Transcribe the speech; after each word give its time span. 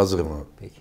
Hazırım 0.00 0.26
abi. 0.32 0.44
Peki. 0.60 0.80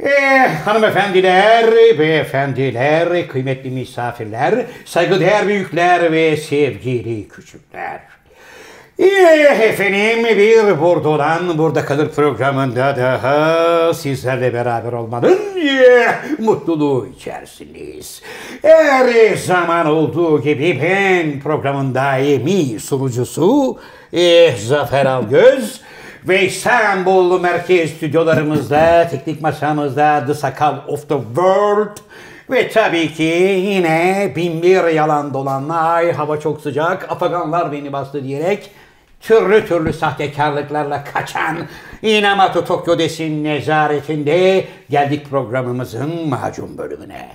Eh, 0.00 0.50
hanımefendiler, 0.64 1.70
beyefendiler, 1.98 3.28
kıymetli 3.28 3.70
misafirler, 3.70 4.66
saygıdeğer 4.84 5.48
büyükler 5.48 6.12
ve 6.12 6.36
sevgili 6.36 7.28
küçükler. 7.28 8.00
Eh, 8.98 9.60
efendim 9.60 10.38
bir 10.38 10.80
Bordo'dan 10.80 11.58
Burada 11.58 11.84
Kalır 11.84 12.10
programında 12.10 12.96
daha 12.96 13.94
sizlerle 13.94 14.54
beraber 14.54 14.92
olmanın 14.92 15.38
eh, 15.56 16.38
mutluluğu 16.38 17.08
içerisindeyiz. 17.16 18.22
Her 18.62 19.36
zaman 19.36 19.86
olduğu 19.86 20.42
gibi 20.42 20.80
ben 20.82 21.40
programın 21.40 21.94
daimi 21.94 22.80
sunucusu 22.80 23.78
eh, 24.12 24.56
Zafer 24.56 25.06
Algöz 25.06 25.80
ve 26.28 26.46
İstanbul 26.46 27.40
merkez 27.40 27.90
stüdyolarımızda, 27.90 29.08
teknik 29.10 29.40
masamızda 29.40 30.26
The 30.26 30.34
Sakal 30.34 30.76
of 30.88 31.08
the 31.08 31.18
World 31.34 31.96
ve 32.50 32.68
tabii 32.68 33.12
ki 33.12 33.22
yine 33.66 34.32
bin 34.36 34.62
bir 34.62 34.84
yalan 34.84 35.34
dolanlar, 35.34 36.12
hava 36.12 36.40
çok 36.40 36.60
sıcak, 36.60 37.12
afaganlar 37.12 37.72
beni 37.72 37.92
bastı 37.92 38.24
diyerek 38.24 38.70
türlü 39.20 39.66
türlü 39.66 39.92
sahtekarlıklarla 39.92 41.04
kaçan 41.04 41.56
Inamatu 42.02 42.64
Tokyo 42.64 42.98
Desin 42.98 43.44
nezaretinde 43.44 44.64
geldik 44.90 45.30
programımızın 45.30 46.28
macun 46.28 46.78
bölümüne. 46.78 47.28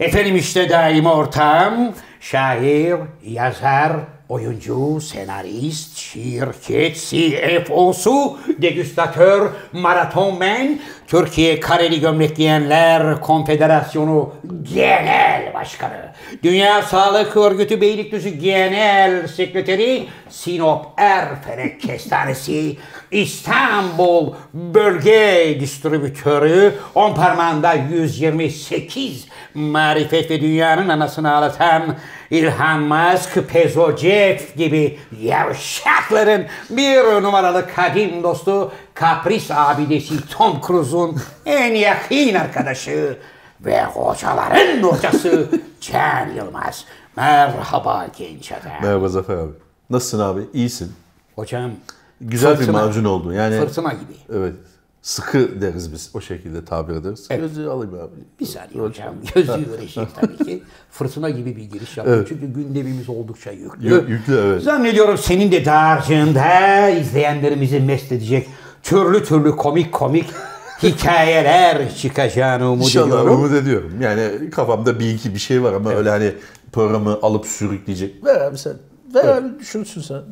Efendim 0.00 0.36
işte 0.36 0.70
daim 0.70 1.06
ortam, 1.06 1.74
şair, 2.20 2.96
yazar, 3.24 3.92
oyuncu, 4.28 5.00
senarist, 5.00 5.96
şirket, 5.98 6.96
CFO'su, 6.96 8.38
degüstatör, 8.62 9.50
maratonmen, 9.72 10.80
Türkiye 11.06 11.60
Kareli 11.60 12.00
Gömlek 12.00 12.36
Giyenler 12.36 13.20
Konfederasyonu 13.20 14.34
Genel 14.74 15.54
Başkanı, 15.54 16.12
Dünya 16.42 16.82
Sağlık 16.82 17.36
Örgütü 17.36 17.80
Beylikdüzü 17.80 18.28
Genel 18.28 19.26
Sekreteri, 19.26 20.06
Sinop 20.28 20.86
Erfelek 20.96 21.80
Kestanesi, 21.80 22.76
İstanbul 23.14 24.34
Bölge 24.54 25.56
Distribütörü, 25.60 26.74
on 26.94 27.14
parmağında 27.14 27.74
128 27.74 29.26
marifet 29.54 30.30
ve 30.30 30.40
dünyanın 30.40 30.88
anasını 30.88 31.34
ağlatan 31.34 31.96
İlhan 32.30 32.80
Musk, 32.80 33.48
Pezo 33.48 33.96
Jeff 33.96 34.56
gibi 34.56 34.98
yavşakların 35.22 36.46
bir 36.70 37.22
numaralı 37.22 37.66
kadim 37.74 38.22
dostu, 38.22 38.72
kapris 38.94 39.50
abidesi 39.50 40.28
Tom 40.28 40.60
Cruise'un 40.66 41.20
en 41.46 41.74
yakın 41.74 42.34
arkadaşı 42.34 43.18
ve 43.60 43.84
hocaların 43.84 44.82
hocası 44.82 45.48
Can 45.80 46.28
Yılmaz. 46.36 46.84
Merhaba 47.16 48.06
genç 48.18 48.52
adam. 48.52 48.72
Merhaba 48.82 49.08
Zafer 49.08 49.34
abi. 49.34 49.52
Nasılsın 49.90 50.20
abi? 50.20 50.40
İyisin. 50.54 50.92
Hocam 51.36 51.70
Güzel 52.20 52.56
Fırtına. 52.56 52.80
bir 52.80 52.86
macun 52.86 53.04
oldu. 53.04 53.32
Yani 53.32 53.60
fırtına 53.60 53.92
gibi. 53.92 54.12
evet. 54.32 54.54
Sıkı 55.02 55.60
deriz 55.60 55.92
biz. 55.92 56.10
O 56.14 56.20
şekilde 56.20 56.64
tabir 56.64 56.94
ederiz. 56.94 57.26
Evet. 57.30 57.40
Gözü 57.40 57.66
alayım 57.68 57.94
abi. 57.94 58.20
Bir 58.40 58.46
saniye 58.46 58.80
hocam. 58.82 59.14
Gözlüğü 59.34 59.72
verecek 59.72 60.08
tabii 60.20 60.36
ki. 60.44 60.62
Fırtına 60.90 61.30
gibi 61.30 61.56
bir 61.56 61.64
giriş 61.64 61.96
yaptım. 61.96 62.24
Çünkü 62.28 62.46
gündemimiz 62.46 63.08
oldukça 63.08 63.50
yüklü. 63.50 63.88
Yük- 63.94 64.08
yüklü, 64.08 64.38
evet. 64.38 64.62
Zannediyorum 64.62 65.18
senin 65.18 65.52
de 65.52 65.64
dağarcığında 65.64 66.88
izleyenlerimizi 66.88 67.80
mest 67.80 68.12
edecek 68.12 68.48
türlü 68.82 69.24
türlü 69.24 69.56
komik 69.56 69.92
komik 69.92 70.26
hikayeler 70.82 71.94
çıkacağını 71.96 72.70
umut 72.72 72.84
İnşallah 72.86 73.06
ediyorum. 73.06 73.34
umut 73.34 73.52
ediyorum. 73.52 73.92
Yani 74.00 74.50
kafamda 74.50 75.00
bir 75.00 75.14
iki 75.14 75.34
bir 75.34 75.38
şey 75.40 75.62
var 75.62 75.72
ama 75.72 75.90
öyle 75.94 76.10
hani 76.10 76.32
programı 76.72 77.18
alıp 77.22 77.46
sürükleyecek. 77.46 78.24
Ver 78.24 78.40
abi 78.40 78.58
sen. 78.58 78.74
Ver 79.14 79.24
abi 79.24 79.58
düşünsün 79.58 80.00
sen. 80.00 80.22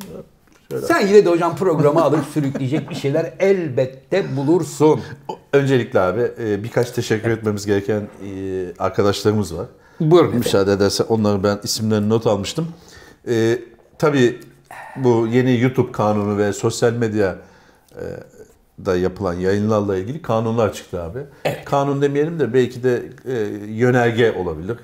Şöyle. 0.71 0.85
Sen 0.85 1.07
yine 1.07 1.25
de 1.25 1.29
hocam 1.29 1.55
programı 1.55 2.03
alıp 2.03 2.25
sürükleyecek 2.33 2.89
bir 2.89 2.95
şeyler 2.95 3.33
elbette 3.39 4.35
bulursun. 4.37 5.01
Öncelikle 5.53 5.99
abi 5.99 6.31
e, 6.39 6.63
birkaç 6.63 6.91
teşekkür 6.91 7.29
etmemiz 7.29 7.65
gereken 7.65 8.01
e, 8.01 8.65
arkadaşlarımız 8.79 9.57
var. 9.57 9.65
Buyurun. 9.99 10.35
Müsaade 10.35 10.71
ederse 10.71 11.03
onları 11.03 11.43
ben 11.43 11.59
isimlerini 11.63 12.09
not 12.09 12.27
almıştım. 12.27 12.67
E, 13.27 13.59
tabii 13.97 14.39
bu 14.95 15.27
yeni 15.31 15.59
YouTube 15.59 15.91
kanunu 15.91 16.37
ve 16.37 16.53
sosyal 16.53 16.93
medya 16.93 17.35
e, 17.95 18.03
da 18.85 18.97
yapılan 18.97 19.33
yayınlarla 19.33 19.97
ilgili 19.97 20.21
kanunlar 20.21 20.73
çıktı 20.73 21.01
abi. 21.01 21.19
Kanun 21.65 22.01
demeyelim 22.01 22.39
de 22.39 22.53
belki 22.53 22.83
de 22.83 23.03
e, 23.25 23.33
yönerge 23.67 24.31
olabilir. 24.31 24.77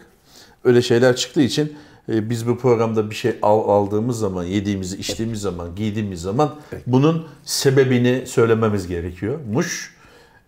Öyle 0.63 0.81
şeyler 0.81 1.15
çıktığı 1.15 1.41
için 1.41 1.77
biz 2.09 2.47
bu 2.47 2.57
programda 2.57 3.09
bir 3.09 3.15
şey 3.15 3.35
al, 3.41 3.69
aldığımız 3.69 4.19
zaman, 4.19 4.43
yediğimizi, 4.43 4.97
içtiğimiz 4.97 5.41
zaman, 5.41 5.75
giydiğimiz 5.75 6.21
zaman 6.21 6.55
bunun 6.87 7.27
sebebini 7.43 8.23
söylememiz 8.27 8.87
gerekiyormuş. 8.87 9.95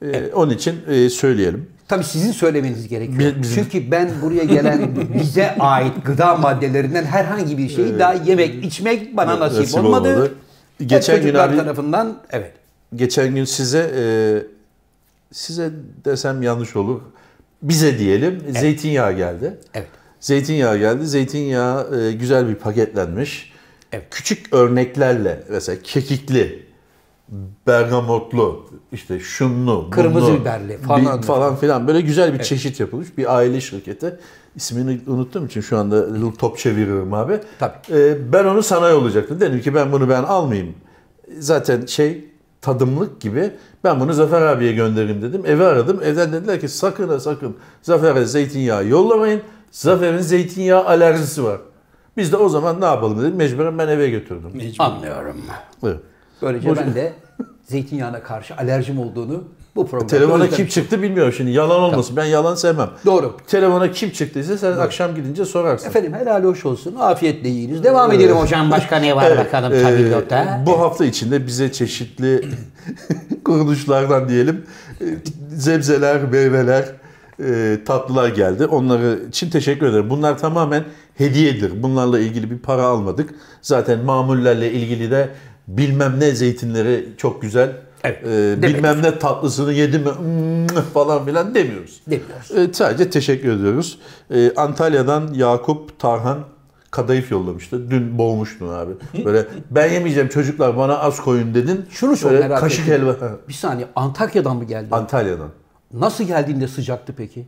E, 0.02 0.32
Onun 0.34 0.52
için 0.54 0.76
e, 0.88 1.10
söyleyelim. 1.10 1.68
Tabii 1.88 2.04
sizin 2.04 2.32
söylemeniz 2.32 2.88
gerekiyor. 2.88 3.20
Bi- 3.20 3.42
bizim- 3.42 3.64
Çünkü 3.64 3.92
ben 3.92 4.10
buraya 4.22 4.44
gelen 4.44 4.90
bize 5.20 5.56
ait 5.60 5.94
gıda 6.06 6.36
maddelerinden 6.36 7.04
herhangi 7.04 7.58
bir 7.58 7.70
şeyi 7.70 8.00
daha 8.00 8.14
yemek, 8.14 8.66
içmek 8.66 9.18
bana 9.18 9.40
nasip, 9.40 9.60
nasip 9.60 9.78
olmadı. 9.80 10.10
olmadı. 10.14 10.32
Hep 10.80 10.90
Geçen 10.90 11.16
gün 11.16 11.22
çocuklar 11.22 11.50
abi- 11.50 11.58
tarafından 11.58 12.18
evet. 12.30 12.52
geçen 12.96 13.36
gün 13.36 13.46
size 13.46 13.92
e, 13.98 14.04
size 15.32 15.72
desem 16.06 16.42
yanlış 16.42 16.76
olur. 16.76 17.02
Bize 17.62 18.00
diyelim 18.00 18.44
zeytinyağı 18.50 19.14
geldi. 19.14 19.58
Evet. 19.74 19.88
Zeytinyağı 20.22 20.78
geldi. 20.78 21.08
Zeytinyağı 21.08 22.00
e, 22.02 22.12
güzel 22.12 22.48
bir 22.50 22.56
paketlenmiş. 22.56 23.52
Evet. 23.92 24.08
Küçük 24.12 24.54
örneklerle 24.54 25.44
mesela 25.50 25.78
kekikli, 25.84 26.66
bergamotlu, 27.68 28.66
işte 28.92 29.20
şunlu, 29.20 29.90
Kırmızı 29.90 30.28
bunlu, 30.28 30.40
biberli 30.42 30.78
falan. 30.78 31.22
bir- 31.22 31.28
falan 31.28 31.56
filan 31.56 31.88
böyle 31.88 32.02
güzel 32.02 32.34
bir 32.34 32.44
çeşit 32.44 32.80
yapılmış. 32.80 33.18
Bir 33.18 33.36
aile 33.36 33.62
şirketi. 33.62 34.20
İsmini 34.56 35.02
unuttuğum 35.08 35.46
için 35.46 35.62
şu 35.62 35.78
anda 35.78 36.06
top 36.38 36.58
çeviriyorum 36.58 37.14
abi. 37.14 37.40
Tabii. 37.59 37.74
E, 37.92 38.34
ben 38.34 38.46
onu 38.46 38.64
sana 38.64 38.90
yollayacaktım. 38.90 39.40
Dedim 39.40 39.62
ki 39.62 39.76
ben 39.76 39.92
bunu 39.92 40.09
ben 40.09 40.24
almayayım. 40.24 40.74
Zaten 41.40 41.86
şey 41.86 42.26
tadımlık 42.62 43.22
gibi 43.22 43.52
ben 43.84 44.00
bunu 44.00 44.14
Zafer 44.14 44.42
abiye 44.42 44.72
göndereyim 44.74 45.22
dedim. 45.22 45.42
Eve 45.46 45.66
aradım. 45.66 46.00
Evden 46.03 46.34
dediler 46.34 46.59
ki 46.59 46.68
sakın 46.68 47.09
ha 47.09 47.20
sakın 47.20 47.56
Zafer'e 47.82 48.26
zeytinyağı 48.26 48.88
yollamayın. 48.88 49.42
Zafer'in 49.72 50.18
zeytinyağı 50.18 50.86
alerjisi 50.86 51.44
var. 51.44 51.58
Biz 52.18 52.32
de 52.32 52.38
o 52.38 52.50
zaman 52.50 52.82
ne 52.82 52.86
yapalım 52.86 53.22
dedim. 53.22 53.36
Mecburen 53.36 53.78
ben 53.78 53.88
eve 53.88 54.09
götürdüm. 54.09 54.52
Anlıyorum. 54.80 55.42
Evet. 55.84 55.98
Böylece 56.42 56.76
ben 56.76 56.96
de 56.96 57.14
zeytinyağına 57.64 58.24
karşı 58.24 58.56
alerjim 58.56 59.00
olduğunu 59.00 59.44
bu 59.76 59.88
programda 59.88 60.18
Telefona 60.18 60.50
kim 60.50 60.68
çıktı 60.68 61.02
bilmiyorum 61.02 61.34
şimdi. 61.38 61.52
Yalan 61.52 61.82
olmasın. 61.82 62.16
Ben 62.18 62.26
yalan 62.26 62.56
sevmem. 62.56 62.90
Doğru. 63.06 63.38
Telefona 63.48 63.92
kim 63.92 64.12
çıktıysa 64.12 64.58
sen 64.58 64.72
akşam 64.72 65.16
gidince 65.16 65.46
sorarsın. 65.46 65.88
Efendim 65.90 66.14
helal 66.14 66.44
hoş 66.44 66.66
olsun. 66.66 66.96
Afiyetle 67.00 67.50
yiyiniz. 67.50 67.84
Devam 67.84 68.12
edelim 68.12 68.36
hocam. 68.36 68.72
Başka 68.72 68.98
ne 68.98 69.16
var 69.16 69.38
bakalım 69.38 69.74
Ee, 69.74 69.82
tabloda. 69.82 70.64
bu 70.66 70.80
hafta 70.80 71.06
içinde 71.06 71.48
bize 71.48 71.72
çeşitli 71.72 72.42
kuruluşlardan 73.46 74.30
diyelim 74.30 74.66
zebzeler, 75.50 76.24
meyveler, 76.24 76.86
e, 77.47 77.84
tatlılar 77.85 78.29
geldi. 78.29 78.66
Onları 78.66 79.19
için 79.29 79.50
teşekkür 79.50 79.85
ederim. 79.85 80.09
Bunlar 80.09 80.38
tamamen 80.38 80.84
hediyedir. 81.16 81.84
Bunlarla 81.84 82.20
ilgili 82.20 82.52
bir 82.52 82.58
para 82.59 82.84
almadık. 82.84 83.29
Zaten 83.61 83.99
mamullerle 84.05 84.72
ilgili 84.72 85.11
de 85.11 85.29
bilmem 85.67 86.20
ne 86.20 86.32
zeytinleri 86.32 87.05
çok 87.17 87.41
güzel. 87.41 87.72
Evet, 88.03 88.23
e, 88.28 88.61
bilmem 88.61 89.02
ne 89.03 89.20
tatlısını 89.20 89.73
yedim 89.73 90.02
mi 90.02 90.09
mm, 90.09 90.67
falan 90.93 91.26
filan 91.26 91.55
demiyoruz. 91.55 92.02
Demiyoruz. 92.08 92.72
E, 92.72 92.73
sadece 92.73 93.09
teşekkür 93.09 93.52
ediyoruz. 93.52 93.99
E, 94.34 94.53
Antalya'dan 94.55 95.34
Yakup 95.34 95.99
Tarhan 95.99 96.40
kadayıf 96.91 97.32
yollamıştı. 97.32 97.91
Dün 97.91 98.17
boğmuştun 98.17 98.70
abi. 98.70 98.91
Böyle 99.26 99.46
ben 99.72 99.90
yemeyeceğim 99.94 100.29
çocuklar 100.29 100.78
bana 100.78 100.99
az 100.99 101.20
koyun 101.22 101.53
dedin. 101.53 101.85
Şunu 101.90 102.16
Böyle 102.23 102.40
merak 102.40 102.59
kaşık 102.59 102.87
ettim. 102.87 102.94
helva. 102.94 103.11
Ha, 103.11 103.32
Bir 103.47 103.53
saniye 103.53 103.87
Antakya'dan 103.96 104.58
mı 104.58 104.64
geldi? 104.64 104.87
Antalya'dan. 104.91 105.49
Nasıl 105.93 106.23
geldiğinde 106.23 106.67
sıcaktı 106.67 107.14
peki? 107.17 107.46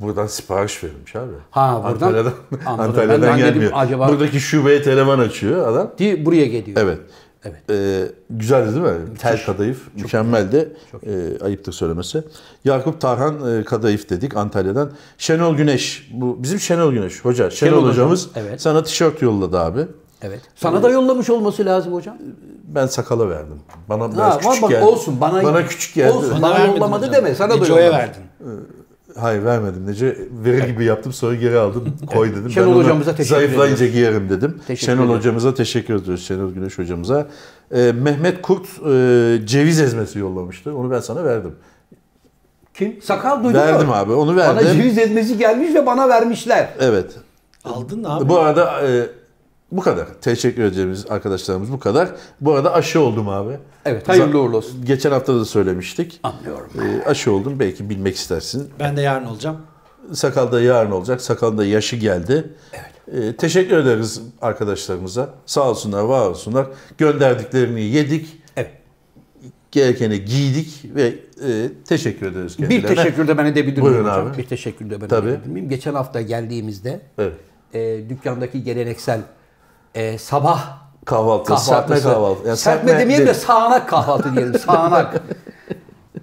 Buradan 0.00 0.26
sipariş 0.26 0.84
verilmiş 0.84 1.16
abi. 1.16 1.32
Ha, 1.50 1.76
buradan- 1.84 1.92
Antalya'dan, 1.92 2.32
Anladım. 2.66 2.90
Antalya'dan 2.90 3.22
Ben 3.22 3.38
de 3.38 3.42
dedim, 3.42 3.52
gelmiyor. 3.52 3.72
acaba- 3.74 4.08
Buradaki 4.08 4.40
şubeye 4.40 4.82
telefon 4.82 5.18
açıyor 5.18 5.68
adam. 5.68 5.90
Di 5.98 6.26
buraya 6.26 6.46
geliyor. 6.46 6.76
Evet. 6.80 6.98
Evet. 7.44 7.70
Ee, 7.70 8.04
güzeldi 8.30 8.74
değil 8.74 8.84
mi? 8.84 9.16
Tel 9.18 9.44
kadayıf. 9.46 9.88
Mükemmeldi. 9.96 10.72
Ee, 11.06 11.44
ayıptır 11.44 11.72
söylemesi. 11.72 12.22
Yakup 12.64 13.00
Tarhan 13.00 13.58
e, 13.60 13.64
kadayıf 13.64 14.10
dedik 14.10 14.36
Antalya'dan. 14.36 14.90
Şenol 15.18 15.56
Güneş. 15.56 16.10
Bu 16.14 16.42
bizim 16.42 16.60
Şenol 16.60 16.92
Güneş 16.92 17.24
hoca. 17.24 17.50
Şenol, 17.50 17.70
Şenol 17.70 17.78
hocam, 17.82 17.90
hocamız 17.92 18.28
evet. 18.36 18.60
sana 18.62 18.82
tişört 18.82 19.22
yolladı 19.22 19.58
abi. 19.58 19.86
Evet. 20.22 20.40
Sana 20.56 20.82
da 20.82 20.90
yollamış 20.90 21.30
olması 21.30 21.64
lazım 21.64 21.92
hocam. 21.94 22.16
Ben 22.66 22.86
sakala 22.86 23.28
verdim. 23.30 23.60
Bana 23.88 24.12
biraz 24.12 24.34
Ha, 24.34 24.38
küçük 24.38 24.62
bak, 24.62 24.70
geldi. 24.70 24.84
olsun 24.84 25.20
bana, 25.20 25.42
bana 25.42 25.66
küçük 25.66 25.94
geldi. 25.94 26.12
Olsun 26.12 26.42
Bana 26.42 26.54
bana 26.54 26.66
yollamadı 26.66 27.06
hocam. 27.06 27.24
deme 27.24 27.34
sana 27.34 27.50
da 27.50 27.56
Neco'ya 27.56 27.86
yolladı. 27.86 27.98
verdin. 28.02 28.22
Hayır 29.20 29.44
vermedim 29.44 29.86
Nece. 29.86 30.18
Verir 30.44 30.64
gibi 30.68 30.84
yaptım 30.84 31.12
sonra 31.12 31.34
geri 31.34 31.58
aldım. 31.58 31.96
Koy 32.14 32.30
dedim. 32.36 32.50
Şenol 32.50 32.72
ben 32.72 32.76
hocamıza 32.76 33.10
teşekkür 33.14 33.34
Zayıflayınca 33.36 33.86
giyerim 33.86 34.30
dedim. 34.30 34.60
Teşekkür 34.66 34.86
Şenol 34.86 35.04
ederim. 35.04 35.18
hocamıza 35.18 35.54
teşekkür 35.54 35.94
ediyoruz. 35.94 36.26
Şenol 36.26 36.50
Güneş 36.52 36.78
hocamıza. 36.78 37.26
Ee, 37.74 37.92
Mehmet 37.92 38.42
Kurt 38.42 38.66
e, 38.66 39.46
ceviz 39.46 39.80
ezmesi 39.80 40.18
yollamıştı. 40.18 40.76
Onu 40.76 40.90
ben 40.90 41.00
sana 41.00 41.24
verdim. 41.24 41.54
Kim? 42.74 43.02
Sakal 43.02 43.44
duydun 43.44 43.58
Verdim 43.58 43.86
mu? 43.86 43.94
abi 43.94 44.12
onu 44.12 44.36
Bana 44.36 44.56
verdim. 44.56 44.72
ceviz 44.72 44.98
ezmesi 44.98 45.38
gelmiş 45.38 45.74
ve 45.74 45.86
bana 45.86 46.08
vermişler. 46.08 46.68
Evet. 46.80 47.10
Aldın 47.64 48.04
abi. 48.04 48.28
Bu 48.28 48.38
arada 48.38 48.80
e, 48.88 49.06
bu 49.72 49.80
kadar. 49.80 50.06
Teşekkür 50.20 50.62
edeceğimiz 50.62 51.06
arkadaşlarımız 51.10 51.72
bu 51.72 51.78
kadar. 51.78 52.10
Bu 52.40 52.54
arada 52.54 52.72
aşı 52.74 53.00
oldum 53.00 53.28
abi. 53.28 53.58
Evet 53.84 54.08
hayırlı 54.08 54.40
uğurlu 54.40 54.56
olsun. 54.56 54.84
Geçen 54.84 55.10
hafta 55.10 55.34
da 55.34 55.44
söylemiştik. 55.44 56.20
Anlıyorum. 56.22 56.70
E, 56.82 57.04
aşı 57.08 57.32
oldum. 57.32 57.60
Belki 57.60 57.90
bilmek 57.90 58.16
istersin. 58.16 58.70
Ben 58.80 58.96
de 58.96 59.00
yarın 59.00 59.26
olacağım. 59.26 59.56
Sakal 60.12 60.52
da 60.52 60.60
yarın 60.60 60.90
olacak. 60.90 61.20
Sakalın 61.20 61.58
da 61.58 61.64
yaşı 61.64 61.96
geldi. 61.96 62.44
Evet. 62.72 63.38
teşekkür 63.38 63.78
ederiz 63.78 64.22
arkadaşlarımıza. 64.42 65.30
Sağ 65.46 65.70
olsunlar, 65.70 66.02
var 66.02 66.26
olsunlar. 66.28 66.66
Gönderdiklerini 66.98 67.82
yedik. 67.82 68.42
Evet. 68.56 68.70
Gerekeni 69.70 70.24
giydik 70.24 70.84
ve 70.94 71.14
e, 71.48 71.68
teşekkür 71.88 72.26
ederiz 72.32 72.56
kendilerine. 72.56 72.88
Bir 72.90 72.96
teşekkür 72.96 73.28
de 73.28 73.38
ben 73.38 73.44
edebilir 73.46 73.76
miyim 73.76 73.84
Buyurun 73.84 74.04
hocam? 74.04 74.26
abi. 74.26 74.38
Bir 74.38 74.46
teşekkür 74.46 74.90
de 74.90 75.00
ben 75.00 75.08
Tabii. 75.08 75.28
edebilir 75.28 75.50
miyim? 75.50 75.68
Geçen 75.68 75.94
hafta 75.94 76.20
geldiğimizde 76.20 77.00
Evet. 77.18 77.34
e, 77.74 78.08
dükkandaki 78.08 78.64
geleneksel 78.64 79.20
e, 79.96 80.18
sabah 80.18 80.76
Kahvaltı, 81.04 81.44
kahvaltısı. 81.44 81.70
serpme 81.70 82.00
kahvaltı. 82.00 82.48
Yani 82.48 82.56
serpme 82.56 82.98
demeyeyim 82.98 83.26
de 83.26 83.32
değil. 83.32 83.44
sağanak 83.46 83.88
kahvaltı 83.88 84.34
diyelim. 84.36 84.58
Sağanak. 84.66 85.22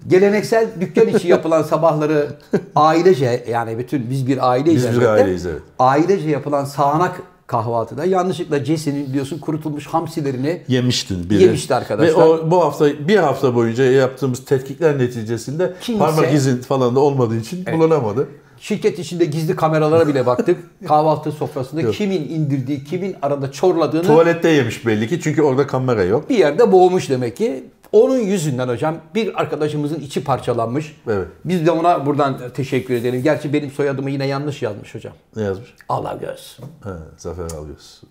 Geleneksel 0.07 0.67
dükkan 0.81 1.07
içi 1.07 1.27
yapılan 1.27 1.63
sabahları 1.63 2.27
ailece 2.75 3.45
yani 3.49 3.77
bütün 3.77 4.09
biz 4.09 4.27
bir 4.27 4.49
aileyiz. 4.49 4.87
Biz 4.89 5.01
bir 5.01 5.05
aileyiz, 5.05 5.45
evet. 5.45 5.61
Ailece 5.79 6.29
yapılan 6.29 6.65
sağanak 6.65 7.21
kahvaltıda 7.47 8.05
yanlışlıkla 8.05 8.65
Jesse'nin 8.65 9.07
biliyorsun 9.07 9.39
kurutulmuş 9.39 9.87
hamsilerini 9.87 10.61
yemiştin 10.67 11.29
biri. 11.29 11.43
Yemişti 11.43 11.75
arkadaşlar. 11.75 12.19
Ve 12.21 12.23
o, 12.23 12.51
bu 12.51 12.63
hafta 12.63 12.85
bir 13.07 13.17
hafta 13.17 13.55
boyunca 13.55 13.83
yaptığımız 13.83 14.45
tetkikler 14.45 14.97
neticesinde 14.97 15.73
Kimse- 15.81 15.99
parmak 15.99 16.33
izin 16.33 16.57
falan 16.57 16.95
da 16.95 16.99
olmadığı 16.99 17.37
için 17.37 17.65
bulunamadı. 17.73 18.27
Şirket 18.63 18.99
içinde 18.99 19.25
gizli 19.25 19.55
kameralara 19.55 20.07
bile 20.07 20.25
baktık. 20.25 20.59
Kahvaltı 20.87 21.31
sofrasında 21.31 21.91
kimin 21.91 22.29
indirdiği, 22.29 22.83
kimin 22.83 23.15
arada 23.21 23.51
çorladığını 23.51 24.03
Tuvalette 24.03 24.49
yemiş 24.49 24.85
belli 24.85 25.07
ki 25.07 25.21
çünkü 25.21 25.41
orada 25.41 25.67
kamera 25.67 26.03
yok. 26.03 26.29
bir 26.29 26.37
yerde 26.37 26.71
boğmuş 26.71 27.09
demek 27.09 27.37
ki. 27.37 27.63
Onun 27.91 28.17
yüzünden 28.17 28.67
hocam 28.67 28.97
bir 29.15 29.41
arkadaşımızın 29.41 29.99
içi 29.99 30.23
parçalanmış. 30.23 30.97
Evet. 31.07 31.27
Biz 31.45 31.65
de 31.65 31.71
ona 31.71 32.05
buradan 32.05 32.39
teşekkür 32.53 32.93
edelim. 32.93 33.23
Gerçi 33.23 33.53
benim 33.53 33.71
soyadımı 33.71 34.09
yine 34.09 34.27
yanlış 34.27 34.61
yazmış 34.61 34.95
hocam. 34.95 35.13
Ne 35.35 35.43
yazmış? 35.43 35.75
Alagöz. 35.89 36.59
Ha, 36.83 36.97
Zafer 37.17 37.43
Algöz. 37.43 38.01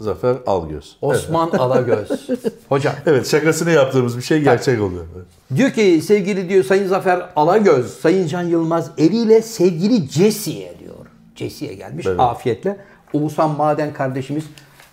Zafer 0.00 0.36
Algöz. 0.46 0.96
Osman 1.02 1.50
Alagöz. 1.50 2.08
Hocam. 2.68 2.94
Evet 3.06 3.26
şakasını 3.28 3.70
yaptığımız 3.70 4.16
bir 4.16 4.22
şey 4.22 4.40
gerçek 4.42 4.80
oluyor. 4.80 5.04
Evet. 5.16 5.26
Diyor 5.56 5.70
ki 5.70 6.02
sevgili 6.06 6.48
diyor 6.48 6.64
Sayın 6.64 6.88
Zafer 6.88 7.30
Alagöz, 7.36 7.90
Sayın 8.00 8.26
Can 8.26 8.42
Yılmaz 8.42 8.90
eliyle 8.98 9.42
sevgili 9.42 10.08
Jesse'ye 10.08 10.74
diyor. 10.78 10.94
Jesse'ye 11.34 11.74
gelmiş 11.74 12.06
Evet. 12.06 12.20
afiyetle. 12.20 12.76
Oğuzhan 13.12 13.50
Maden 13.50 13.92
kardeşimiz 13.92 14.44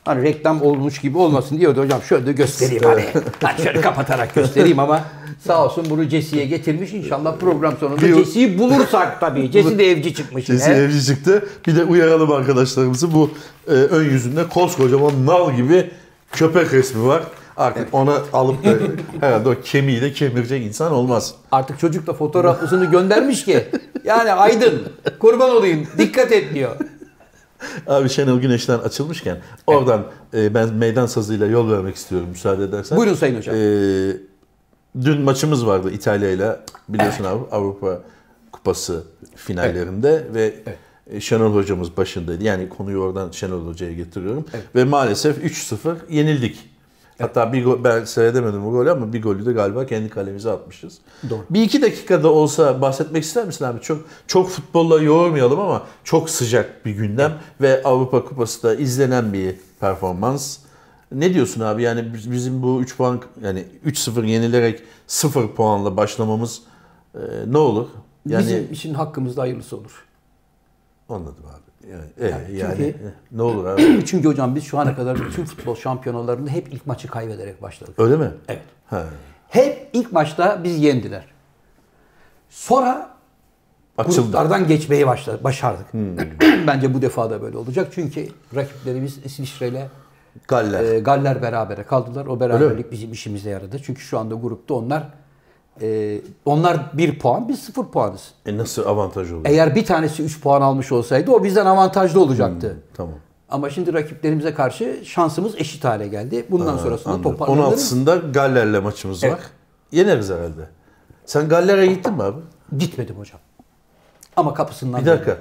hani 0.06 0.24
reklam 0.24 0.62
olmuş 0.62 1.00
gibi 1.00 1.18
olmasın 1.18 1.60
diyordu 1.60 1.82
hocam 1.84 2.02
şöyle 2.02 2.26
de 2.26 2.32
göstereyim 2.32 2.84
hani. 2.84 3.06
hani 3.44 3.64
şöyle 3.64 3.82
kapatarak 3.82 4.36
göstereyim 4.36 4.80
ama 4.80 5.04
sağ 5.48 5.66
olsun 5.66 5.86
bunu 5.90 6.04
Jesse'ye 6.04 6.46
getirmiş. 6.46 6.94
İnşallah 6.94 7.38
program 7.38 7.74
sonunda 7.80 8.02
Bir- 8.02 8.16
Jesse'yi 8.16 8.60
bulursak 8.60 9.20
tabii. 9.20 9.48
Jesse 9.52 9.78
de 9.78 9.92
evci 9.92 10.14
çıkmış 10.14 10.50
yine. 10.50 10.60
Sesi 10.60 10.72
evci 10.72 11.06
çıktı. 11.06 11.46
Bir 11.68 11.76
de 11.76 11.84
uyaralım 11.84 12.32
arkadaşlarımızı 12.32 13.14
bu 13.14 13.32
e, 13.68 13.72
ön 13.72 14.04
yüzünde 14.04 14.48
koskocaman 14.48 15.26
nal 15.26 15.56
gibi 15.56 15.90
köpek 16.32 16.74
resmi 16.74 17.08
var. 17.08 17.24
Artık 17.58 17.88
ona 17.94 18.18
alıp 18.34 18.66
da 18.66 18.70
herhalde 19.20 19.50
o 19.50 19.56
kemiği 19.64 20.02
de 20.02 20.14
kemirecek 20.14 20.66
insan 20.66 20.92
olmaz. 20.92 21.34
Artık 21.52 21.80
çocuk 21.80 22.08
da 22.08 22.14
fotoğraflısını 22.14 22.86
göndermiş 22.86 23.46
ki 23.46 23.66
yani 24.04 24.32
aydın 24.34 24.82
kurban 25.20 25.50
olayım 25.50 25.88
dikkat 25.98 26.32
et 26.32 26.54
diyor. 26.54 26.76
Abi 27.88 28.10
Şenol 28.10 28.40
Güneş'ten 28.40 28.80
açılmışken 28.80 29.38
oradan 29.68 30.08
e, 30.34 30.54
ben 30.54 30.74
meydan 30.74 31.06
sazıyla 31.06 31.48
yol 31.48 31.72
vermek 31.72 31.96
istiyorum 31.96 32.30
müsaade 32.30 32.64
edersen. 32.64 32.98
Buyurun 32.98 33.16
Sayın 33.16 33.38
Hocam. 33.38 33.56
E, 33.56 33.62
dün 35.02 35.22
maçımız 35.22 35.68
vardı 35.68 35.92
İtalya 35.92 36.30
ile 36.30 36.60
biliyorsun 36.90 37.24
abi 37.24 37.44
Avrupa 37.52 38.02
Kupası 38.52 39.04
finallerinde 39.36 40.28
ve 40.34 40.54
e, 41.08 41.22
Şenol 41.22 41.56
hocamız 41.56 41.98
başındaydı. 41.98 42.44
Yani 42.44 42.70
konuyu 42.70 43.00
oradan 43.00 43.32
Şenol 43.32 43.68
hocaya 43.68 43.94
getiriyorum. 43.94 44.46
Ve 44.76 44.84
maalesef 44.84 45.38
3-0 45.38 45.96
yenildik. 46.10 46.71
Hatta 47.22 47.54
bir 47.54 47.66
gol, 47.66 47.84
ben 47.84 48.04
seyredemedim 48.06 48.66
bu 48.66 48.72
golü 48.72 48.92
ama 48.92 49.14
bir 49.14 49.22
golü 49.22 49.46
de 49.46 49.54
galiba 49.54 49.86
kendi 49.86 50.10
kalemize 50.10 50.52
atmışız. 50.52 50.98
Doğru. 51.30 51.40
Bir 51.50 51.62
iki 51.62 51.82
dakikada 51.82 52.32
olsa 52.32 52.82
bahsetmek 52.82 53.24
ister 53.24 53.46
misin 53.46 53.66
abi? 53.66 53.82
Çok 53.82 54.02
çok 54.28 54.50
futbolla 54.50 55.02
yoğurmayalım 55.02 55.60
ama 55.60 55.84
çok 56.04 56.30
sıcak 56.30 56.86
bir 56.86 56.92
gündem 56.92 57.34
ve 57.62 57.82
Avrupa 57.84 58.26
Kupası 58.26 58.64
da 58.64 58.76
izlenen 58.76 59.34
bir 59.34 59.56
performans. 59.80 60.58
Ne 61.12 61.34
diyorsun 61.34 61.62
abi? 61.62 61.84
Yani 61.84 62.14
biz- 62.14 62.32
bizim 62.32 62.64
bu 62.64 62.82
3 62.82 62.98
puan 62.98 63.22
yani 63.44 63.66
3-0 63.86 64.26
yenilerek 64.26 64.84
0 65.08 65.48
puanla 65.48 65.98
başlamamız 65.98 66.62
e, 67.16 67.20
ne 67.48 67.58
olur? 67.58 67.88
Yani 68.28 68.46
Bizim 68.46 68.72
için 68.74 68.94
hakkımızda 68.94 69.42
hayırlısı 69.42 69.78
olur. 69.78 70.06
anladım 71.10 71.46
abi. 71.50 71.71
Yani, 71.92 72.04
e, 72.20 72.28
Yani 72.30 72.58
yani, 72.58 72.72
çünkü- 72.78 72.90
e, 72.90 73.12
ne 73.32 73.42
olur 73.42 73.66
abi? 73.66 74.02
Çünkü 74.06 74.28
hocam 74.28 74.56
biz 74.56 74.64
şu 74.64 74.80
ana 74.80 74.96
kadar 74.96 75.20
bütün 75.20 75.46
futbol 75.46 75.76
şampiyonalarında 75.76 76.50
hep 76.50 76.74
ilk 76.74 76.88
maçı 76.88 77.08
kaybederek 77.08 77.62
başladık. 77.62 77.94
Öyle 77.98 78.18
mi? 78.18 78.32
Evet. 78.48 78.62
Ha. 78.90 79.04
Hep 79.50 79.90
ilk 79.94 80.12
maçta 80.12 80.62
biz 80.64 80.80
yendiler. 80.80 81.26
Sonra 82.50 83.10
Açıldı. 83.98 84.22
gruplardan 84.22 84.68
geçmeyi 84.68 85.08
başladık, 85.08 85.44
başardık. 85.44 85.86
Bence 86.68 86.94
bu 86.94 87.02
defa 87.02 87.30
da 87.30 87.42
böyle 87.42 87.58
olacak. 87.58 87.88
Çünkü 87.96 88.28
rakiplerimiz 88.56 89.18
İsviçre 89.26 89.68
ile 89.68 89.88
Galler. 90.48 90.84
e, 90.84 91.00
Galler 91.00 91.42
berabere 91.42 91.84
kaldılar. 91.84 92.26
O 92.26 92.40
beraberlik 92.40 92.92
bizim 92.92 93.12
işimize 93.12 93.50
yaradı. 93.50 93.80
Çünkü 93.84 94.02
şu 94.02 94.20
anda 94.20 94.36
grupta 94.36 94.74
onlar 94.74 95.04
e, 95.82 96.20
onlar 96.46 96.98
bir 96.98 97.20
puan, 97.20 97.50
biz 97.50 97.60
sıfır 97.60 97.86
puanız. 97.86 98.32
E, 98.46 98.58
nasıl 98.58 98.86
avantaj 98.86 99.32
olur? 99.32 99.42
Eğer 99.46 99.76
bir 99.76 99.86
tanesi 99.86 100.24
3 100.24 100.42
puan 100.42 100.62
almış 100.62 100.92
olsaydı 100.92 101.32
o 101.32 101.44
bizden 101.44 101.66
avantajlı 101.66 102.22
olacaktı. 102.22 102.78
Tamam. 102.94 103.16
Ama 103.50 103.70
şimdi 103.70 103.94
rakiplerimize 103.94 104.54
karşı 104.54 105.00
şansımız 105.06 105.56
eşit 105.56 105.84
hale 105.84 106.08
geldi. 106.08 106.46
Bundan 106.50 106.78
sonrasında 106.78 107.14
Anladım. 107.14 107.32
toparlanırız. 107.32 107.92
16'sında 107.94 108.32
Galler'le 108.32 108.84
maçımız 108.84 109.24
Evet. 109.24 109.34
var. 109.34 109.42
Yeneriz 109.92 110.30
herhalde. 110.30 110.70
Sen 111.26 111.50
Galler'e 111.50 111.86
gittin 111.88 112.14
mi 112.14 112.24
abi? 112.24 112.40
Gitmedim 112.78 113.16
hocam. 113.16 113.40
Ama 114.36 114.54
kapısından 114.54 115.02
Bir 115.02 115.06
dakika. 115.06 115.38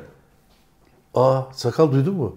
Aa 1.15 1.43
sakal 1.53 1.93
duydun 1.93 2.15
mu? 2.15 2.37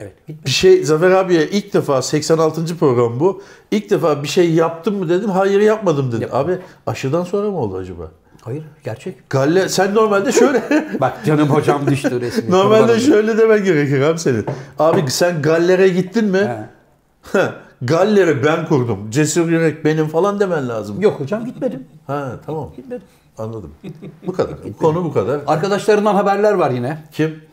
Evet, 0.00 0.12
gitmedim. 0.18 0.42
Bir 0.46 0.50
şey 0.50 0.84
Zafer 0.84 1.10
abiye 1.10 1.48
ilk 1.48 1.74
defa 1.74 2.02
86. 2.02 2.78
program 2.78 3.20
bu. 3.20 3.42
İlk 3.70 3.90
defa 3.90 4.22
bir 4.22 4.28
şey 4.28 4.52
yaptım 4.52 4.98
mı 4.98 5.08
dedim. 5.08 5.30
Hayır 5.30 5.60
yapmadım 5.60 6.12
dedi. 6.12 6.28
Abi 6.32 6.58
aşıdan 6.86 7.24
sonra 7.24 7.50
mı 7.50 7.58
oldu 7.58 7.76
acaba? 7.76 8.10
Hayır, 8.42 8.64
gerçek. 8.84 9.30
Galler 9.30 9.68
sen 9.68 9.94
normalde 9.94 10.32
şöyle 10.32 10.62
Bak 11.00 11.24
canım 11.26 11.48
hocam 11.48 11.86
düştü 11.86 12.20
resmi. 12.20 12.50
Normalde 12.50 13.00
şöyle 13.00 13.38
demen 13.38 13.64
gerekir 13.64 14.00
abi 14.00 14.18
senin. 14.18 14.46
Abi 14.78 15.10
sen 15.10 15.42
Galler'e 15.42 15.88
gittin 15.88 16.24
mi? 16.24 16.68
He. 17.32 17.42
Galler'i 17.82 18.44
ben 18.44 18.66
kurdum. 18.66 19.10
Cesur 19.10 19.48
yürek 19.48 19.84
benim 19.84 20.08
falan 20.08 20.40
demen 20.40 20.68
lazım. 20.68 21.00
Yok 21.00 21.20
hocam 21.20 21.44
gitmedim. 21.44 21.84
Ha 22.06 22.32
tamam. 22.46 22.72
Gitmedim. 22.76 23.06
Anladım. 23.38 23.74
Bu 24.26 24.32
kadar. 24.32 24.54
Konu 24.80 25.04
bu 25.04 25.12
kadar. 25.12 25.40
Arkadaşlarından 25.46 26.14
haberler 26.14 26.52
var 26.52 26.70
yine. 26.70 26.98
Kim? 27.12 27.44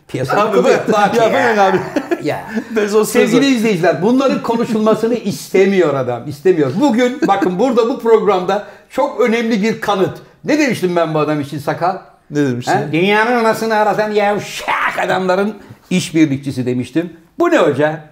Ben- 0.66 0.94
bak 0.94 1.16
ya 1.16 1.34
ben 1.34 1.58
abi. 1.58 1.80
Ya. 2.24 2.52
Sevgili 3.06 3.46
izleyiciler 3.56 4.02
bunların 4.02 4.42
konuşulmasını 4.44 5.14
istemiyor 5.16 5.94
adam. 5.94 6.28
istemiyor. 6.28 6.72
Bugün 6.80 7.22
bakın 7.28 7.60
burada 7.60 7.90
bu 7.90 8.00
programda 8.00 8.68
çok 8.90 9.22
önemli 9.22 9.62
bir 9.64 9.82
kanıt. 9.82 10.18
Ne 10.46 10.60
demiştim 10.60 10.96
ben 10.96 11.14
bu 11.14 11.20
adam 11.20 11.42
için 11.42 11.60
sakal? 11.60 11.98
Ne 12.32 12.46
demiştin? 12.48 12.72
He? 12.74 12.92
Dünyanın 12.92 13.32
anasını 13.32 13.76
aratan 13.76 14.12
yavşak 14.12 15.00
adamların 15.06 15.58
işbirlikçisi 15.90 16.66
demiştim. 16.66 17.14
Bu 17.40 17.50
ne 17.52 17.58
hoca? 17.58 18.04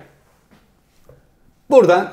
Buradan 1.70 2.10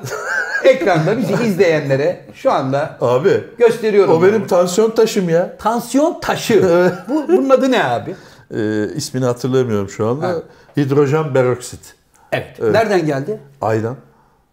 ekranda 0.67 1.19
bizi 1.19 1.33
izleyenlere 1.45 2.25
şu 2.35 2.53
anda 2.53 2.99
Abi. 3.01 3.45
gösteriyorum. 3.59 4.13
O 4.15 4.23
benim 4.23 4.47
tansiyon 4.47 4.91
taşım 4.91 5.29
ya. 5.29 5.57
tansiyon 5.57 6.21
taşı. 6.21 6.93
bu, 7.09 7.29
bunun 7.29 7.51
adı 7.51 7.71
ne 7.71 7.85
abi? 7.85 8.17
Ee, 8.55 8.87
ismini 8.95 9.25
hatırlamıyorum 9.25 9.89
şu 9.89 10.07
anda. 10.09 10.29
Ha. 10.29 10.35
Hidrojen 10.77 11.33
peroksit. 11.33 11.95
Evet. 12.33 12.61
Nereden 12.63 13.07
geldi? 13.07 13.41
Aydan. 13.61 13.97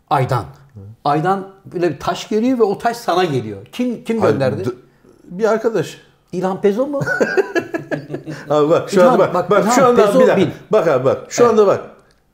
Aydan. 0.09 0.45
Aydan 1.05 1.47
böyle 1.73 1.89
bir 1.91 1.99
taş 1.99 2.29
geliyor 2.29 2.59
ve 2.59 2.63
o 2.63 2.77
taş 2.77 2.97
sana 2.97 3.23
geliyor. 3.25 3.57
Kim 3.71 4.03
kim 4.03 4.21
gönderdi? 4.21 4.65
D- 4.65 4.69
Bir 5.23 5.45
arkadaş. 5.51 5.97
İlhan 6.31 6.61
Pezo 6.61 6.87
mu? 6.87 7.01
Abi 8.49 8.69
bak 8.69 8.89
şu 8.89 8.95
İlhan, 8.99 9.07
anda 9.07 9.19
bak 9.19 9.33
bak, 9.33 9.49
bak, 9.51 9.63
İlhan 9.63 9.71
şu 9.75 9.85
anda 9.85 10.05
Pezo 10.05 10.21
bir 10.21 10.27
dakika. 10.27 10.51
Bak 10.71 10.87
abi 10.87 11.05
bak. 11.05 11.17
Şu 11.29 11.47
anda 11.49 11.67
bak. 11.67 11.81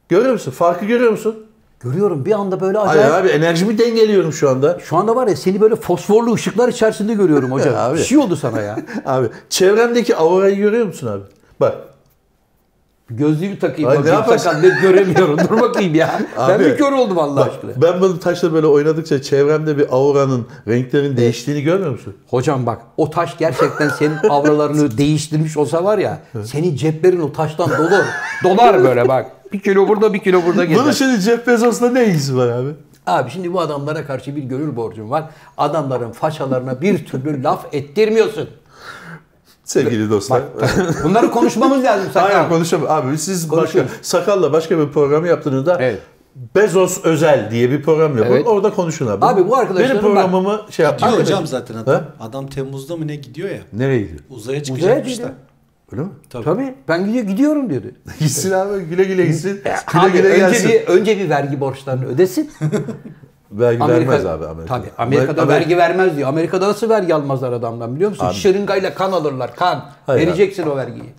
Görüyor 0.09 0.33
musun? 0.33 0.51
Farkı 0.51 0.85
görüyor 0.85 1.11
musun? 1.11 1.45
Görüyorum 1.79 2.25
bir 2.25 2.31
anda 2.31 2.61
böyle 2.61 2.77
Hayır 2.77 3.03
acayip. 3.03 3.25
abi 3.25 3.27
enerjimi 3.29 3.77
dengeliyorum 3.77 4.33
şu 4.33 4.49
anda. 4.49 4.79
Şu 4.79 4.97
anda 4.97 5.15
var 5.15 5.27
ya 5.27 5.35
seni 5.35 5.61
böyle 5.61 5.75
fosforlu 5.75 6.33
ışıklar 6.33 6.69
içerisinde 6.69 7.13
görüyorum 7.13 7.51
hocam. 7.51 7.75
Abi. 7.77 7.97
Bir 7.97 8.03
şey 8.03 8.17
oldu 8.17 8.35
sana 8.35 8.61
ya. 8.61 8.77
Abi 9.05 9.27
çevremdeki 9.49 10.15
aurayı 10.15 10.55
görüyor 10.55 10.85
musun 10.85 11.07
abi? 11.07 11.21
Bak. 11.59 11.75
Gözlüğümü 13.11 13.59
takayım 13.59 13.89
Ay, 13.89 14.03
ne 14.03 14.09
yaparsın? 14.09 14.37
sakal 14.49 14.59
net 14.59 14.81
göremiyorum. 14.81 15.37
Dur 15.49 15.61
bakayım 15.61 15.95
ya. 15.95 16.19
ben 16.37 16.55
Abi, 16.55 16.65
bir 16.65 16.77
kör 16.77 16.91
oldum 16.91 17.19
Allah 17.19 17.35
Bak, 17.41 17.49
aşkına. 17.49 17.71
ben 17.81 18.01
bu 18.01 18.19
taşla 18.19 18.53
böyle 18.53 18.67
oynadıkça 18.67 19.21
çevremde 19.21 19.77
bir 19.77 19.85
auranın, 19.91 20.47
renklerin 20.67 21.17
değiştiğini 21.17 21.61
görmüyor 21.61 21.91
musun? 21.91 22.15
Hocam 22.27 22.65
bak 22.65 22.81
o 22.97 23.09
taş 23.09 23.37
gerçekten 23.37 23.89
senin 23.89 24.17
avralarını 24.29 24.97
değiştirmiş 24.97 25.57
olsa 25.57 25.83
var 25.83 25.97
ya 25.97 26.19
senin 26.45 26.75
ceplerin 26.75 27.19
o 27.19 27.31
taştan 27.33 27.69
dolar. 27.69 28.05
Dolar 28.43 28.83
böyle 28.83 29.07
bak. 29.07 29.31
Bir 29.53 29.59
kilo 29.59 29.87
burada 29.87 30.13
bir 30.13 30.19
kilo 30.19 30.45
burada 30.45 30.69
Bunun 30.69 30.85
gezer. 30.85 30.91
şimdi 30.93 31.19
Jeff 31.21 31.47
Bezos'la 31.47 31.89
ne 31.91 32.05
ilgisi 32.05 32.37
var 32.37 32.47
abi? 32.49 32.69
Abi 33.07 33.29
şimdi 33.29 33.53
bu 33.53 33.61
adamlara 33.61 34.05
karşı 34.05 34.35
bir 34.35 34.43
gönül 34.43 34.75
borcum 34.75 35.09
var. 35.11 35.23
Adamların 35.57 36.11
façalarına 36.11 36.81
bir 36.81 37.05
türlü 37.05 37.43
laf 37.43 37.65
ettirmiyorsun. 37.73 38.49
Sevgili 39.63 40.09
dostlar. 40.09 40.41
Bunları 41.03 41.31
konuşmamız 41.31 41.83
lazım 41.83 42.09
sakal. 42.13 42.33
Hayır 42.35 42.49
konuşamam. 42.49 42.87
Abi 42.91 43.17
siz 43.17 43.51
başka. 43.51 43.85
Sakalla 44.01 44.53
başka 44.53 44.79
bir 44.79 44.87
program 44.91 45.25
yaptığınızda 45.25 45.77
Evet. 45.79 45.99
Bezos 46.55 47.03
özel 47.05 47.51
diye 47.51 47.71
bir 47.71 47.83
program 47.83 48.17
yapın. 48.17 48.31
Evet. 48.33 48.47
Orada 48.47 48.73
konuşun 48.73 49.07
abi. 49.07 49.25
Abi 49.25 49.47
bu 49.47 49.57
arkadaşların 49.57 49.91
Benim 49.97 50.01
programımı 50.07 50.61
şey 50.69 50.83
Diyor 50.85 50.91
yapmayın. 50.91 51.19
hocam 51.21 51.47
zaten 51.47 51.75
adam. 51.75 51.93
Ha? 51.95 52.03
Adam 52.19 52.47
Temmuz'da 52.47 52.95
mı 52.97 53.07
ne 53.07 53.15
gidiyor 53.15 53.49
ya? 53.49 53.59
Nereye 53.73 54.01
gidiyor? 54.01 54.19
Uzaya 54.29 54.39
Uzaya 54.61 54.63
çıkacakmış 54.63 55.11
gidiyor. 55.13 55.29
da. 55.29 55.33
Öyle 55.91 56.01
mi? 56.03 56.09
Tabii. 56.29 56.43
Tabii 56.43 56.75
ben 56.87 57.05
gidiyor, 57.05 57.23
gidiyorum 57.25 57.69
diyordu. 57.69 57.87
Gitsin 58.19 58.51
abi 58.51 58.83
güle 58.83 59.03
güle 59.03 59.25
gitsin. 59.25 59.61
güle 59.93 60.01
Abi 60.01 60.11
güle 60.11 60.27
önce 60.27 60.37
gelsin. 60.37 60.69
bir, 60.69 60.87
önce 60.87 61.17
bir 61.19 61.29
vergi 61.29 61.59
borçlarını 61.59 62.05
ödesin. 62.05 62.51
Vergi 63.51 63.83
Amerika, 63.83 64.11
vermez 64.11 64.25
abi 64.25 64.45
Amerika. 64.45 64.75
Tabii 64.75 64.89
Amerika'da 64.97 65.41
Amerika- 65.41 65.47
vergi 65.47 65.77
vermez 65.77 66.17
diyor. 66.17 66.29
Amerika'da 66.29 66.67
nasıl 66.67 66.89
vergi 66.89 67.15
almazlar 67.15 67.51
adamdan 67.51 67.95
biliyor 67.95 68.09
musun? 68.09 68.31
Şırıngayla 68.31 68.93
kan 68.93 69.11
alırlar 69.11 69.55
kan. 69.55 69.89
Hayır 70.05 70.27
Vereceksin 70.27 70.63
o 70.63 70.75
vergiyi. 70.77 71.13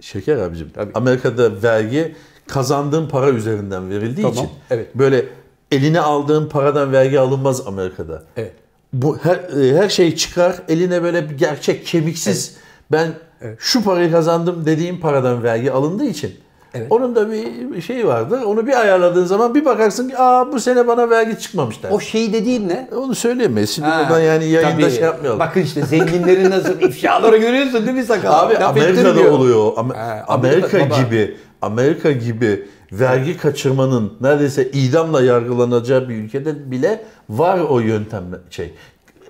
Şeker 0.00 0.36
abicim. 0.36 0.70
Amerika'da 0.94 1.62
vergi 1.62 2.14
kazandığın 2.48 3.08
para 3.08 3.30
üzerinden 3.30 3.90
verildiği 3.90 4.26
Tamam, 4.26 4.44
için 4.44 4.48
evet. 4.70 4.94
böyle 4.94 5.24
eline 5.70 6.00
aldığın 6.00 6.48
paradan 6.48 6.92
vergi 6.92 7.20
alınmaz 7.20 7.66
Amerika'da. 7.66 8.22
Evet. 8.36 8.52
Bu 8.92 9.18
her, 9.18 9.36
e, 9.36 9.76
her 9.76 9.88
şey 9.88 10.16
çıkar 10.16 10.56
eline 10.68 11.02
böyle 11.02 11.20
gerçek 11.20 11.86
kemiksiz 11.86 12.56
ben 12.92 13.08
şu 13.58 13.84
parayı 13.84 14.12
kazandım 14.12 14.66
dediğin 14.66 15.00
paradan 15.00 15.42
vergi 15.42 15.72
alındığı 15.72 16.04
için 16.04 16.32
Evet. 16.74 16.86
onun 16.90 17.16
da 17.16 17.30
bir 17.32 17.82
şeyi 17.82 18.06
vardır. 18.06 18.42
Onu 18.42 18.66
bir 18.66 18.80
ayarladığın 18.80 19.24
zaman 19.24 19.54
bir 19.54 19.64
bakarsın 19.64 20.08
ki 20.08 20.18
aa 20.18 20.52
bu 20.52 20.60
sene 20.60 20.86
bana 20.86 21.10
vergi 21.10 21.38
çıkmamış 21.38 21.82
der. 21.82 21.90
O 21.90 22.00
şey 22.00 22.32
dediğin 22.32 22.68
ne? 22.68 22.88
Onu 22.96 23.14
söyleyemeyiz. 23.14 23.70
Şimdi 23.70 23.88
Ha, 23.88 24.00
buradan 24.04 24.20
yani 24.20 24.44
yayında 24.44 24.72
tabii. 24.72 24.90
şey 24.90 25.02
yapmayalım. 25.04 25.38
Bakın 25.40 25.60
işte 25.60 25.82
zenginlerin 25.82 26.50
nasıl 26.50 26.80
ifşaları 26.88 27.36
görüyorsun 27.36 27.86
değil 27.86 27.96
mi 27.96 28.04
sakal? 28.04 28.46
Abi 28.46 28.54
Laf 28.54 28.62
Amerika'da 28.76 29.32
oluyor. 29.32 29.72
Am- 29.72 29.94
Ha, 29.96 30.24
Amerika 30.28 30.66
Amerika- 30.78 30.90
baba. 30.90 31.02
gibi 31.02 31.36
Amerika 31.62 32.12
gibi 32.12 32.68
vergi 32.92 33.36
kaçırmanın 33.38 34.12
neredeyse 34.20 34.70
idamla 34.70 35.22
yargılanacağı 35.22 36.08
bir 36.08 36.14
ülkede 36.14 36.70
bile 36.70 37.04
var 37.30 37.58
o 37.68 37.80
yöntem 37.80 38.24
şey. 38.50 38.74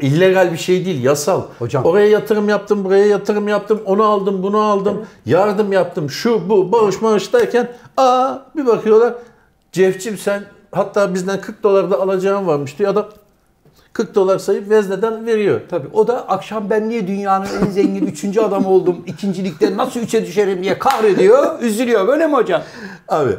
İllegal 0.03 0.53
bir 0.53 0.57
şey 0.57 0.85
değil, 0.85 1.05
yasal. 1.05 1.43
Hocam. 1.59 1.85
Oraya 1.85 2.09
yatırım 2.09 2.49
yaptım, 2.49 2.85
buraya 2.85 3.07
yatırım 3.07 3.49
yaptım, 3.49 3.81
onu 3.85 4.05
aldım, 4.05 4.43
bunu 4.43 4.61
aldım, 4.61 5.07
yardım 5.27 5.73
yaptım, 5.73 6.11
şu 6.11 6.49
bu, 6.49 6.73
bağış 6.73 7.01
maaş 7.03 7.33
derken 7.33 7.73
aa 7.97 8.35
bir 8.57 8.67
bakıyorlar. 8.67 9.15
Cefcim 9.73 10.19
sen 10.19 10.43
hatta 10.73 11.15
bizden 11.15 11.41
40 11.41 11.63
dolar 11.63 11.91
da 11.91 12.01
alacağın 12.01 12.47
varmış 12.47 12.79
diyor 12.79 12.91
adam. 12.91 13.07
40 13.93 14.15
dolar 14.15 14.39
sayıp 14.39 14.71
vezneden 14.71 15.27
veriyor. 15.27 15.61
Tabii 15.71 15.89
o 15.93 16.07
da 16.07 16.29
akşam 16.29 16.71
ben 16.71 16.89
niye 16.89 17.07
dünyanın 17.07 17.47
en 17.61 17.71
zengin 17.71 18.07
üçüncü 18.07 18.41
adamı 18.41 18.69
oldum, 18.69 19.05
ikincilikte 19.07 19.77
nasıl 19.77 20.01
üçe 20.01 20.27
düşerim 20.27 20.63
diye 20.63 20.79
kahrediyor, 20.79 21.61
üzülüyor. 21.61 22.09
Böyle 22.09 22.27
mi 22.27 22.35
hocam? 22.35 22.63
Abi 23.09 23.31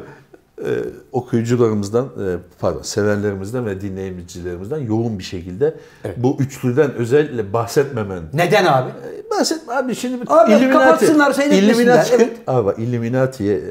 e, 0.62 0.70
okuyucularımızdan, 1.12 2.06
e, 2.06 2.38
pardon 2.60 2.82
sevenlerimizden 2.82 3.66
ve 3.66 3.82
dinleyicilerimizden 3.82 4.78
yoğun 4.78 5.20
bir 5.20 5.24
şekilde 5.24 5.76
bu 6.18 6.38
üçlüden 6.40 6.94
özellikle 6.94 7.54
bahsetmemen. 7.54 8.24
Neden 8.34 8.66
abi? 8.66 8.90
E, 8.90 9.24
Bahsetme 9.40 9.74
abi 9.74 9.96
şimdi 9.96 10.24
Abi 10.28 10.70
kapatsınlar, 10.70 11.32
seyretmesinler, 11.32 11.74
Illuminati, 11.74 12.14
evet. 12.16 12.38
Abi 12.48 12.82
Illuminati'ye 12.84 13.62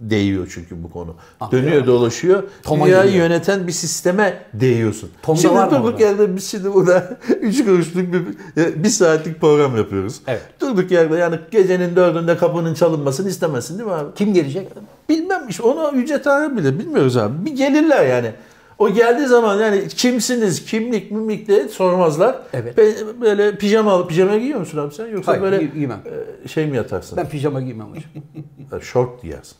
değiyor 0.00 0.50
çünkü 0.54 0.82
bu 0.82 0.90
konu. 0.90 1.16
Dönüyor 1.52 1.86
dolaşıyor. 1.86 2.42
Tom'a 2.62 2.86
dünyayı 2.86 3.10
geliyor. 3.10 3.24
yöneten 3.30 3.66
bir 3.66 3.72
sisteme 3.72 4.42
değiyorsun. 4.54 5.10
Tom'da 5.22 5.40
şimdi 5.40 5.54
var 5.54 5.70
durduk 5.70 6.00
yerde 6.00 6.36
biz 6.36 6.50
şimdi 6.50 6.74
burada 6.74 7.18
3 7.40 7.64
kuruşluk 7.64 8.12
bir, 8.12 8.20
e, 8.62 8.84
bir 8.84 8.88
saatlik 8.88 9.40
program 9.40 9.76
yapıyoruz. 9.76 10.20
Evet. 10.26 10.42
Durduk 10.60 10.90
yerde 10.90 11.16
yani 11.16 11.38
gecenin 11.50 11.96
dördünde 11.96 12.36
kapının 12.36 12.74
çalınmasını 12.74 13.28
istemezsin 13.28 13.78
değil 13.78 13.88
mi 13.88 13.94
abi? 13.94 14.14
Kim 14.14 14.34
gelecek? 14.34 14.68
Bilmem 15.08 15.42
işte 15.48 15.62
onu 15.62 15.96
Yüce 15.96 16.22
Tanrı 16.22 16.56
bilir. 16.56 16.78
Bilmiyoruz 16.78 17.16
abi. 17.16 17.44
Bir 17.46 17.50
gelirler 17.56 18.06
yani. 18.06 18.32
O 18.78 18.90
geldiği 18.92 19.26
zaman 19.26 19.60
yani 19.60 19.88
kimsiniz, 19.88 20.64
kimlik, 20.64 21.10
mimlik 21.10 21.48
de 21.48 21.68
sormazlar. 21.68 22.36
Evet. 22.52 22.76
Be- 22.78 23.20
Böyle 23.20 23.56
pijama 23.56 24.06
pijama 24.06 24.36
giyiyor 24.36 24.60
musun 24.60 24.78
abi 24.78 24.94
sen? 24.94 25.06
Yoksa 25.06 25.32
Hayır, 25.32 25.42
böyle 25.42 25.56
giy- 25.56 25.74
giymem. 25.74 26.00
e, 26.44 26.48
şey 26.48 26.66
mi 26.66 26.76
yatarsın? 26.76 27.16
Ben 27.16 27.28
pijama 27.28 27.60
giymem 27.60 27.86
hocam. 27.90 28.82
Şort 28.82 29.22
giyersin. 29.22 29.56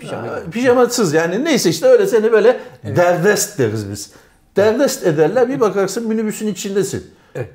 Pijama 0.00 0.26
Ha, 0.26 0.38
Pijamasız 0.50 1.12
yani 1.14 1.44
neyse 1.44 1.70
işte 1.70 1.86
öyle 1.86 2.06
seni 2.06 2.32
böyle 2.32 2.60
derdest 2.84 3.58
deriz 3.58 3.90
biz. 3.90 4.10
Derdest 4.56 5.06
ederler 5.06 5.48
bir 5.48 5.60
bakarsın 5.60 6.08
minibüsün 6.08 6.46
içindesin. 6.46 7.06
Evet. 7.34 7.50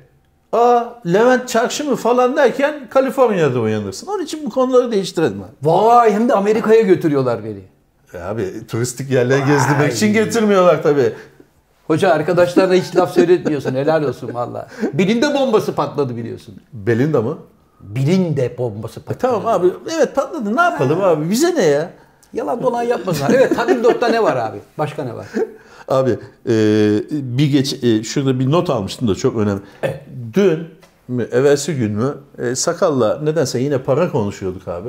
Aa 0.52 0.84
Levent 1.06 1.48
Çarşı 1.48 1.84
mı 1.84 1.96
falan 1.96 2.36
derken 2.36 2.88
Kaliforniya'da 2.90 3.60
uyanırsın. 3.60 4.06
Onun 4.06 4.24
için 4.24 4.46
bu 4.46 4.50
konuları 4.50 4.92
değiştirelim. 4.92 5.42
Vay 5.62 6.12
hem 6.12 6.28
de 6.28 6.34
Amerika'ya 6.34 6.80
götürüyorlar 6.82 7.44
beni. 7.44 7.60
E 8.14 8.18
Abi 8.18 8.66
turistik 8.66 9.10
yerleri 9.10 9.44
gezdirmek 9.46 9.92
için 9.92 10.12
getirmiyorlar 10.12 10.82
tabii. 10.82 11.12
Hoca 11.86 12.10
arkadaşlarına 12.10 12.74
hiç 12.74 12.96
laf 12.96 13.12
söyletmiyorsun. 13.14 13.74
Helal 13.74 14.02
olsun 14.02 14.34
valla. 14.34 14.68
Bilinde 14.92 15.34
bombası 15.34 15.74
patladı 15.74 16.16
biliyorsun. 16.16 16.54
Belinda 16.72 17.22
mı? 17.22 17.38
Bilinde 17.80 18.58
bombası 18.58 19.00
patladı. 19.00 19.18
Tamam 19.20 19.46
abi. 19.46 19.66
Evet 19.96 20.14
patladı. 20.14 20.56
Ne 20.56 20.60
yapalım 20.60 21.02
abi? 21.02 21.30
Bize 21.30 21.54
ne 21.54 21.64
ya? 21.64 21.90
Yalan 22.32 22.62
dolan 22.62 22.82
yapmasınlar. 22.82 23.30
Evet 23.30 23.56
Tabildot'ta 23.56 24.08
ne 24.08 24.22
var 24.22 24.36
abi? 24.36 24.58
Başka 24.78 25.04
ne 25.04 25.14
var? 25.16 25.26
Abi 25.88 26.10
e, 26.10 26.54
bir 27.10 27.46
geç 27.50 27.84
e, 27.84 28.02
şurada 28.04 28.40
bir 28.40 28.50
not 28.50 28.70
almıştım 28.70 29.08
da 29.08 29.14
çok 29.14 29.36
önemli. 29.36 29.60
Dün 30.34 30.58
mü, 31.08 31.28
evvelsi 31.32 31.74
gün 31.74 31.92
mü 31.92 32.14
e, 32.38 32.54
Sakal'la 32.54 33.20
nedense 33.22 33.58
yine 33.60 33.78
para 33.78 34.10
konuşuyorduk 34.12 34.68
abi. 34.68 34.88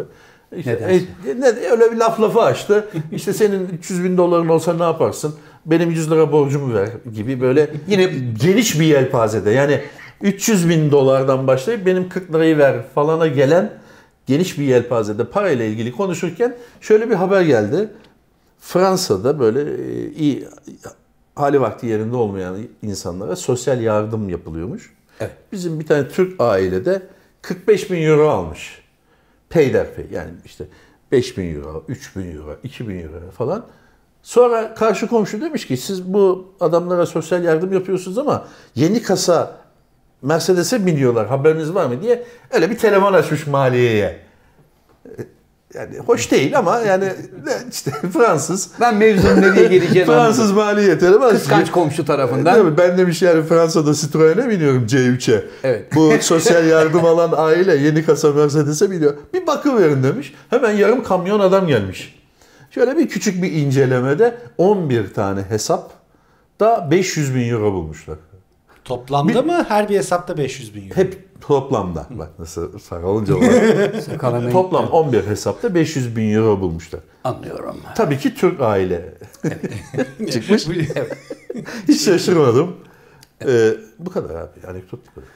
İşte, 0.57 0.73
Nedense. 0.73 0.95
e, 0.95 1.39
ne, 1.41 1.45
öyle 1.71 1.91
bir 1.91 1.97
laf 1.97 2.21
lafı 2.21 2.41
açtı. 2.41 2.87
İşte 3.11 3.33
senin 3.33 3.67
300 3.69 4.03
bin 4.03 4.17
doların 4.17 4.47
olsa 4.47 4.73
ne 4.73 4.83
yaparsın? 4.83 5.35
Benim 5.65 5.91
100 5.91 6.11
lira 6.11 6.31
borcumu 6.31 6.73
ver 6.73 6.89
gibi 7.15 7.41
böyle 7.41 7.69
yine 7.87 8.03
geniş 8.41 8.79
bir 8.79 8.85
yelpazede. 8.85 9.51
Yani 9.51 9.81
300 10.21 10.69
bin 10.69 10.91
dolardan 10.91 11.47
başlayıp 11.47 11.85
benim 11.85 12.09
40 12.09 12.33
lirayı 12.33 12.57
ver 12.57 12.75
falana 12.95 13.27
gelen 13.27 13.69
geniş 14.27 14.59
bir 14.59 14.63
yelpazede 14.63 15.25
parayla 15.25 15.65
ilgili 15.65 15.91
konuşurken 15.91 16.57
şöyle 16.81 17.09
bir 17.09 17.15
haber 17.15 17.41
geldi. 17.41 17.89
Fransa'da 18.59 19.39
böyle 19.39 19.61
e, 19.61 20.11
iyi 20.11 20.47
hali 21.35 21.61
vakti 21.61 21.87
yerinde 21.87 22.15
olmayan 22.15 22.57
insanlara 22.81 23.35
sosyal 23.35 23.81
yardım 23.81 24.29
yapılıyormuş. 24.29 24.93
Evet. 25.19 25.31
Bizim 25.51 25.79
bir 25.79 25.85
tane 25.85 26.09
Türk 26.09 26.41
ailede 26.41 27.01
45 27.41 27.91
bin 27.91 28.01
euro 28.01 28.29
almış. 28.29 28.81
Peyderpey 29.49 30.05
yani 30.11 30.31
işte 30.45 30.65
5 31.11 31.37
bin 31.37 31.55
euro, 31.55 31.83
3 31.87 32.15
bin 32.15 32.35
euro, 32.35 32.57
2 32.63 32.87
bin 32.87 32.99
euro 32.99 33.31
falan. 33.31 33.65
Sonra 34.23 34.75
karşı 34.75 35.07
komşu 35.07 35.41
demiş 35.41 35.67
ki 35.67 35.77
siz 35.77 36.13
bu 36.13 36.53
adamlara 36.59 37.05
sosyal 37.05 37.43
yardım 37.43 37.73
yapıyorsunuz 37.73 38.17
ama 38.17 38.47
yeni 38.75 39.01
kasa 39.01 39.57
Mercedes'e 40.21 40.85
biniyorlar 40.85 41.27
haberiniz 41.27 41.73
var 41.75 41.85
mı 41.85 42.01
diye 42.01 42.23
öyle 42.51 42.69
bir 42.69 42.77
telefon 42.77 43.13
açmış 43.13 43.47
maliyeye. 43.47 44.19
Yani 45.73 45.97
hoş 45.97 46.31
değil 46.31 46.57
ama 46.57 46.79
yani 46.79 47.13
işte 47.71 47.91
Fransız 48.13 48.69
Ben 48.79 48.95
mevzunun 48.95 49.41
nereye 49.41 49.67
geleceğini 49.67 50.05
Fransız 50.05 50.51
maliye 50.51 50.99
telefon 50.99 51.29
Kıskanç 51.29 51.71
komşu 51.71 52.05
tarafından. 52.05 52.55
Değil 52.55 52.65
mi? 52.65 52.77
Ben 52.77 52.97
demiş 52.97 53.21
yani 53.21 53.43
Fransa'da 53.43 53.93
Citroen'e 53.93 54.49
biniyorum 54.49 54.85
C3'e. 54.85 55.43
Evet. 55.63 55.95
Bu 55.95 56.13
sosyal 56.21 56.67
yardım 56.67 57.05
alan 57.05 57.33
aile 57.35 57.75
yeni 57.75 58.05
kasa 58.05 58.31
Mercedes'e 58.31 58.91
biniyor. 58.91 59.13
Bir 59.33 59.47
bakıverin 59.47 60.03
demiş. 60.03 60.33
Hemen 60.49 60.71
yarım 60.71 61.03
kamyon 61.03 61.39
adam 61.39 61.67
gelmiş. 61.67 62.17
Şöyle 62.71 62.97
bir 62.97 63.09
küçük 63.09 63.43
bir 63.43 63.51
incelemede 63.51 64.37
11 64.57 65.13
tane 65.13 65.41
hesap 65.41 65.91
da 66.59 66.87
500 66.91 67.35
bin 67.35 67.49
euro 67.49 67.73
bulmuşlar. 67.73 68.17
Toplamda 68.87 69.41
mı 69.41 69.65
her 69.69 69.89
bir 69.89 69.97
hesapta 69.97 70.37
500 70.37 70.75
bin 70.75 70.83
euro? 70.89 70.95
Hep 70.97 71.41
toplamda. 71.41 72.05
Bak 72.09 72.29
nasıl 72.39 72.79
sarılınca 72.79 73.35
var. 73.35 74.51
Toplam 74.51 74.87
11 74.87 75.27
hesapta 75.27 75.75
500 75.75 76.15
bin 76.15 76.33
euro 76.33 76.59
bulmuşlar. 76.61 76.99
anlıyorum. 77.23 77.77
Tabii 77.95 78.17
ki 78.17 78.35
Türk 78.35 78.61
aile 78.61 79.13
çıkmış. 80.31 80.67
Hiç 81.87 82.01
şaşırmadım. 82.05 82.75
Ee, 83.47 83.69
bu 83.99 84.09
kadar 84.09 84.35
abi. 84.35 84.67
Anekdot 84.69 84.99
bu 85.07 85.15
kadar. 85.15 85.29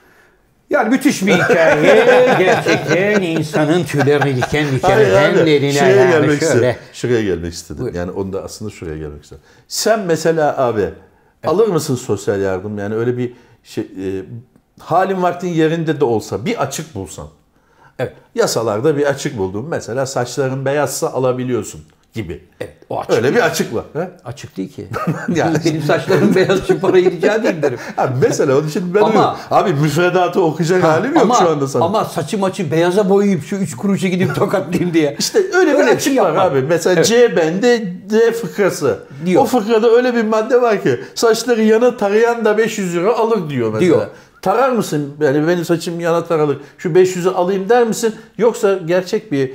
Yani 0.70 0.90
müthiş 0.90 1.26
bir 1.26 1.34
hikaye. 1.34 1.84
Gerçekten 2.40 3.22
insanın 3.22 3.84
tüylerini 3.84 4.36
diken 4.36 4.66
diken 4.72 5.00
eden 5.00 5.36
derine 5.36 5.74
şuraya 5.74 5.96
yani 5.96 6.12
gelmek 6.12 6.40
şöyle. 6.40 6.54
istedim. 6.54 6.76
Şuraya 6.94 7.22
gelmek 7.24 7.54
istedim. 7.54 7.84
Buyur. 7.84 7.94
Yani 7.96 8.12
onda 8.12 8.44
aslında 8.44 8.72
şuraya 8.72 8.98
gelmek 8.98 9.24
istedim. 9.24 9.44
Sen 9.68 10.00
mesela 10.00 10.58
abi 10.58 10.90
alır 11.48 11.68
mısın 11.68 11.96
sosyal 11.96 12.42
yardım? 12.42 12.78
Yani 12.78 12.96
öyle 12.96 13.18
bir 13.18 13.34
şey 13.64 13.84
e, 13.84 14.26
halin 14.80 15.22
vaktin 15.22 15.48
yerinde 15.48 16.00
de 16.00 16.06
olsa 16.06 16.46
bir 16.46 16.62
açık 16.62 16.96
bulsan. 16.96 17.28
Evet. 18.00 18.14
Yasalarda 18.36 18.98
bir 18.98 19.06
açık 19.06 19.38
buldum. 19.38 19.68
Mesela 19.70 20.06
saçların 20.06 20.66
beyazsa 20.66 21.10
alabiliyorsun 21.10 21.82
gibi. 22.14 22.44
Evet, 22.62 22.74
o 22.90 23.00
açık. 23.00 23.14
Öyle 23.14 23.36
bir 23.36 23.46
açık 23.46 23.74
var. 23.76 23.84
He? 23.94 24.10
Açık 24.26 24.58
değil 24.58 24.74
ki. 24.76 24.88
Yani- 25.36 25.58
Benim 25.66 25.82
saçlarım 25.82 26.36
beyaz 26.36 26.60
için 26.60 26.80
parayı 26.80 27.12
rica 27.12 27.36
edeyim 27.36 27.62
derim. 27.62 27.78
Abi 27.98 28.14
mesela 28.22 28.58
onun 28.58 28.68
için 28.68 28.94
ben 28.94 29.00
Ama- 29.02 29.12
diyorum, 29.14 29.30
abi 29.52 29.74
müfredatı 29.74 30.42
okuyacak 30.42 30.84
halim 30.84 31.14
yok 31.14 31.22
ama, 31.24 31.36
şu 31.36 31.50
anda 31.50 31.68
sana. 31.68 31.86
Ama 31.86 32.06
saçı 32.06 32.38
maçı 32.38 32.72
beyaza 32.72 33.10
boyayıp 33.10 33.46
şu 33.46 33.56
üç 33.56 33.76
kuruşa 33.76 34.08
gidip 34.08 34.36
tokatlayayım 34.36 34.94
diye. 34.94 35.16
İşte 35.20 35.40
öyle 35.40 35.74
bir 35.74 35.78
Öyle 35.80 35.88
bir 35.92 35.96
açık 35.96 36.18
var 36.18 36.26
yapma. 36.26 36.42
abi. 36.42 36.62
Mesela 36.62 36.94
Evet. 36.96 37.06
C 37.06 37.36
bende 37.36 37.94
D 38.10 38.32
fıkrası. 38.32 39.00
Diyor. 39.26 39.42
O 39.42 39.46
fıkrada 39.46 39.90
öyle 39.90 40.16
bir 40.16 40.24
madde 40.24 40.62
var 40.62 40.84
ki 40.84 41.00
saçları 41.16 41.64
yana 41.64 41.98
tarayan 41.98 42.46
da 42.46 42.58
500 42.58 42.96
euro 42.96 43.12
alır 43.14 43.50
diyor 43.50 43.68
mesela. 43.74 43.80
Diyor. 43.82 44.08
Tarar 44.42 44.70
mısın? 44.70 45.14
Yani 45.22 45.48
benim 45.48 45.66
saçım 45.66 46.00
yana 46.00 46.24
taralı. 46.24 46.58
Şu 46.78 46.90
500'ü 46.90 47.30
alayım 47.30 47.70
der 47.70 47.84
misin? 47.88 48.16
Yoksa 48.38 48.78
gerçek 48.86 49.32
bir 49.32 49.52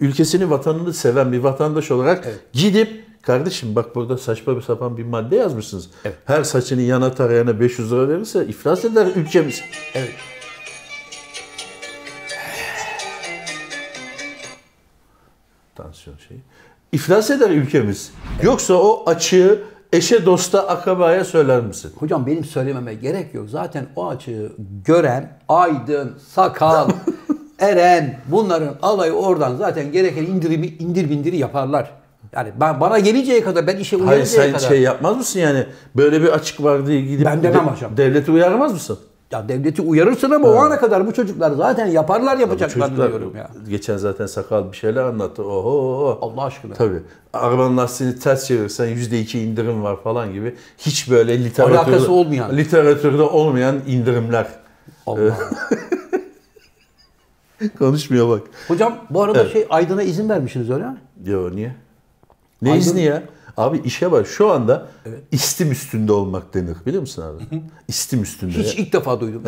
ülkesini, 0.00 0.50
vatanını 0.50 0.92
seven 0.92 1.32
bir 1.32 1.38
vatandaş 1.38 1.90
olarak 1.90 2.28
gidip 2.52 3.04
kardeşim 3.22 3.76
bak 3.76 3.94
burada 3.94 4.18
saçma 4.18 4.56
bir 4.56 4.62
sapan 4.62 4.96
bir 4.96 5.04
madde 5.04 5.36
yazmışsınız. 5.36 5.90
Her 6.24 6.44
saçını 6.44 6.80
yana 6.80 7.14
tarayana 7.14 7.60
500 7.60 7.92
lira 7.92 8.08
verirse 8.08 8.46
iflas 8.46 8.84
eder 8.84 9.06
ülkemiz. 9.16 9.60
Evet. 9.94 10.14
tansiyon 15.82 16.16
şeyi. 16.28 16.40
İflas 16.92 17.30
eder 17.30 17.50
ülkemiz. 17.50 18.12
Yoksa 18.42 18.74
o 18.74 19.02
açığı 19.06 19.62
eşe 19.92 20.26
dosta 20.26 20.68
akrabaya 20.68 21.24
söyler 21.24 21.60
misin? 21.60 21.92
Hocam 21.98 22.26
benim 22.26 22.44
söylememe 22.44 22.94
gerek 22.94 23.34
yok. 23.34 23.50
Zaten 23.50 23.86
o 23.96 24.08
açığı 24.08 24.52
gören 24.84 25.38
Aydın, 25.48 26.18
Sakal, 26.28 26.90
Eren 27.60 28.18
bunların 28.26 28.74
alayı 28.82 29.12
oradan 29.12 29.56
zaten 29.56 29.92
gereken 29.92 30.22
indirimi 30.22 30.66
indir 30.66 31.10
bindiri 31.10 31.36
yaparlar. 31.36 31.90
Yani 32.32 32.50
ben 32.60 32.80
bana 32.80 32.98
gelinceye 32.98 33.42
kadar 33.44 33.66
ben 33.66 33.76
işe 33.76 33.96
Hayır 33.96 34.08
uyanıncaya 34.10 34.42
sen 34.42 34.52
kadar 34.52 34.68
şey 34.68 34.80
yapmaz 34.80 35.16
mısın 35.16 35.40
yani 35.40 35.66
böyle 35.96 36.22
bir 36.22 36.28
açık 36.28 36.62
var 36.62 36.86
diye 36.86 37.00
gidip 37.00 37.26
Ben 37.26 37.42
demem 37.42 37.66
de- 37.66 37.70
hocam. 37.70 37.96
devleti 37.96 38.30
uyarmaz 38.30 38.72
mısın? 38.72 38.98
ya 39.32 39.48
devleti 39.48 39.82
uyarırsın 39.82 40.30
ama 40.30 40.48
o 40.48 40.56
ana 40.56 40.78
kadar 40.78 41.06
bu 41.06 41.12
çocuklar 41.14 41.50
zaten 41.50 41.86
yaparlar 41.86 42.38
yapacaklarını 42.38 42.86
çocuklar 42.96 43.08
diyorum 43.08 43.36
ya. 43.36 43.50
geçen 43.68 43.96
zaten 43.96 44.26
sakal 44.26 44.72
bir 44.72 44.76
şeyler 44.76 45.02
anlattı. 45.02 45.42
Oho 45.44 45.70
oho. 45.70 46.18
Allah 46.22 46.44
aşkına. 46.44 46.74
Tabii. 46.74 46.98
Arabanın 47.32 47.76
lastiğini 47.76 48.18
ters 48.18 48.46
çevirirsen 48.46 48.88
%2 48.88 49.38
indirim 49.38 49.82
var 49.82 50.02
falan 50.02 50.32
gibi. 50.32 50.54
Hiç 50.78 51.10
böyle 51.10 51.44
literatürde, 51.44 51.78
Alakası 51.78 52.12
olmayan. 52.12 52.56
literatürde 52.56 53.22
olmayan 53.22 53.76
indirimler. 53.86 54.46
Allah. 55.06 55.20
Konuşmuyor 57.78 58.28
bak. 58.28 58.42
Hocam 58.68 58.98
bu 59.10 59.22
arada 59.22 59.48
şey 59.48 59.66
Aydın'a 59.70 60.02
izin 60.02 60.28
vermişsiniz 60.28 60.70
öyle 60.70 60.86
mi? 60.86 60.96
Yo 61.24 61.56
niye? 61.56 61.74
Ne 62.62 62.70
Aydın- 62.70 62.80
izni 62.80 63.02
ya? 63.02 63.22
Abi 63.56 63.78
işe 63.84 64.12
bak 64.12 64.26
şu 64.26 64.50
anda 64.50 64.86
istim 65.32 65.72
üstünde 65.72 66.12
olmak 66.12 66.54
denir 66.54 66.76
biliyor 66.86 67.00
musun 67.00 67.22
abi? 67.22 67.62
İstim 67.88 68.22
üstünde. 68.22 68.52
Hiç 68.52 68.74
ilk 68.74 68.92
defa 68.92 69.20
duydum. 69.20 69.42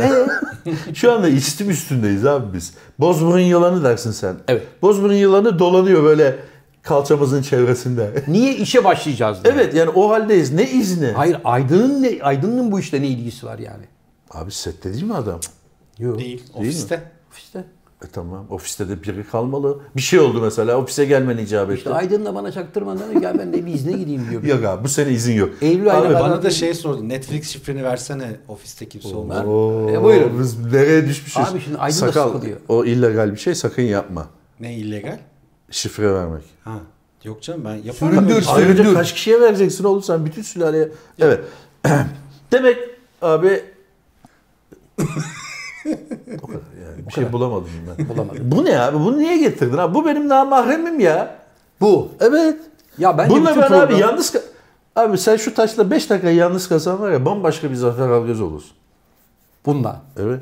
Şu 0.94 1.12
anda 1.12 1.28
istim 1.28 1.70
üstündeyiz 1.70 2.26
abi 2.26 2.54
biz. 2.54 2.74
Bozburun 2.98 3.38
yılanı 3.38 3.84
dersin 3.84 4.10
sen. 4.10 4.36
Evet. 4.48 4.62
Bozburun 4.82 5.14
yılanı 5.14 5.58
dolanıyor 5.58 6.02
böyle 6.04 6.36
kalçamızın 6.82 7.42
çevresinde. 7.42 8.24
Niye 8.28 8.56
işe 8.56 8.84
başlayacağız 8.84 9.44
diye. 9.44 9.54
evet 9.54 9.74
yani 9.74 9.90
o 9.90 10.10
haldeyiz. 10.10 10.52
Ne 10.52 10.70
izni? 10.70 11.06
Hayır 11.06 11.36
Aydın'ın 11.44 12.02
ne 12.02 12.18
Aydın'ın 12.22 12.72
bu 12.72 12.80
işte 12.80 13.02
ne 13.02 13.06
ilgisi 13.06 13.46
var 13.46 13.58
yani? 13.58 13.84
Abi 14.30 14.50
sette 14.50 14.92
değil 14.92 15.04
mi 15.04 15.14
adam? 15.14 15.40
Yok. 15.98 16.18
Değil, 16.18 16.42
ofiste. 16.54 17.02
İşte. 17.36 17.64
E 18.04 18.06
tamam 18.12 18.46
ofiste 18.50 18.88
de 18.88 19.02
biri 19.02 19.24
kalmalı. 19.30 19.78
Bir 19.96 20.00
şey 20.00 20.20
oldu 20.20 20.40
mesela 20.40 20.76
ofise 20.76 21.04
gelmen 21.04 21.38
icap 21.38 21.70
etti. 21.70 21.78
İşte 21.78 21.90
Aydın 21.94 22.24
da 22.24 22.34
bana 22.34 22.52
çaktırmadan 22.52 23.20
gel 23.20 23.38
ben 23.38 23.52
de 23.52 23.66
bir 23.66 23.74
izne 23.74 23.92
gideyim 23.92 24.26
diyor. 24.30 24.42
Yok 24.42 24.64
abi 24.64 24.84
bu 24.84 24.88
sene 24.88 25.10
izin 25.10 25.34
yok. 25.34 25.50
Eylül 25.60 25.90
ayına 25.90 26.06
Abi 26.06 26.12
kadar- 26.14 26.20
bana 26.30 26.42
da 26.42 26.50
şey 26.50 26.74
sordu. 26.74 27.08
Netflix 27.08 27.48
şifreni 27.48 27.84
versene 27.84 28.36
ofiste 28.48 28.88
kimse 28.88 29.16
olmaz. 29.16 29.46
Oo, 29.46 29.90
E, 29.90 30.02
buyurun. 30.02 30.40
Biz 30.40 30.58
nereye 30.72 31.06
düşmüşüz? 31.08 31.36
Abi 31.52 31.60
şimdi 31.60 31.78
Aydın 31.78 31.96
da 32.00 32.00
Sakal, 32.12 32.32
sıkılıyor. 32.32 32.56
o 32.68 32.84
illegal 32.84 33.32
bir 33.32 33.36
şey 33.36 33.54
sakın 33.54 33.82
yapma. 33.82 34.26
Ne 34.60 34.74
illegal? 34.74 35.18
Şifre 35.70 36.14
vermek. 36.14 36.42
Ha. 36.64 36.78
Yok 37.24 37.42
canım 37.42 37.64
ben 37.64 37.74
yaparım. 37.74 38.14
Süründür, 38.14 38.44
Ayrıca 38.48 38.74
süründür. 38.76 38.94
kaç 38.94 39.14
kişiye 39.14 39.40
vereceksin 39.40 39.84
oğlum 39.84 40.02
sen 40.02 40.26
bütün 40.26 40.42
sülaleye? 40.42 40.88
Evet. 41.18 41.40
Demek 42.52 42.76
abi 43.22 43.62
o 46.42 46.46
kadar 46.46 46.60
yani. 46.71 46.71
Bir 47.08 47.12
şey 47.12 47.32
bulamadım 47.32 47.68
ben. 47.98 48.08
Bulamadım. 48.16 48.38
Bu 48.52 48.64
ne 48.64 48.80
abi? 48.80 48.98
Bunu 48.98 49.18
niye 49.18 49.38
getirdin 49.38 49.76
abi? 49.78 49.94
Bu 49.94 50.06
benim 50.06 50.28
namahremim 50.28 51.00
ya. 51.00 51.36
Bu. 51.80 52.08
Evet. 52.20 52.60
Ya 52.98 53.18
bence 53.18 53.30
Bununla 53.34 53.50
ben 53.56 53.60
abi 53.62 53.68
program- 53.68 53.98
yalnız 53.98 54.34
ka- 54.34 54.42
Abi 54.96 55.18
sen 55.18 55.36
şu 55.36 55.54
taşla 55.54 55.90
5 55.90 56.10
dakika 56.10 56.30
yalnız 56.30 56.68
kalsan 56.68 57.00
var 57.00 57.10
ya 57.10 57.24
bambaşka 57.24 57.70
bir 57.70 57.74
Zafer 57.74 58.08
Algöz 58.08 58.40
olursun. 58.40 58.70
Bundan. 59.66 59.96
Evet. 60.18 60.40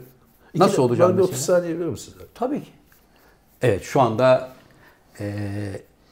Nasıl 0.55 0.73
İki- 0.73 0.81
olacağım 0.81 1.11
bana 1.11 1.17
bir 1.19 1.23
mesela? 1.23 1.35
30 1.37 1.45
saniye 1.47 1.79
verir 1.81 1.89
misin? 1.89 2.15
Tabii 2.35 2.61
ki. 2.61 2.71
Evet 3.63 3.83
şu 3.85 4.01
anda 4.01 4.49
e, 5.21 5.45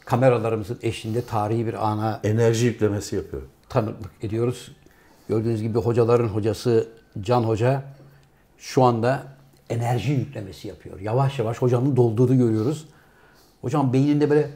kameralarımızın 0.05 0.79
eşliğinde 0.83 1.23
tarihi 1.23 1.67
bir 1.67 1.89
ana 1.89 2.21
Enerji 2.25 2.67
yüklemesi 2.67 3.17
yapıyor. 3.17 3.43
tanıklık 3.69 4.11
ediyoruz. 4.25 4.73
Gördüğünüz 5.29 5.63
gibi 5.63 5.79
hocaların 5.79 6.29
hocası 6.29 6.89
Can 7.21 7.43
Hoca 7.43 7.83
şu 8.59 8.83
anda 8.83 9.23
enerji 9.71 10.13
yüklemesi 10.13 10.69
yapıyor. 10.69 11.01
Yavaş 11.01 11.39
yavaş 11.39 11.59
hocamın 11.63 11.97
dolduğunu 11.97 12.39
görüyoruz. 12.39 12.89
Hocam 13.61 13.93
beyninde 13.93 14.31
böyle 14.31 14.51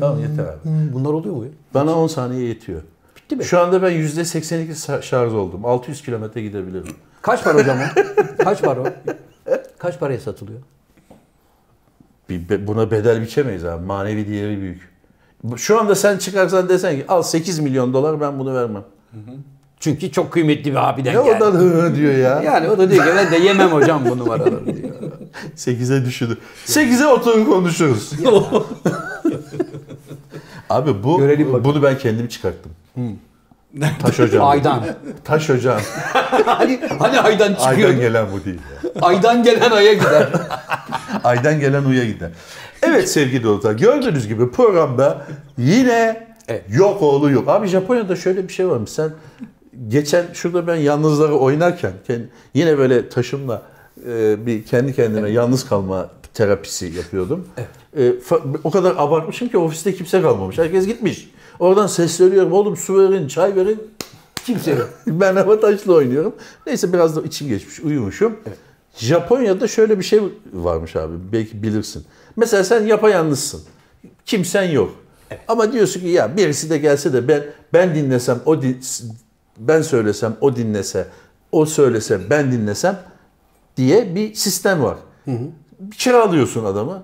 Tamam 0.00 0.20
yeter 0.20 0.44
abi. 0.44 0.58
bunlar 0.92 1.10
oluyor 1.12 1.34
mu? 1.36 1.44
Bana 1.74 1.98
10 1.98 2.06
saniye 2.06 2.46
yetiyor. 2.48 2.82
Bitti 3.16 3.36
mi? 3.36 3.44
Şu 3.44 3.60
anda 3.60 3.82
ben 3.82 3.92
%82 3.92 4.68
sa- 4.70 5.02
şarj 5.02 5.32
oldum. 5.34 5.64
600 5.64 6.02
kilometre 6.02 6.42
gidebilirim. 6.42 6.94
Kaç 7.22 7.44
para 7.44 7.58
hocam 7.58 7.78
o? 7.78 7.82
Kaç 8.44 8.62
para 8.62 8.80
o? 8.80 8.84
Kaç 9.78 10.00
paraya 10.00 10.20
satılıyor? 10.20 10.60
Bir, 12.28 12.66
buna 12.66 12.90
bedel 12.90 13.22
biçemeyiz 13.22 13.64
abi. 13.64 13.86
Manevi 13.86 14.28
değeri 14.28 14.60
büyük. 14.60 14.90
Şu 15.56 15.80
anda 15.80 15.94
sen 15.94 16.18
çıkarsan 16.18 16.68
desen 16.68 16.96
ki 16.96 17.04
al 17.08 17.22
8 17.22 17.58
milyon 17.58 17.92
dolar 17.92 18.20
ben 18.20 18.38
bunu 18.38 18.54
vermem. 18.54 18.84
Çünkü 19.80 20.12
çok 20.12 20.32
kıymetli 20.32 20.70
bir 20.70 20.88
abiden 20.88 21.16
Ne 21.16 21.22
geldi. 21.24 21.44
o 21.44 21.54
da 21.54 21.58
hı 21.58 21.82
hı 21.82 21.96
diyor 21.96 22.14
ya. 22.14 22.42
Yani 22.42 22.68
o 22.68 22.78
da 22.78 22.90
diyor 22.90 23.04
ki 23.04 23.10
ben 23.16 23.32
de 23.32 23.36
yemem 23.36 23.68
hocam 23.70 24.02
bu 24.10 24.18
numaraları 24.18 24.66
diyor. 24.66 24.90
8'e 25.56 26.04
düşürdü. 26.04 26.38
8'e 26.66 27.06
oturun 27.06 27.44
konuşuruz. 27.44 28.12
Abi 30.70 31.02
bu 31.02 31.20
bunu 31.64 31.82
ben 31.82 31.98
kendim 31.98 32.28
çıkarttım. 32.28 32.72
Taş 34.02 34.20
ocağım. 34.20 34.44
Aydan. 34.44 34.84
Taş 35.24 35.50
ocağım. 35.50 35.80
hani, 36.46 36.80
hani 36.98 37.20
aydan 37.20 37.54
çıkıyor. 37.54 37.88
Aydan 37.88 38.00
gelen 38.00 38.26
bu 38.32 38.44
değil. 38.44 38.58
ya. 38.84 38.90
Aydan 39.02 39.42
gelen 39.42 39.70
aya 39.70 39.92
gider. 39.92 40.28
Aydan 41.24 41.60
gelen 41.60 41.84
uya 41.84 42.04
gider. 42.04 42.30
Evet 42.82 43.10
sevgili 43.10 43.44
dostlar 43.44 43.72
gördüğünüz 43.72 44.28
gibi 44.28 44.50
programda 44.50 45.26
yine 45.58 46.30
Evet. 46.48 46.64
yok 46.70 47.02
oğlu 47.02 47.30
yok. 47.30 47.48
Abi 47.48 47.66
Japonya'da 47.66 48.16
şöyle 48.16 48.48
bir 48.48 48.52
şey 48.52 48.68
varmış. 48.68 48.90
Sen 48.90 49.10
geçen 49.88 50.26
şurada 50.32 50.66
ben 50.66 50.76
yalnızları 50.76 51.34
oynarken 51.34 51.92
yine 52.54 52.78
böyle 52.78 53.08
taşımla 53.08 53.62
e, 54.08 54.46
bir 54.46 54.64
kendi 54.64 54.94
kendime 54.94 55.30
yalnız 55.30 55.68
kalma 55.68 56.10
terapisi 56.34 56.86
yapıyordum. 56.86 57.46
E, 57.96 58.00
fa- 58.10 58.56
o 58.64 58.70
kadar 58.70 58.94
abartmışım 58.98 59.48
ki 59.48 59.58
ofiste 59.58 59.94
kimse 59.94 60.22
kalmamış. 60.22 60.58
Herkes 60.58 60.86
gitmiş. 60.86 61.30
Oradan 61.58 61.86
sesleniyorum. 61.86 62.52
Oğlum 62.52 62.76
su 62.76 62.98
verin, 62.98 63.28
çay 63.28 63.56
verin. 63.56 63.82
Kimse 64.46 64.70
yok. 64.70 64.90
Ben 65.06 65.36
hava 65.36 65.60
taşla 65.60 65.92
oynuyorum. 65.92 66.34
Neyse 66.66 66.92
biraz 66.92 67.16
da 67.16 67.22
içim 67.22 67.48
geçmiş, 67.48 67.80
uyumuşum. 67.80 68.36
Japonya'da 68.96 69.68
şöyle 69.68 69.98
bir 69.98 70.04
şey 70.04 70.20
varmış 70.52 70.96
abi. 70.96 71.14
Belki 71.32 71.62
bilirsin. 71.62 72.04
Mesela 72.36 72.64
sen 72.64 72.86
yapayalnızsın. 72.86 73.60
Kimsen 74.26 74.70
yok. 74.70 74.94
Ama 75.48 75.72
diyorsun 75.72 76.00
ki 76.00 76.06
ya 76.08 76.36
birisi 76.36 76.70
de 76.70 76.78
gelse 76.78 77.12
de 77.12 77.28
ben 77.28 77.42
ben 77.72 77.94
dinlesem 77.94 78.40
o 78.46 78.62
din, 78.62 78.80
ben 79.60 79.82
söylesem 79.82 80.36
o 80.40 80.56
dinlese 80.56 81.06
o 81.52 81.66
söylese 81.66 82.30
ben 82.30 82.52
dinlesem 82.52 82.98
diye 83.76 84.14
bir 84.14 84.34
sistem 84.34 84.82
var. 84.82 84.96
Kiralıyorsun 85.98 86.64
adamı. 86.64 87.02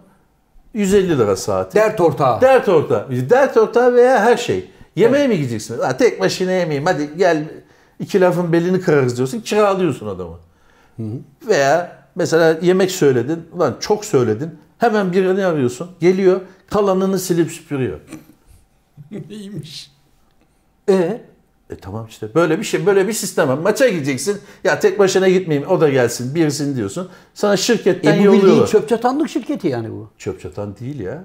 150 0.75 1.19
lira 1.19 1.37
saati. 1.37 1.75
Dert 1.75 2.01
ortağı. 2.01 2.41
Dert 2.41 2.69
ortağı. 2.69 3.11
Dert 3.11 3.57
ortağı 3.57 3.95
veya 3.95 4.21
her 4.21 4.37
şey. 4.37 4.71
Yemeğe 4.97 5.29
mi 5.29 5.37
gideceksin? 5.37 5.79
Ha, 5.79 5.97
tek 5.97 6.21
başına 6.21 6.51
yemeyeyim. 6.51 6.87
Hadi 6.87 7.11
gel 7.17 7.45
iki 8.01 8.21
lafın 8.21 8.53
belini 8.53 8.81
kırarız 8.81 9.17
diyorsun. 9.17 9.41
Kiralıyorsun 9.41 10.07
adamı. 10.07 10.37
Veya 11.49 11.99
mesela 12.15 12.59
yemek 12.63 12.91
söyledin. 12.91 13.49
Ulan 13.53 13.77
çok 13.81 14.05
söyledin. 14.05 14.59
Hemen 14.79 15.13
birini 15.13 15.47
arıyorsun. 15.47 15.91
Geliyor. 16.01 16.41
Kalanını 16.71 17.19
silip 17.19 17.51
süpürüyor. 17.53 18.01
İyiymiş. 19.31 19.91
E 20.89 21.21
E 21.71 21.77
tamam 21.77 22.07
işte 22.09 22.35
böyle 22.35 22.59
bir 22.59 22.65
şey 22.65 22.87
böyle 22.87 23.09
bir 23.09 23.13
sistem 23.13 23.49
var. 23.49 23.59
Maça 23.59 23.89
gideceksin. 23.89 24.39
Ya 24.65 24.81
tek 24.81 24.99
başına 24.99 25.29
gitmeyeyim 25.29 25.71
o 25.71 25.81
da 25.81 25.89
gelsin 25.89 26.35
birisini 26.35 26.77
diyorsun. 26.77 27.09
Sana 27.35 27.57
şirketten 27.57 28.13
E 28.13 28.15
bu 28.19 28.23
bildiğin 28.23 28.33
yolluyorlar. 28.43 28.67
çöp 28.67 28.89
çatanlık 28.89 29.29
şirketi 29.29 29.69
yani 29.69 29.91
bu. 29.91 30.09
Çöp 30.19 30.41
çatan 30.41 30.77
değil 30.81 31.01
ya. 31.01 31.25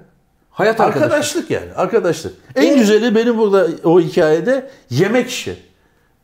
Hayat 0.50 0.80
arkadaşı. 0.80 1.04
Arkadaşlık 1.04 1.50
yani. 1.50 1.72
Arkadaşlık. 1.76 2.34
En 2.56 2.62
Evet. 2.66 2.78
güzeli 2.78 3.14
benim 3.14 3.38
burada 3.38 3.68
o 3.84 4.00
hikayede 4.00 4.70
yemek 4.90 5.28
işi. 5.28 5.56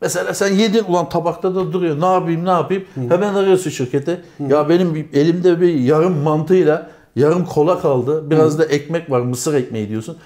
Mesela 0.03 0.35
sen 0.35 0.55
yedin 0.55 0.85
ulan 0.85 1.09
tabakta 1.09 1.55
da 1.55 1.73
duruyor. 1.73 2.01
Ne 2.01 2.07
yapayım 2.13 2.45
ne 2.45 2.51
yapayım? 2.51 2.85
Hemen 3.09 3.35
arıyorsun 3.35 3.71
şirkete. 3.71 4.21
Ya 4.49 4.69
benim 4.69 5.09
elimde 5.13 5.61
bir 5.61 5.75
yarım 5.75 6.17
mantıyla 6.19 6.91
yarım 7.17 7.45
kola 7.45 7.81
kaldı. 7.81 8.31
Biraz 8.31 8.59
da 8.59 8.65
ekmek 8.65 9.11
var. 9.11 9.21
Mısır 9.21 9.55
ekmeği 9.55 9.89
diyorsun. 9.89 10.17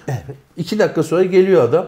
İki 0.57 0.79
dakika 0.79 1.03
sonra 1.03 1.23
geliyor 1.23 1.63
adam. 1.63 1.87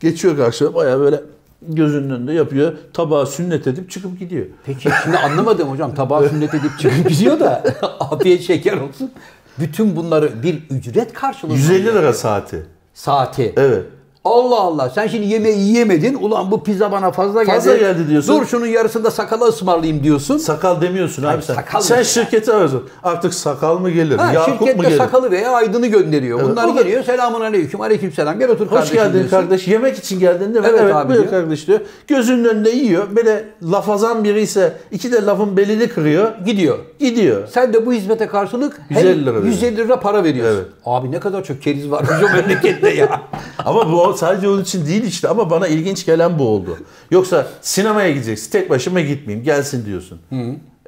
Geçiyor 0.00 0.36
karşıya. 0.36 0.74
Baya 0.74 0.98
böyle 1.00 1.20
gözünün 1.68 2.10
önünde 2.10 2.32
yapıyor. 2.32 2.72
Tabağı 2.92 3.26
sünnet 3.26 3.66
edip 3.66 3.90
çıkıp 3.90 4.18
gidiyor. 4.18 4.46
Peki 4.66 4.88
şimdi 5.02 5.18
anlamadım 5.18 5.68
hocam. 5.70 5.94
Tabağı 5.94 6.28
sünnet 6.28 6.54
edip 6.54 6.78
çıkıp 6.78 7.08
gidiyor 7.08 7.40
da 7.40 7.62
afiyet 8.00 8.42
şeker 8.42 8.76
olsun. 8.76 9.10
Bütün 9.58 9.96
bunları 9.96 10.42
bir 10.42 10.62
ücret 10.70 11.12
karşılığında 11.12 11.54
150 11.56 11.92
mı? 11.92 11.98
lira 11.98 12.12
saati. 12.12 12.62
saati. 12.94 13.52
Evet. 13.56 13.84
Allah 14.24 14.60
Allah 14.60 14.90
sen 14.90 15.06
şimdi 15.06 15.26
yemeği 15.26 15.58
yiyemedin. 15.58 16.14
Ulan 16.14 16.50
bu 16.50 16.62
pizza 16.64 16.92
bana 16.92 17.10
fazla 17.10 17.42
geldi. 17.42 17.54
Fazla 17.54 17.76
geldi 17.76 18.08
diyorsun. 18.08 18.40
Dur 18.40 18.46
şunun 18.46 18.66
yarısında 18.66 19.10
sakala 19.10 19.44
ısmarlayayım 19.44 20.02
diyorsun. 20.04 20.38
Sakal 20.38 20.80
demiyorsun 20.80 21.22
abi 21.22 21.42
sen. 21.42 21.54
sakal 21.54 21.80
sen 21.80 21.98
mı? 21.98 22.04
şirketi 22.04 22.52
arıyorsun. 22.52 22.88
Artık 23.02 23.34
sakal 23.34 23.78
mı 23.78 23.90
gelir? 23.90 24.16
Ha, 24.18 24.32
Yakup 24.32 24.76
mu 24.76 24.82
gelir? 24.82 24.98
sakalı 24.98 25.30
veya 25.30 25.50
aydını 25.50 25.86
gönderiyor. 25.86 26.40
Evet, 26.40 26.50
Bunlar 26.50 26.68
o 26.68 26.76
da- 26.76 26.82
geliyor. 26.82 27.04
Selamun 27.04 27.40
aleyküm. 27.40 27.80
Aleyküm 27.80 28.12
selam. 28.12 28.38
Gel 28.38 28.50
otur 28.50 28.66
Hoş 28.66 28.70
kardeşim 28.72 28.96
geldin 28.96 29.12
diyorsun. 29.12 29.30
kardeş. 29.30 29.68
Yemek 29.68 29.98
için 29.98 30.20
geldin 30.20 30.54
değil 30.54 30.64
mi? 30.64 30.70
Evet 30.74 30.94
abi 30.94 31.08
buyur 31.08 31.20
diyor. 31.20 31.30
kardeş 31.30 31.66
diyor. 31.68 31.80
Gözünün 32.06 32.44
önünde 32.44 32.70
yiyor. 32.70 33.16
Böyle 33.16 33.44
lafazan 33.62 34.24
biri 34.24 34.40
ise 34.40 34.76
iki 34.90 35.12
de 35.12 35.22
lafın 35.26 35.56
belini 35.56 35.88
kırıyor. 35.88 36.32
Gidiyor. 36.46 36.78
Gidiyor. 36.98 37.48
Sen 37.48 37.72
de 37.72 37.86
bu 37.86 37.92
hizmete 37.92 38.26
karşılık 38.26 38.80
hem 38.88 38.98
150 38.98 39.26
lira 39.26 39.38
150 39.38 39.76
lira 39.76 40.00
para 40.00 40.24
veriyorsun. 40.24 40.56
Evet. 40.56 40.66
Abi 40.84 41.10
ne 41.12 41.20
kadar 41.20 41.44
çok 41.44 41.62
keriz 41.62 41.90
var 41.90 42.04
bu 42.22 42.36
memlekette 42.36 42.90
ya. 42.90 43.20
Ama 43.64 43.92
bu 43.92 44.11
sadece 44.12 44.48
onun 44.48 44.62
için 44.62 44.86
değil 44.86 45.04
işte. 45.04 45.28
Ama 45.28 45.50
bana 45.50 45.66
ilginç 45.68 46.06
gelen 46.06 46.38
bu 46.38 46.48
oldu. 46.48 46.78
Yoksa 47.10 47.46
sinemaya 47.60 48.10
gideceksin. 48.10 48.50
Tek 48.50 48.70
başıma 48.70 49.00
gitmeyeyim. 49.00 49.44
Gelsin 49.44 49.86
diyorsun. 49.86 50.20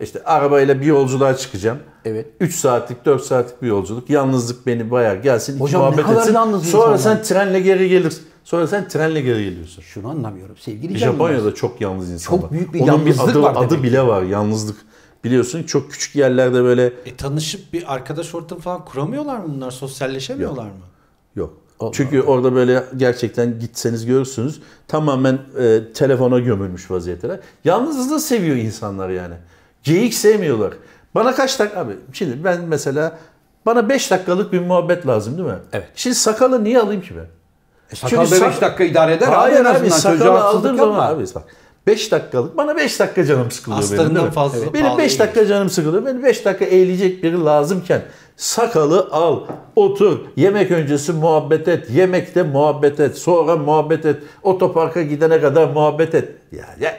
İşte 0.01 0.25
arabayla 0.25 0.81
bir 0.81 0.87
yolculuğa 0.87 1.37
çıkacağım. 1.37 1.79
Evet. 2.05 2.27
3 2.41 2.55
saatlik 2.55 3.05
4 3.05 3.23
saatlik 3.23 3.63
bir 3.63 3.67
yolculuk. 3.67 4.11
Yalnızlık 4.11 4.67
beni 4.67 4.91
bayağı 4.91 5.23
gelsin. 5.23 5.53
iki 5.55 5.63
Hocam 5.63 5.83
ne 5.83 5.87
muhabbet 5.87 6.07
kadar 6.07 6.21
etsin. 6.21 6.35
yalnız 6.35 6.71
Sonra 6.71 6.95
insanlar. 6.95 7.17
sen 7.17 7.23
trenle 7.23 7.61
geri 7.61 7.89
gelirsin. 7.89 8.23
Sonra 8.45 8.67
sen 8.67 8.89
trenle 8.89 9.21
geri 9.21 9.45
geliyorsun. 9.45 9.83
Şunu 9.83 10.09
anlamıyorum 10.09 10.57
sevgili 10.57 10.99
canım. 10.99 11.15
Japonya'da 11.15 11.55
çok 11.55 11.81
yalnız 11.81 12.11
insan 12.11 12.31
Çok 12.31 12.45
var. 12.45 12.51
büyük 12.51 12.75
bir 12.75 12.81
Onun 12.81 13.07
bir 13.07 13.11
yalnızlık 13.15 13.29
adı, 13.37 13.43
var 13.43 13.55
adı 13.57 13.71
demek 13.71 13.85
bile 13.85 14.07
var. 14.07 14.23
Yalnızlık. 14.23 14.77
Biliyorsun 15.25 15.63
çok 15.63 15.91
küçük 15.91 16.17
yerlerde 16.17 16.63
böyle 16.63 16.93
E 17.07 17.17
tanışıp 17.17 17.73
bir 17.73 17.95
arkadaş 17.95 18.35
ortamı 18.35 18.61
falan 18.61 18.85
kuramıyorlar 18.85 19.37
mı 19.39 19.45
bunlar? 19.57 19.71
Sosyalleşemiyorlar 19.71 20.65
mı? 20.65 20.71
yok. 21.37 21.55
Çünkü 21.93 22.23
orada 22.23 22.55
böyle 22.55 22.85
gerçekten 22.97 23.59
gitseniz 23.61 24.07
görürsünüz 24.07 24.61
tamamen 24.89 25.39
e, 25.59 25.81
telefona 25.95 26.39
gömülmüş 26.39 26.91
vaziyetteler. 26.91 27.41
Yalnızlığı 27.65 28.21
seviyor 28.21 28.57
insanlar 28.57 29.09
yani. 29.09 29.35
Geyik 29.83 30.15
sevmiyorlar. 30.15 30.75
Bana 31.15 31.35
kaç 31.35 31.59
dakika 31.59 31.81
abi 31.81 31.93
şimdi 32.13 32.45
ben 32.45 32.61
mesela 32.61 33.19
bana 33.67 33.89
5 33.89 34.11
dakikalık 34.11 34.53
bir 34.53 34.61
muhabbet 34.61 35.07
lazım 35.07 35.39
değil 35.39 35.49
mi? 35.49 35.59
Evet. 35.73 35.89
Şimdi 35.95 36.17
sakalı 36.17 36.65
niye 36.65 36.81
alayım 36.81 37.03
ki 37.03 37.15
ben? 37.17 37.27
E, 37.93 37.97
sakal 37.97 38.17
da 38.17 38.27
Çünkü 38.27 38.45
5 38.45 38.55
sak- 38.55 38.63
dakika 38.63 38.85
idare 38.85 39.13
eder 39.15 39.27
Hayır 39.27 39.65
abi 39.65 39.79
abi 39.79 39.91
sakalı 39.91 40.45
aldığım 40.45 40.77
zaman 40.77 41.15
abi 41.15 41.25
bak 41.35 41.45
5 41.87 42.13
dakikalık 42.13 42.57
bana 42.57 42.77
5 42.77 43.01
dakika 43.01 43.25
canım 43.25 43.51
sıkılıyor 43.51 43.81
benim 43.83 43.93
Astarından 43.93 44.15
değil 44.17 44.27
mi? 44.27 44.33
fazla 44.33 44.75
Benim 44.75 44.85
pahalı 44.87 44.99
5 44.99 45.09
değil. 45.11 45.21
dakika 45.21 45.47
canım 45.47 45.71
sıkılıyor. 45.71 46.07
Benim 46.07 46.23
5 46.25 46.45
dakika 46.45 46.65
eğilecek 46.65 47.23
biri 47.23 47.45
lazımken 47.45 48.03
sakalı 48.37 49.09
al, 49.13 49.41
otur, 49.77 50.19
yemek 50.37 50.71
öncesi 50.71 51.13
muhabbet 51.13 51.69
et, 51.69 51.91
yemekte 51.91 52.43
muhabbet 52.43 53.01
et, 53.01 53.19
sonra 53.19 53.57
muhabbet 53.57 54.07
et, 54.07 54.17
otoparka 54.43 55.03
gidene 55.03 55.41
kadar 55.41 55.69
muhabbet 55.69 56.15
et. 56.15 56.29
Yani 56.53 56.95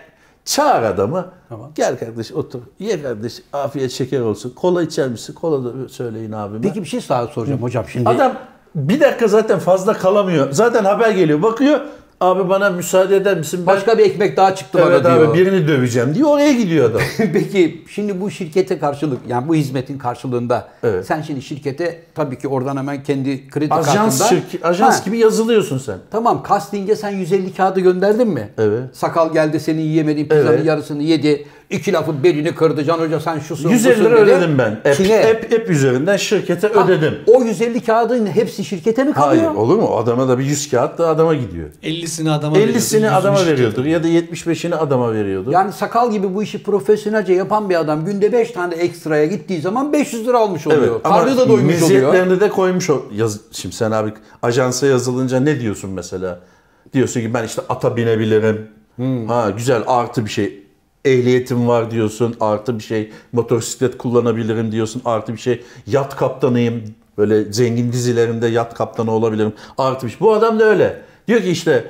çağır 0.46 0.84
adamı. 0.84 1.26
Tamam. 1.50 1.72
Gel 1.76 2.00
kardeş 2.00 2.32
otur. 2.32 2.60
Ye 2.80 3.02
kardeş 3.02 3.42
afiyet 3.54 3.92
şeker 3.92 4.20
olsun. 4.20 4.50
Kola 4.56 4.84
içer 4.84 5.08
misin? 5.08 5.34
Kola 5.34 5.64
da 5.66 5.90
söyleyin 5.90 6.32
abime. 6.32 6.62
Peki 6.62 6.82
bir 6.84 6.88
şey 6.88 7.00
daha 7.10 7.28
soracağım 7.28 7.62
hocam 7.62 7.86
şimdi. 7.92 8.10
Adam 8.10 8.34
bir 8.76 9.00
dakika 9.00 9.28
zaten 9.28 9.60
fazla 9.60 9.94
kalamıyor. 9.94 10.52
Zaten 10.52 10.84
haber 10.84 11.12
geliyor. 11.12 11.42
Bakıyor. 11.42 11.80
Abi 12.22 12.50
bana 12.50 12.70
müsaade 12.70 13.16
eder 13.16 13.38
misin? 13.38 13.60
Ben 13.60 13.66
Başka 13.76 13.98
bir 13.98 14.04
ekmek 14.04 14.38
daha 14.38 14.56
çıktı 14.56 14.80
evet 14.88 15.04
bana 15.04 15.14
abi 15.14 15.22
diyor. 15.22 15.34
birini 15.34 15.68
döveceğim 15.68 16.16
diye 16.16 16.26
oraya 16.26 16.52
gidiyor 16.52 16.90
adam. 16.92 17.02
Peki 17.34 17.84
şimdi 17.90 18.22
bu 18.22 18.32
şirkete 18.32 18.80
karşılık 18.80 19.20
yani 19.28 19.48
bu 19.48 19.56
hizmetin 19.56 19.98
karşılığında 19.98 20.68
Evet. 20.84 21.06
sen 21.06 21.22
şimdi 21.22 21.42
şirkete 21.42 22.02
tabii 22.16 22.38
ki 22.40 22.48
oradan 22.48 22.78
hemen 22.78 23.04
kendi 23.04 23.48
kredi 23.50 23.74
ajans 23.74 24.20
kartından 24.20 24.42
şirki, 24.42 24.68
ajans 24.68 25.00
Ha, 25.00 25.06
gibi 25.06 25.18
yazılıyorsun 25.18 25.78
sen. 25.78 25.98
Tamam 26.12 26.44
casting'e 26.50 26.96
sen 26.96 27.10
150 27.10 27.54
kağıdı 27.54 27.80
gönderdin 27.80 28.28
mi? 28.28 28.50
Evet. 28.58 28.84
Sakal 28.94 29.34
geldi 29.34 29.60
senin 29.60 29.82
yiyemediğin 29.82 30.28
pizzanın 30.28 30.54
Evet. 30.54 30.66
yarısını 30.66 31.04
yedi. 31.04 31.46
İki 31.70 31.94
lafın 31.94 32.24
belini 32.24 32.56
kırdı 32.56 32.84
Can 32.84 33.00
Hoca 33.00 33.20
sen 33.20 33.40
şusun 33.40 33.70
150 33.70 33.92
busun 33.92 34.06
lira 34.06 34.16
dedi. 34.16 34.22
ödedim 34.32 34.58
ben. 34.58 34.72
App, 34.72 34.96
Kime? 34.98 35.26
app, 35.26 35.54
app 35.54 35.70
üzerinden 35.70 36.18
şirkete 36.18 36.68
Ha, 36.68 36.86
ödedim. 36.86 37.14
O 37.28 37.44
150 37.44 37.82
kağıdın 37.82 38.26
hepsi 38.26 38.66
şirkete 38.66 39.04
mi 39.04 39.14
kalıyor? 39.14 39.44
Hayır 39.44 39.58
olur 39.58 39.76
mu? 39.76 39.98
Adama 39.98 40.28
da 40.28 40.40
bir 40.40 40.44
100 40.44 40.72
kağıt 40.72 40.98
da 40.98 41.08
adama 41.08 41.36
gidiyor. 41.36 41.70
50'sini 41.84 42.32
adama 42.32 42.56
veriyordu, 42.56 42.78
50'sini 42.78 43.00
100'ünü 43.02 43.10
adama 43.10 43.46
veriyordur 43.46 43.86
ya 43.86 44.04
da 44.04 44.08
75'ini 44.08 44.76
adama 44.76 45.14
veriyordur. 45.14 45.52
Yani 45.52 45.74
sakal 45.74 46.12
gibi 46.12 46.36
bu 46.36 46.44
işi 46.44 46.64
profesyonelce 46.64 47.34
yapan 47.34 47.70
bir 47.70 47.76
adam 47.80 48.06
günde 48.06 48.32
5 48.32 48.52
tane 48.52 48.76
ekstraya 48.76 49.26
gittiği 49.26 49.62
zaman 49.62 49.94
500 49.94 50.28
lira 50.28 50.38
almış 50.40 50.68
oluyor. 50.68 50.82
Evet 50.82 51.04
Karnı 51.04 51.38
da 51.38 51.50
doymuş 51.50 51.84
oluyor. 51.84 52.40
de 52.40 52.50
koymuş 52.50 52.90
o. 52.90 53.06
Yaz, 53.16 53.40
şimdi 53.52 53.76
sen 53.76 53.92
abi 53.92 54.14
ajansa 54.42 54.88
yazılınca 54.88 55.40
ne 55.40 55.60
diyorsun 55.60 55.90
mesela? 55.90 56.40
Diyorsun 56.94 57.22
ki 57.22 57.34
ben 57.34 57.44
işte 57.44 57.62
ata 57.70 57.98
binebilirim. 57.98 58.68
Hmm. 58.96 59.28
Ha 59.28 59.50
güzel 59.50 59.84
artı 59.88 60.26
bir 60.26 60.30
şey. 60.30 60.65
Ehliyetim 61.06 61.68
var 61.68 61.92
diyorsun 61.92 62.36
artı 62.40 62.80
bir 62.80 62.84
şey. 62.84 63.12
Motosiklet 63.34 63.98
kullanabilirim 63.98 64.72
diyorsun 64.72 65.02
artı 65.06 65.34
bir 65.34 65.38
şey. 65.38 65.64
Yat 65.88 66.16
kaptanıyım. 66.16 66.84
Böyle 67.18 67.54
zengin 67.54 67.92
dizilerimde 67.92 68.48
yat 68.48 68.74
kaptanı 68.74 69.12
olabilirim. 69.12 69.54
Artı 69.78 70.06
bir 70.06 70.12
şey. 70.12 70.20
Bu 70.20 70.34
adam 70.34 70.60
da 70.60 70.64
öyle. 70.64 71.02
Diyor 71.28 71.42
ki 71.42 71.50
işte 71.50 71.88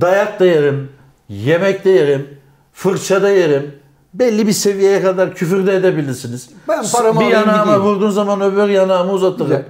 dayak 0.00 0.40
da 0.40 0.46
yerim. 0.46 0.88
Yemek 1.28 1.84
de 1.84 1.90
yerim. 1.90 2.28
Fırça 2.72 3.22
da 3.22 3.28
yerim. 3.28 3.72
Belli 4.14 4.46
bir 4.46 4.52
seviyeye 4.52 5.02
kadar 5.02 5.34
küfür 5.34 5.66
de 5.66 5.76
edebilirsiniz. 5.76 6.50
Ben 6.68 6.84
paramı 6.92 7.20
bir 7.20 7.26
yanağıma 7.26 7.62
gideyim. 7.62 7.80
vurduğun 7.80 8.10
zaman 8.10 8.40
öbür 8.40 8.68
yanağımı 8.68 9.12
uzatırım. 9.12 9.46
Güzel. 9.46 9.64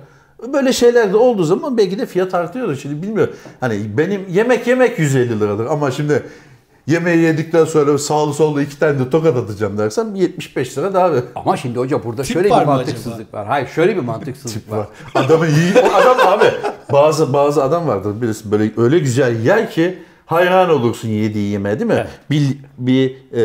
Böyle 0.53 0.73
şeyler 0.73 1.13
de 1.13 1.17
olduğu 1.17 1.45
zaman 1.45 1.77
belki 1.77 1.99
de 1.99 2.07
fiyat 2.07 2.35
artıyordur. 2.35 2.77
Şimdi 2.77 3.03
bilmiyorum. 3.03 3.35
Hani 3.61 3.99
benim 3.99 4.29
yemek 4.29 4.67
yemek 4.67 4.99
150 4.99 5.41
liradır 5.41 5.67
ama 5.67 5.91
şimdi 5.91 6.23
yemeği 6.89 7.19
yedikten 7.19 7.65
sonra 7.65 7.99
sağlı 7.99 8.35
sollu 8.35 8.63
iki 8.63 8.79
tane 8.79 8.99
de 8.99 9.11
tokat 9.11 9.37
atacağım 9.37 9.79
dersem 9.79 10.15
75 10.15 10.79
lira 10.79 10.95
daha 10.95 11.13
ver. 11.13 11.23
Ama 11.35 11.57
şimdi 11.57 11.79
hoca 11.79 12.05
burada 12.05 12.23
Tip 12.23 12.33
şöyle 12.33 12.51
var 12.51 12.61
bir 12.61 12.67
mı 12.67 12.73
mantıksızlık 12.73 13.35
var. 13.35 13.47
Hayır 13.47 13.69
şöyle 13.69 13.97
bir 13.97 14.01
mantıksızlık 14.01 14.71
var. 14.71 14.79
var. 14.79 14.87
Adamı 15.15 15.47
iyi. 15.47 15.73
O 15.85 15.97
adam 15.97 16.19
abi 16.29 16.45
bazı 16.93 17.33
bazı 17.33 17.65
adam 17.65 17.89
vardır 17.89 18.23
birisi 18.23 18.51
böyle 18.51 18.71
öyle 18.77 18.99
güzel 18.99 19.45
yer 19.45 19.71
ki 19.71 19.99
hayran 20.27 20.71
olursun 20.71 21.09
yediği 21.09 21.51
yemeğe 21.51 21.79
değil 21.79 21.91
mi? 21.91 22.07
Bir 22.31 22.59
bir 22.79 23.11
e, 23.33 23.43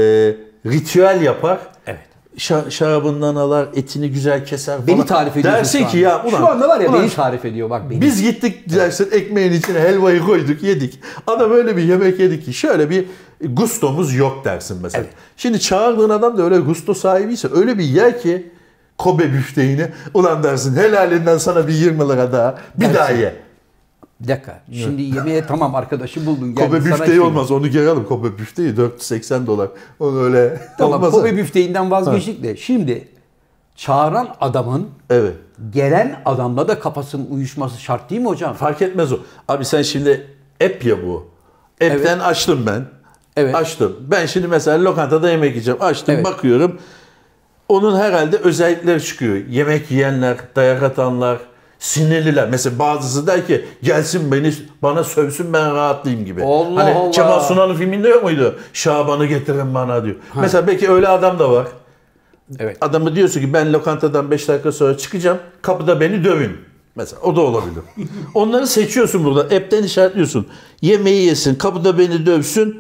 ritüel 0.66 1.22
yapar. 1.22 1.60
Evet. 1.88 2.13
Şa- 2.38 2.72
şarabından 2.72 3.36
alar, 3.36 3.68
etini 3.76 4.12
güzel 4.12 4.46
keser 4.46 4.76
falan. 4.76 4.88
Beni 4.88 5.06
tarif 5.06 5.38
ediyorsun 5.38 5.60
Dersin 5.60 5.86
ki 5.88 5.98
ya 5.98 6.24
ulan, 6.24 6.38
Şu 6.38 6.48
anda 6.50 6.68
var 6.68 6.80
ya 6.80 6.90
ulan 6.90 7.02
beni 7.02 7.10
tarif 7.10 7.46
ediyor 7.46 7.70
bak 7.70 7.90
beni. 7.90 8.02
Biz 8.02 8.22
gittik 8.22 8.76
dersin 8.76 9.10
ekmeğin 9.12 9.52
içine 9.54 9.80
helvayı 9.80 10.22
koyduk 10.26 10.64
yedik. 10.64 11.00
Adam 11.28 11.52
öyle 11.52 11.78
bir 11.78 11.84
yemek 11.84 12.20
yedik 12.20 12.46
ki 12.46 12.54
şöyle 12.54 12.90
bir 12.90 13.06
gustomuz 13.42 14.16
yok 14.16 14.46
dersin 14.46 14.78
mesela. 14.84 15.04
Evet. 15.04 15.14
Şimdi 15.38 15.60
çağırdığın 15.60 16.10
adam 16.10 16.38
da 16.38 16.44
öyle 16.44 16.58
gusto 16.60 16.94
sahibiyse 16.94 17.48
öyle 17.56 17.78
bir 17.78 17.84
yer 17.84 18.22
ki 18.22 18.52
Kobe 18.98 19.34
büfteğini 19.34 19.88
ulan 20.14 20.44
dersin 20.44 20.76
helalinden 20.76 21.38
sana 21.38 21.68
bir 21.68 21.74
20 21.74 22.10
lira 22.10 22.32
daha 22.32 22.56
bir 22.76 22.82
Dersin. 22.82 22.96
daha 22.96 23.12
ye. 23.12 23.36
Bir 24.24 24.28
dakika. 24.28 24.62
Şimdi 24.72 25.02
yemeğe 25.02 25.46
tamam 25.46 25.76
arkadaşı 25.76 26.26
buldun. 26.26 26.54
Kobe 26.56 26.86
büfteği 26.86 27.10
şey- 27.10 27.20
olmaz. 27.20 27.52
Onu 27.52 27.68
geri 27.68 27.90
alın. 27.90 28.04
Kobe 28.04 28.38
büfteği 28.38 28.78
480 28.78 29.48
dolar. 29.48 29.70
Onu 30.00 30.20
öyle 30.24 30.62
Tamam 30.78 30.94
olmaz. 30.94 31.12
Kobe 31.12 31.38
büfteğinden 31.38 31.92
vazgeçtik 31.92 32.44
de 32.44 32.58
şimdi 32.58 33.08
çağıran 33.76 34.36
adamın 34.42 34.88
Evet. 35.10 35.34
gelen 35.72 36.22
adamla 36.26 36.68
da 36.68 36.80
kafasının 36.80 37.28
uyuşması 37.30 37.82
şart 37.82 38.10
değil 38.10 38.22
mi 38.22 38.28
hocam? 38.28 38.54
Fark 38.54 38.82
etmez 38.82 39.12
o. 39.14 39.18
Abi 39.48 39.66
sen 39.66 39.82
şimdi 39.82 40.28
app 40.66 40.86
ya 40.86 40.96
bu. 41.08 41.28
App'ten 41.82 42.20
açtım 42.20 42.64
ben. 42.68 42.86
Evet. 43.38 43.56
Açtım. 43.56 43.96
Ben 44.08 44.26
şimdi 44.26 44.48
mesela 44.48 44.84
lokantada 44.84 45.30
yemek 45.32 45.50
yiyeceğim. 45.52 45.82
Açtım 45.82 46.16
Evet. 46.16 46.26
bakıyorum. 46.26 46.80
Onun 47.70 47.98
herhalde 48.00 48.38
özellikleri 48.38 49.04
çıkıyor. 49.04 49.36
Yemek 49.50 49.92
yiyenler, 49.92 50.38
dayak 50.56 50.84
atanlar, 50.84 51.40
sinirliler. 51.84 52.50
Mesela 52.50 52.80
bazısı 52.80 53.28
der 53.28 53.48
ki 53.48 53.66
gelsin 53.84 54.32
beni 54.32 54.54
bana 54.82 55.04
sövsün 55.04 55.54
ben 55.54 55.76
rahatlayayım 55.76 56.26
gibi. 56.26 56.44
Allah 56.44 56.84
hani 56.84 56.96
Allah. 56.96 57.12
Kemal 57.12 57.40
Sunal'ın 57.40 57.76
filminde 57.76 58.10
yok 58.10 58.24
muydu? 58.24 58.60
Şaban'ı 58.74 59.26
getirin 59.26 59.74
bana 59.74 60.04
diyor. 60.04 60.16
Mesela 60.36 60.68
belki 60.68 60.90
öyle 60.92 61.08
adam 61.08 61.40
da 61.40 61.52
var. 61.52 61.68
Evet. 62.60 62.78
Adamı 62.82 63.16
diyorsun 63.16 63.42
ki 63.42 63.54
ben 63.54 63.74
lokantadan 63.74 64.32
5 64.32 64.48
dakika 64.48 64.72
sonra 64.72 64.98
çıkacağım. 64.98 65.38
Kapıda 65.62 66.00
beni 66.02 66.24
dövün. 66.24 66.58
Mesela 66.96 67.22
o 67.22 67.36
da 67.36 67.42
olabilir. 67.42 67.84
Onları 68.34 68.68
seçiyorsun 68.68 69.26
burada. 69.26 69.42
App'ten 69.42 69.84
işaretliyorsun. 69.84 70.48
Yemeği 70.82 71.26
yesin, 71.26 71.56
kapıda 71.56 71.98
beni 71.98 72.26
dövsün, 72.26 72.78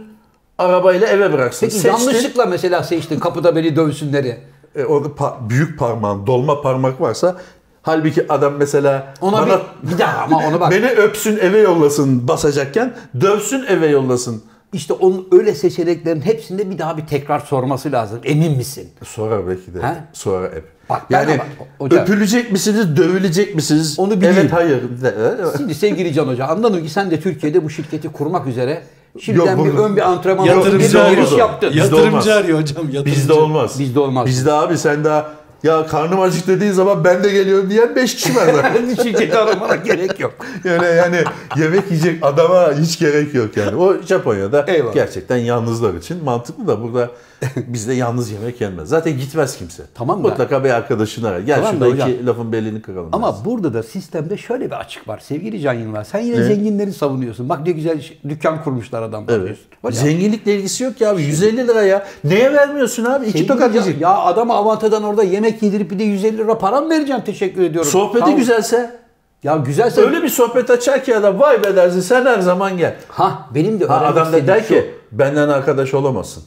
arabayla 0.57 1.07
eve 1.07 1.33
bıraksın. 1.33 1.65
Peki 1.65 1.79
Seçtin. 1.79 1.89
yanlışlıkla 1.89 2.45
mesela 2.45 2.83
seçtin 2.83 3.19
kapıda 3.19 3.55
beni 3.55 3.75
dövsünleri. 3.75 4.37
E, 4.75 4.85
orada 4.85 5.07
pa- 5.07 5.49
büyük 5.49 5.79
parmağın, 5.79 6.27
dolma 6.27 6.61
parmak 6.61 7.01
varsa 7.01 7.37
halbuki 7.83 8.31
adam 8.31 8.53
mesela 8.59 9.13
Ona 9.21 9.41
bana, 9.41 9.61
bir, 9.83 9.91
bir 9.91 9.97
daha 9.97 10.23
ama 10.23 10.37
ona 10.47 10.59
bak. 10.59 10.71
beni 10.71 10.89
öpsün 10.89 11.37
eve 11.37 11.59
yollasın 11.59 12.27
basacakken 12.27 12.93
dövsün 13.21 13.65
eve 13.67 13.87
yollasın. 13.87 14.43
İşte 14.73 14.93
onun 14.93 15.27
öyle 15.31 15.55
seçeneklerin 15.55 16.21
hepsinde 16.21 16.71
bir 16.71 16.77
daha 16.77 16.97
bir 16.97 17.05
tekrar 17.05 17.39
sorması 17.39 17.91
lazım. 17.91 18.19
Emin 18.23 18.57
misin? 18.57 18.89
Sonra 19.03 19.47
belki 19.47 19.73
de. 19.73 19.81
He? 19.81 19.93
Sonra 20.13 20.45
hep. 20.45 20.63
Bak 20.89 21.01
yani 21.09 21.33
ama- 21.33 21.43
hocam- 21.79 22.03
öpülecek 22.03 22.51
misiniz, 22.51 22.97
dövülecek 22.97 23.55
misiniz? 23.55 23.99
Onu 23.99 24.17
bileyim. 24.17 24.35
Evet, 24.39 24.53
hayır. 24.53 24.81
De- 25.01 25.35
Şimdi 25.57 25.75
sevgili 25.75 26.13
Can 26.13 26.27
Hoca 26.27 26.45
anladım 26.45 26.83
ki 26.83 26.89
sen 26.89 27.11
de 27.11 27.19
Türkiye'de 27.19 27.63
bu 27.63 27.69
şirketi 27.69 28.11
kurmak 28.11 28.47
üzere 28.47 28.83
şimdiden 29.19 29.57
Yok, 29.57 29.65
bir 29.65 29.73
ön 29.73 29.95
bir 29.95 30.01
antrenman 30.01 30.45
Yatırımcı 30.45 30.97
bir 30.97 31.15
giriş 31.15 31.31
yaptın. 31.31 31.73
Yatırımcı 31.73 32.33
arıyor 32.33 32.61
hocam. 32.61 32.83
Yatırımcı. 32.85 33.05
Bizde 33.05 33.33
olmaz. 33.33 33.79
Bizde 33.79 33.99
olmaz. 33.99 34.27
Bizde 34.27 34.51
abi 34.51 34.77
sen 34.77 35.03
daha 35.03 35.31
ya 35.63 35.87
karnım 35.87 36.21
acık 36.21 36.47
dediğin 36.47 36.71
zaman 36.71 37.03
ben 37.03 37.23
de 37.23 37.31
geliyorum 37.31 37.69
diyen 37.69 37.95
5 37.95 38.15
kişi 38.15 38.35
var 38.35 38.45
zaten. 38.53 38.95
Şirketi 39.03 39.37
aramana 39.37 39.75
gerek 39.75 40.19
yok. 40.19 40.33
yani 40.63 40.85
yani 40.85 41.23
yemek 41.57 41.91
yiyecek 41.91 42.25
adama 42.25 42.73
hiç 42.73 42.99
gerek 42.99 43.33
yok 43.33 43.57
yani. 43.57 43.75
O 43.75 44.01
Japonya'da 44.01 44.65
Eyvallah. 44.67 44.93
gerçekten 44.93 45.37
yalnızlar 45.37 45.93
için 45.93 46.23
mantıklı 46.23 46.67
da 46.67 46.83
burada 46.83 47.11
bizde 47.67 47.93
yalnız 47.93 48.31
yemek 48.31 48.61
yenmez. 48.61 48.89
Zaten 48.89 49.17
gitmez 49.17 49.57
kimse. 49.57 49.83
Tamam 49.93 50.23
da- 50.23 50.27
Mutlaka 50.27 50.63
bir 50.63 50.69
arkadaşını 50.69 51.27
arar. 51.27 51.39
Gel 51.39 51.55
Tamam 51.55 51.71
da 51.71 51.85
şurada 51.85 51.93
hocam. 51.95 52.09
iki 52.09 52.25
lafın 52.25 52.51
belini 52.51 52.81
kıralım. 52.81 53.09
Ama 53.11 53.27
dersin. 53.31 53.45
burada 53.45 53.73
da 53.73 53.83
sistemde 53.83 54.37
şöyle 54.37 54.65
bir 54.65 54.79
açık 54.79 55.07
var. 55.07 55.19
Sevgili 55.19 55.61
Can 55.61 55.73
Yılmaz 55.73 56.07
sen 56.07 56.19
yine 56.19 56.39
Ne? 56.39 56.43
zenginleri 56.43 56.93
savunuyorsun. 56.93 57.49
Bak 57.49 57.59
ne 57.65 57.71
güzel 57.71 58.01
şey- 58.01 58.19
dükkan 58.29 58.63
kurmuşlar 58.63 59.01
adamlar 59.03 59.33
Evet. 59.39 59.57
Hocam, 59.81 60.03
Zenginlikle 60.05 60.55
ilgisi 60.55 60.83
yok 60.83 60.97
ki 60.97 61.07
abi. 61.07 61.21
150 61.21 61.67
lira 61.67 61.81
ya. 61.83 62.05
Neye 62.23 62.53
vermiyorsun 62.53 63.05
abi? 63.05 63.25
İki 63.25 63.47
tokat 63.47 63.75
ya, 63.75 63.81
yiyecek. 63.81 64.01
ya 64.01 64.17
adama 64.17 64.55
avantadan 64.55 65.03
orada 65.03 65.23
yemek 65.23 65.63
yedirip 65.63 65.91
bir 65.91 65.99
de 65.99 66.03
150 66.03 66.37
lira 66.37 66.57
param 66.57 66.89
vereceğim 66.89 67.21
teşekkür 67.25 67.61
ediyorum. 67.63 67.91
Sohbeti 67.91 68.19
Tamam. 68.19 68.35
güzelse 68.37 68.99
Ya 69.43 69.55
güzelse 69.57 70.01
öyle 70.01 70.23
bir 70.23 70.29
sohbet 70.29 70.69
açar 70.69 71.03
ki 71.03 71.17
adam 71.17 71.39
vay 71.39 71.63
be 71.63 71.75
dersin 71.75 71.99
sen 72.01 72.25
her 72.25 72.39
zaman 72.39 72.77
gel. 72.77 72.95
Ha 73.07 73.49
benim 73.55 73.79
de 73.79 73.85
Ha, 73.85 73.99
adam 74.05 74.33
da 74.33 74.47
der 74.47 74.61
şu. 74.61 74.67
ki 74.67 74.91
benden 75.11 75.49
arkadaş 75.49 75.93
olamazsın. 75.93 76.43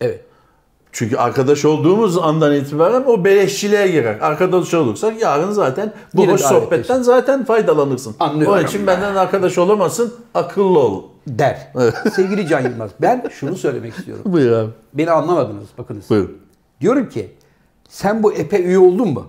Evet. 0.00 0.20
Çünkü 0.92 1.16
arkadaş 1.16 1.64
olduğumuz 1.64 2.18
andan 2.18 2.54
itibaren 2.54 3.04
o 3.06 3.24
beleşçiliğe 3.24 3.88
girer. 3.88 4.18
Arkadaş 4.20 4.74
olursak 4.74 5.22
yarın 5.22 5.50
zaten 5.50 5.92
bu 6.14 6.22
Yine 6.22 6.32
hoş 6.32 6.40
sohbetten 6.40 7.02
zaten 7.02 7.44
faydalanırsın. 7.44 8.14
Anlıyorum. 8.20 8.54
Onun 8.54 8.64
için 8.64 8.86
benden 8.86 9.14
arkadaş 9.14 9.58
olamazsın, 9.58 10.14
akıllı 10.34 10.78
ol. 10.78 11.02
Der. 11.26 11.72
Sevgili 12.14 12.48
Can 12.48 12.60
Yılmaz 12.60 12.90
ben 13.00 13.24
şunu 13.30 13.56
söylemek 13.56 13.94
istiyorum. 13.98 14.24
Buyur 14.26 14.52
abi. 14.52 14.70
Beni 14.94 15.10
anlamadınız 15.10 15.68
bakınız. 15.78 16.10
Buyur. 16.10 16.28
Diyorum 16.80 17.08
ki 17.08 17.30
sen 17.88 18.22
bu 18.22 18.32
epe 18.32 18.62
üye 18.62 18.78
oldun 18.78 19.08
mu? 19.08 19.26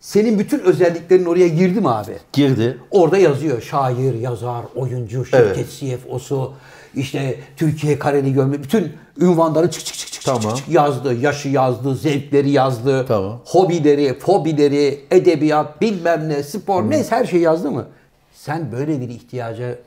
Senin 0.00 0.38
bütün 0.38 0.58
özelliklerin 0.58 1.24
oraya 1.24 1.48
girdi 1.48 1.80
mi 1.80 1.88
abi? 1.90 2.16
Girdi. 2.32 2.78
Orada 2.90 3.18
yazıyor 3.18 3.60
şair, 3.62 4.14
yazar, 4.14 4.64
oyuncu, 4.74 5.24
şirket 5.24 5.56
Evet. 5.56 6.00
CFO'su, 6.00 6.52
işte 6.94 7.36
Türkiye 7.56 7.98
kareli 7.98 8.32
görme 8.32 8.62
bütün 8.62 8.92
ünvanları 9.20 9.70
çık 9.70 9.84
çık 9.84 9.96
çık 9.96 10.12
çık, 10.12 10.24
Tamam. 10.24 10.40
çık 10.40 10.56
çık 10.56 10.68
yazdı. 10.68 11.14
Yaşı 11.14 11.48
yazdı, 11.48 11.94
zevkleri 11.94 12.50
yazdı. 12.50 13.04
Tamam. 13.08 13.40
Hobileri, 13.44 14.18
fobileri, 14.18 15.00
edebiyat, 15.10 15.80
bilmem 15.80 16.28
ne, 16.28 16.42
spor 16.42 16.90
neyse 16.90 17.16
her 17.16 17.24
şey 17.24 17.40
yazdı 17.40 17.70
mı? 17.70 17.86
Sen 18.34 18.72
böyle 18.72 19.00
bir 19.00 19.08
ihtiyaca 19.08 19.78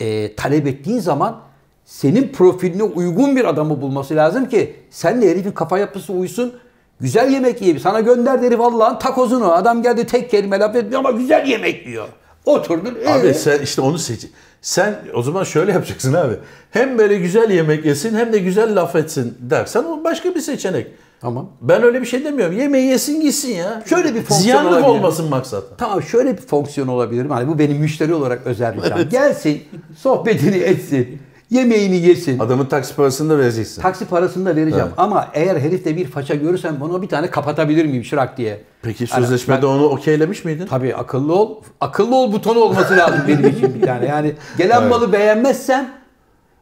e, 0.00 0.36
talep 0.36 0.66
ettiğin 0.66 0.98
zaman 0.98 1.40
senin 1.84 2.28
profiline 2.28 2.82
uygun 2.82 3.36
bir 3.36 3.44
adamı 3.44 3.80
bulması 3.80 4.16
lazım 4.16 4.48
ki 4.48 4.76
senle 4.90 5.30
herifin 5.30 5.52
kafa 5.52 5.78
yapısı 5.78 6.12
uysun. 6.12 6.54
Güzel 7.00 7.32
yemek 7.32 7.60
yiyebilir. 7.60 7.82
Sana 7.82 8.00
gönder 8.00 8.38
herif 8.38 8.60
Allah'ın 8.60 8.98
takozunu. 8.98 9.52
Adam 9.52 9.82
geldi 9.82 10.06
tek 10.06 10.30
kelime 10.30 10.58
laf 10.58 10.76
etmiyor 10.76 10.98
ama 11.00 11.10
güzel 11.10 11.46
yemek 11.46 11.86
yiyor. 11.86 12.08
Oturdun. 12.44 12.98
Abi 13.06 13.26
ee? 13.26 13.34
sen 13.34 13.62
işte 13.62 13.80
onu 13.80 13.98
seç. 13.98 14.26
Sen 14.62 14.98
o 15.14 15.22
zaman 15.22 15.44
şöyle 15.44 15.72
yapacaksın 15.72 16.12
abi. 16.12 16.34
Hem 16.70 16.98
böyle 16.98 17.18
güzel 17.18 17.50
yemek 17.50 17.84
yesin 17.84 18.14
hem 18.14 18.32
de 18.32 18.38
güzel 18.38 18.76
laf 18.80 18.96
etsin 18.96 19.34
dersen 19.40 19.84
o 19.84 20.04
başka 20.04 20.34
bir 20.34 20.40
seçenek. 20.40 20.86
Tamam. 21.20 21.50
Ben 21.60 21.82
öyle 21.82 22.00
bir 22.00 22.06
şey 22.06 22.24
demiyorum. 22.24 22.58
Yemeği 22.58 22.86
yesin 22.86 23.20
gitsin 23.20 23.52
ya. 23.52 23.82
Şöyle 23.86 24.14
bir 24.14 24.22
fonksiyon 24.22 24.40
Ziyanlık 24.40 24.72
olabilir. 24.72 24.88
olmasın 24.88 25.28
maksat. 25.28 25.64
Tamam 25.78 26.02
şöyle 26.02 26.36
bir 26.36 26.42
fonksiyon 26.42 26.88
olabilir? 26.88 27.26
Hani 27.26 27.48
bu 27.48 27.58
benim 27.58 27.76
müşteri 27.76 28.14
olarak 28.14 28.40
özel 28.44 28.76
bir 28.76 28.82
şey. 28.82 29.02
Gelsin, 29.02 29.62
sohbetini 29.98 30.56
etsin, 30.56 31.18
yemeğini 31.50 31.96
yesin. 31.96 32.38
Adamın 32.38 32.66
taksi 32.66 32.94
parasını 32.96 33.30
da 33.30 33.38
vereceksin. 33.38 33.82
Taksi 33.82 34.04
parasını 34.06 34.46
da 34.46 34.56
vereceğim. 34.56 34.88
Ama 34.96 35.28
eğer 35.34 35.56
herifte 35.56 35.96
bir 35.96 36.06
faça 36.06 36.34
görürsem 36.34 36.76
bunu 36.80 37.02
bir 37.02 37.08
tane 37.08 37.30
kapatabilir 37.30 37.84
miyim 37.86 38.04
şırak 38.04 38.36
diye. 38.38 38.60
Peki 38.82 39.06
sözleşmede 39.06 39.62
ben- 39.62 39.66
onu 39.66 39.84
okeylemiş 39.84 40.44
miydin? 40.44 40.66
Tabii 40.66 40.94
akıllı 40.94 41.34
ol. 41.34 41.54
Akıllı 41.80 42.16
ol 42.16 42.32
butonu 42.32 42.58
olması 42.58 42.96
lazım 42.96 43.20
benim 43.28 43.46
için 43.56 43.74
bir 43.74 43.82
tane. 43.86 44.06
Yani 44.06 44.32
gelen 44.58 44.80
Evet. 44.80 44.90
malı 44.90 45.12
beğenmezsem 45.12 45.90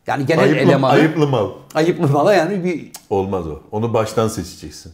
yani 0.07 0.27
genel 0.27 0.43
Ayıplı, 0.45 0.61
elemanı 0.61 0.93
ayıplı 0.93 1.27
mal. 1.27 1.49
ayıplı 1.75 2.09
mala 2.09 2.35
yani 2.35 2.65
bir 2.65 2.91
Olmaz 3.11 3.47
o. 3.49 3.61
Onu 3.73 3.95
baştan 3.95 4.29
seçeceksin. 4.29 4.93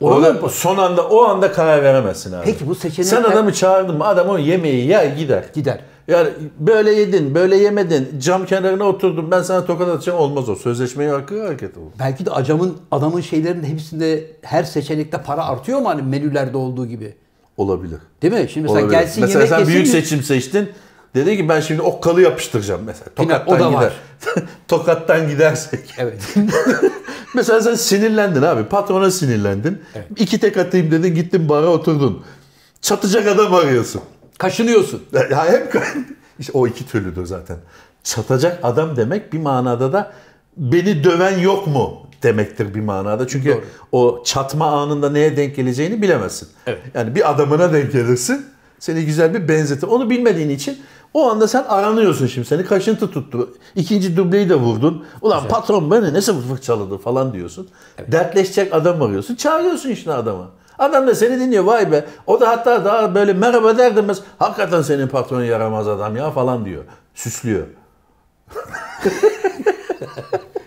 Orada 0.00 0.42
da- 0.42 0.48
son 0.48 0.78
anda 0.78 1.08
o 1.08 1.22
anda 1.24 1.52
karar 1.52 1.82
veremezsin 1.82 2.32
abi. 2.32 2.44
Peki 2.44 2.68
bu 2.68 2.72
seçenekler- 2.74 3.04
Sen 3.04 3.22
adamı 3.22 3.52
çağırdın 3.52 3.96
mı 3.98 4.06
adam 4.06 4.28
o 4.28 4.38
yemeği 4.38 4.86
yer 4.86 5.04
gider. 5.06 5.44
gider. 5.54 5.80
Yani 6.10 6.28
böyle 6.58 6.92
yedin, 6.92 7.34
böyle 7.34 7.56
yemedin, 7.56 8.08
cam 8.20 8.46
kenarına 8.46 8.84
oturdun 8.84 9.30
ben 9.30 9.42
sana 9.42 9.64
tokat 9.64 9.88
atacağım 9.88 10.18
olmaz 10.18 10.48
o. 10.48 10.56
Sözleşmeye 10.56 11.10
hakkı 11.10 11.46
hareket 11.46 11.76
olur. 11.76 11.90
Belki 11.98 12.26
de 12.26 12.30
acamın 12.30 12.76
adamın 12.90 13.20
şeylerin 13.20 13.64
hepsinde 13.64 14.26
her 14.42 14.64
seçenekte 14.64 15.22
para 15.22 15.44
artıyor 15.46 15.78
mu 15.80 15.88
hani 15.88 16.02
menülerde 16.02 16.56
olduğu 16.56 16.86
gibi? 16.86 17.14
Olabilir. 17.56 17.98
Değil 18.22 18.34
mi? 18.34 18.46
Şimdi 18.48 18.62
mesela 18.68 18.84
Olabilir. 18.84 19.00
gelsin 19.00 19.20
mesela 19.20 19.38
yemek 19.38 19.48
sen 19.48 19.58
yesin. 19.58 19.72
büyük 19.72 19.86
yüz- 19.86 19.92
seçim 19.94 20.22
seçtin. 20.22 20.68
Dedi 21.14 21.36
ki 21.36 21.48
ben 21.48 21.60
şimdi 21.60 21.82
okkalı 21.82 22.22
yapıştıracağım 22.22 22.80
mesela. 22.86 23.10
Tokattan 23.16 23.56
o 23.56 23.60
da 23.60 23.68
gider. 23.68 23.92
Tokattan 24.68 25.28
gidersek. 25.28 25.94
Evet. 25.98 26.34
Mesela 27.34 27.60
sen 27.60 27.74
sinirlendin 27.74 28.42
abi. 28.42 28.64
Patrona 28.64 29.10
sinirlendin. 29.10 29.78
İki 30.16 30.38
tek 30.40 30.56
atayım 30.56 30.90
dedin 30.90 31.14
gittin 31.14 31.48
bara 31.48 31.66
oturdun. 31.66 32.24
Çatacak 32.80 33.26
adam 33.26 33.54
arıyorsun. 33.54 34.02
Kaşınıyorsun. 34.40 35.02
Ya 35.30 35.52
hep 35.52 35.82
işte 36.38 36.52
o 36.54 36.66
iki 36.66 36.86
türlüdür 36.88 37.26
zaten. 37.26 37.56
Çatacak 38.04 38.58
adam 38.62 38.96
demek 38.96 39.32
bir 39.32 39.38
manada 39.38 39.92
da 39.92 40.12
beni 40.56 41.04
döven 41.04 41.38
yok 41.38 41.66
mu 41.66 42.06
demektir 42.22 42.74
bir 42.74 42.80
manada. 42.80 43.26
Çünkü 43.26 43.50
Doğru. 43.50 43.64
o 43.92 44.22
çatma 44.24 44.66
anında 44.66 45.10
neye 45.10 45.36
denk 45.36 45.56
geleceğini 45.56 46.02
bilemezsin. 46.02 46.48
Evet. 46.66 46.80
Yani 46.94 47.14
bir 47.14 47.30
adamına 47.30 47.72
denk 47.72 47.92
gelirsin. 47.92 48.46
Seni 48.78 49.06
güzel 49.06 49.34
bir 49.34 49.48
benzetir. 49.48 49.86
Onu 49.86 50.10
bilmediğin 50.10 50.48
için 50.48 50.78
o 51.14 51.30
anda 51.30 51.48
sen 51.48 51.64
aranıyorsun 51.68 52.26
şimdi. 52.26 52.46
Seni 52.46 52.64
kaşıntı 52.64 53.10
tuttu. 53.10 53.54
İkinci 53.74 54.16
dubleyi 54.16 54.48
de 54.48 54.54
vurdun. 54.54 55.04
Ulan 55.22 55.48
patron 55.48 55.90
beni 55.90 56.14
nasıl 56.14 56.42
fırçaladı 56.42 56.98
falan 56.98 57.32
diyorsun. 57.32 57.68
Dertleşecek 58.08 58.74
adam 58.74 59.02
arıyorsun. 59.02 59.34
Çağırıyorsun 59.34 59.90
işte 59.90 60.12
adamı. 60.12 60.50
Adam 60.80 61.06
da 61.06 61.14
seni 61.14 61.40
dinliyor. 61.40 61.64
Vay 61.64 61.92
be. 61.92 62.04
O 62.26 62.40
da 62.40 62.48
hatta 62.48 62.84
daha 62.84 63.14
böyle 63.14 63.32
merhaba 63.32 63.78
der 63.78 63.96
demez. 63.96 64.22
Hakikaten 64.38 64.82
senin 64.82 65.08
patron 65.08 65.42
yaramaz 65.42 65.88
adam 65.88 66.16
ya 66.16 66.30
falan 66.30 66.64
diyor. 66.64 66.84
Süslüyor. 67.14 67.66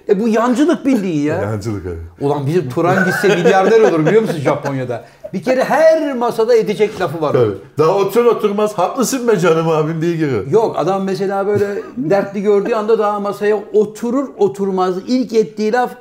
E 0.09 0.19
bu 0.19 0.27
yancılık 0.27 0.85
bildiğin 0.85 1.25
ya. 1.25 1.41
Yancılık 1.41 1.85
abi. 1.85 2.25
Ulan 2.25 2.47
bizim 2.47 2.69
Turan 2.69 3.05
gitse 3.05 3.27
milyarder 3.27 3.81
olur 3.81 4.05
biliyor 4.05 4.21
musun 4.21 4.39
Japonya'da? 4.39 5.05
Bir 5.33 5.43
kere 5.43 5.63
her 5.63 6.13
masada 6.15 6.55
edecek 6.55 7.01
lafı 7.01 7.21
var. 7.21 7.33
Tabii. 7.33 7.53
Daha 7.77 7.97
otur 7.97 8.25
oturmaz 8.25 8.73
haklısın 8.73 9.27
be 9.27 9.39
canım 9.39 9.69
abim 9.69 10.01
diye 10.01 10.15
giriyor. 10.15 10.47
Yok 10.47 10.75
adam 10.79 11.03
mesela 11.03 11.47
böyle 11.47 11.81
dertli 11.97 12.41
gördüğü 12.41 12.73
anda 12.73 12.99
daha 12.99 13.19
masaya 13.19 13.55
oturur 13.73 14.29
oturmaz 14.37 14.95
ilk 15.07 15.33
ettiği 15.33 15.73
laf 15.73 15.91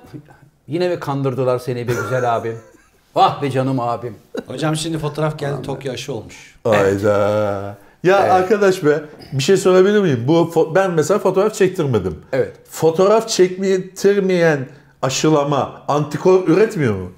yine 0.67 0.89
mi 0.89 1.01
kandırdılar 1.01 1.59
seni 1.59 1.89
be 1.89 1.93
güzel 2.03 2.37
abim? 2.37 2.59
Vah 3.15 3.43
be 3.43 3.51
canım 3.51 3.81
abim. 3.81 4.17
Hocam 4.47 4.77
şimdi 4.77 4.99
fotoğraf 4.99 5.39
geldi 5.39 5.63
Tokyo 5.63 5.93
aşı 5.93 6.13
olmuş. 6.13 6.57
Ayda. 6.65 7.77
Ya 8.03 8.17
arkadaş 8.17 8.85
be 8.85 9.03
bir 9.33 9.43
şey 9.43 9.57
sorabilir 9.57 10.01
miyim? 10.01 10.25
Bu 10.29 10.73
ben 10.75 10.91
mesela 10.91 11.19
fotoğraf 11.19 11.55
çektirmedim. 11.55 12.19
Evet. 12.33 12.57
Fotoğraf 12.71 13.29
çektirmeyen 13.29 14.69
aşılama 15.03 15.83
antikor 15.89 16.49
üretmiyor 16.49 16.95
mu? 16.95 17.13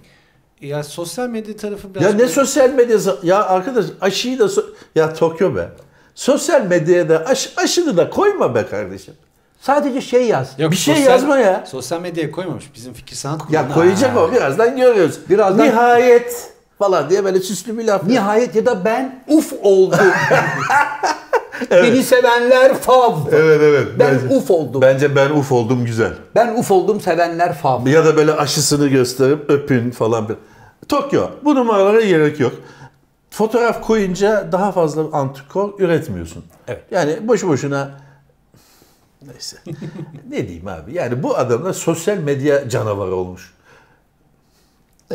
Ya 0.60 0.82
sosyal 0.82 1.28
medya 1.28 1.56
tarafı 1.56 1.94
biraz... 1.94 2.04
Ya 2.04 2.12
ne 2.12 2.28
sosyal 2.28 2.70
medya 2.70 2.98
ya 3.22 3.44
arkadaş 3.44 3.86
aşıyı 4.00 4.38
da 4.38 4.44
so- 4.44 4.66
ya 4.94 5.14
Tokyo 5.14 5.56
be. 5.56 5.68
Sosyal 6.14 6.66
medyaya 6.66 7.08
da 7.08 7.24
aş, 7.26 7.52
aşını 7.56 7.96
da 7.96 8.10
koyma 8.10 8.54
be 8.54 8.66
kardeşim. 8.66 9.14
Sadece 9.64 10.00
şey 10.00 10.26
yaz. 10.26 10.48
Yok, 10.58 10.70
bir 10.70 10.76
şey 10.76 10.94
sosyal- 10.94 11.10
yazma 11.12 11.38
ya. 11.38 11.64
Sosyal 11.66 12.00
medyaya 12.00 12.30
koymamış. 12.30 12.64
Bizim 12.74 12.92
fikir 12.92 13.16
sanat 13.16 13.40
Ya 13.50 13.60
kuruluna. 13.60 13.74
koyacak 13.74 14.16
o 14.16 14.32
birazdan 14.32 14.76
görüyoruz. 14.76 15.18
Birazdan- 15.30 15.66
Nihayet 15.66 16.50
falan 16.78 17.10
diye 17.10 17.24
böyle 17.24 17.40
süslü 17.40 17.78
bir 17.78 17.84
laf. 17.84 18.04
Nihayet 18.04 18.54
ya 18.54 18.66
da 18.66 18.84
ben 18.84 19.22
uf 19.28 19.52
oldum. 19.62 19.98
Beni 21.70 22.02
sevenler 22.02 22.74
fav. 22.74 23.12
Evet 23.32 23.60
evet. 23.62 23.88
Ben 23.98 24.14
bence, 24.22 24.34
uf 24.34 24.50
oldum. 24.50 24.82
Bence 24.82 25.16
ben 25.16 25.30
uf 25.30 25.52
oldum 25.52 25.84
güzel. 25.84 26.12
Ben 26.34 26.54
uf 26.56 26.70
oldum 26.70 27.00
sevenler 27.00 27.52
fav. 27.58 27.86
Ya 27.86 28.04
da 28.04 28.16
böyle 28.16 28.32
aşısını 28.32 28.88
gösterip 28.88 29.50
öpün 29.50 29.90
falan. 29.90 30.28
bir- 30.28 30.36
Tokyo. 30.88 31.26
Bu 31.44 31.54
numaralara 31.54 32.00
gerek 32.00 32.40
yok. 32.40 32.52
Fotoğraf 33.30 33.82
koyunca 33.86 34.48
daha 34.52 34.72
fazla 34.72 35.02
antikor 35.12 35.80
üretmiyorsun. 35.80 36.44
Evet. 36.68 36.82
Yani 36.90 37.28
boşu 37.28 37.48
boşuna 37.48 37.90
neyse. 39.32 39.56
ne 40.30 40.48
diyeyim 40.48 40.68
abi? 40.68 40.94
Yani 40.94 41.22
bu 41.22 41.36
adamlar 41.36 41.72
sosyal 41.72 42.18
medya 42.18 42.68
canavarı 42.68 43.14
olmuş. 43.14 43.54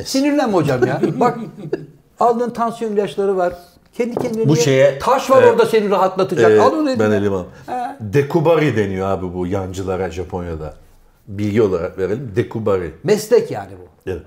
Sinirlenme 0.05 0.53
hocam 0.53 0.85
ya. 0.87 1.01
Bak 1.19 1.37
aldığın 2.19 2.49
tansiyon 2.49 2.91
ilaçları 2.93 3.37
var. 3.37 3.53
Kendi 3.93 4.15
kendine 4.15 4.49
Bu 4.49 4.55
şeye- 4.55 4.99
taş 4.99 5.29
var 5.29 5.43
e, 5.43 5.45
orada 5.51 5.65
seni 5.65 5.89
rahatlatacak. 5.89 6.51
Ee, 6.51 6.61
Al 6.61 6.71
onu 6.73 6.89
eline. 6.89 6.99
ben 6.99 7.11
elim 7.11 7.33
al. 7.33 7.43
Dekubari 7.99 8.75
deniyor 8.77 9.07
abi 9.07 9.33
bu 9.33 9.47
yancılara 9.47 10.11
Japonya'da. 10.11 10.73
Bilgi 11.27 11.61
olarak 11.61 11.97
verelim. 11.97 12.31
Dekubari. 12.35 12.93
Meslek 13.03 13.51
yani 13.51 13.71
bu. 13.81 14.09
Evet. 14.11 14.21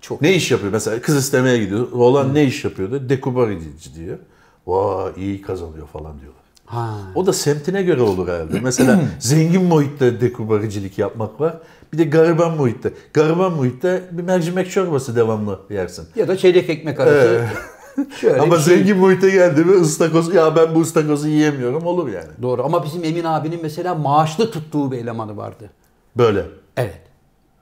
Çok. 0.00 0.20
Ne 0.22 0.34
iş 0.34 0.50
yapıyor? 0.50 0.72
Mesela 0.72 1.00
kız 1.00 1.16
istemeye 1.16 1.58
gidiyor. 1.58 1.92
Oğlan 1.92 2.34
ne 2.34 2.44
iş 2.44 2.64
yapıyordu? 2.64 3.08
Dekubarici 3.08 3.94
diyor. 3.94 4.18
Vay 4.66 5.12
iyi 5.16 5.42
kazanıyor 5.42 5.86
falan 5.86 6.20
diyorlar. 6.20 6.43
Ha. 6.66 6.96
O 7.14 7.26
da 7.26 7.32
semtine 7.32 7.82
göre 7.82 8.02
olur 8.02 8.28
herhalde. 8.28 8.60
Mesela 8.60 9.00
zengin 9.18 9.62
muhitte 9.64 10.20
dekubaricilik 10.20 10.98
yapmak 10.98 11.40
var. 11.40 11.58
Bir 11.92 11.98
de 11.98 12.04
gariban 12.04 12.56
muhitte. 12.56 12.92
Gariban 13.14 13.52
muhitte 13.52 14.02
bir 14.10 14.22
mercimek 14.22 14.70
çorbası 14.70 15.16
devamlı 15.16 15.60
yersin. 15.70 16.06
Ya 16.16 16.28
da 16.28 16.36
çeyrek 16.36 16.70
ekmek 16.70 17.00
arası. 17.00 17.44
Şöyle 18.20 18.40
Ama 18.40 18.58
şey. 18.58 18.76
zengin 18.76 18.96
muhitte 18.96 19.30
geldi 19.30 19.64
mi 19.64 19.72
ıstakoz 19.80 20.34
ya 20.34 20.56
ben 20.56 20.74
bu 20.74 20.80
ıstakozu 20.80 21.28
yiyemiyorum 21.28 21.86
olur 21.86 22.08
yani. 22.08 22.28
Doğru 22.42 22.64
ama 22.64 22.84
bizim 22.84 23.04
Emin 23.04 23.24
abinin 23.24 23.58
mesela 23.62 23.94
maaşlı 23.94 24.50
tuttuğu 24.50 24.92
bir 24.92 24.98
elemanı 24.98 25.36
vardı. 25.36 25.70
Böyle. 26.16 26.44
Evet. 26.76 27.00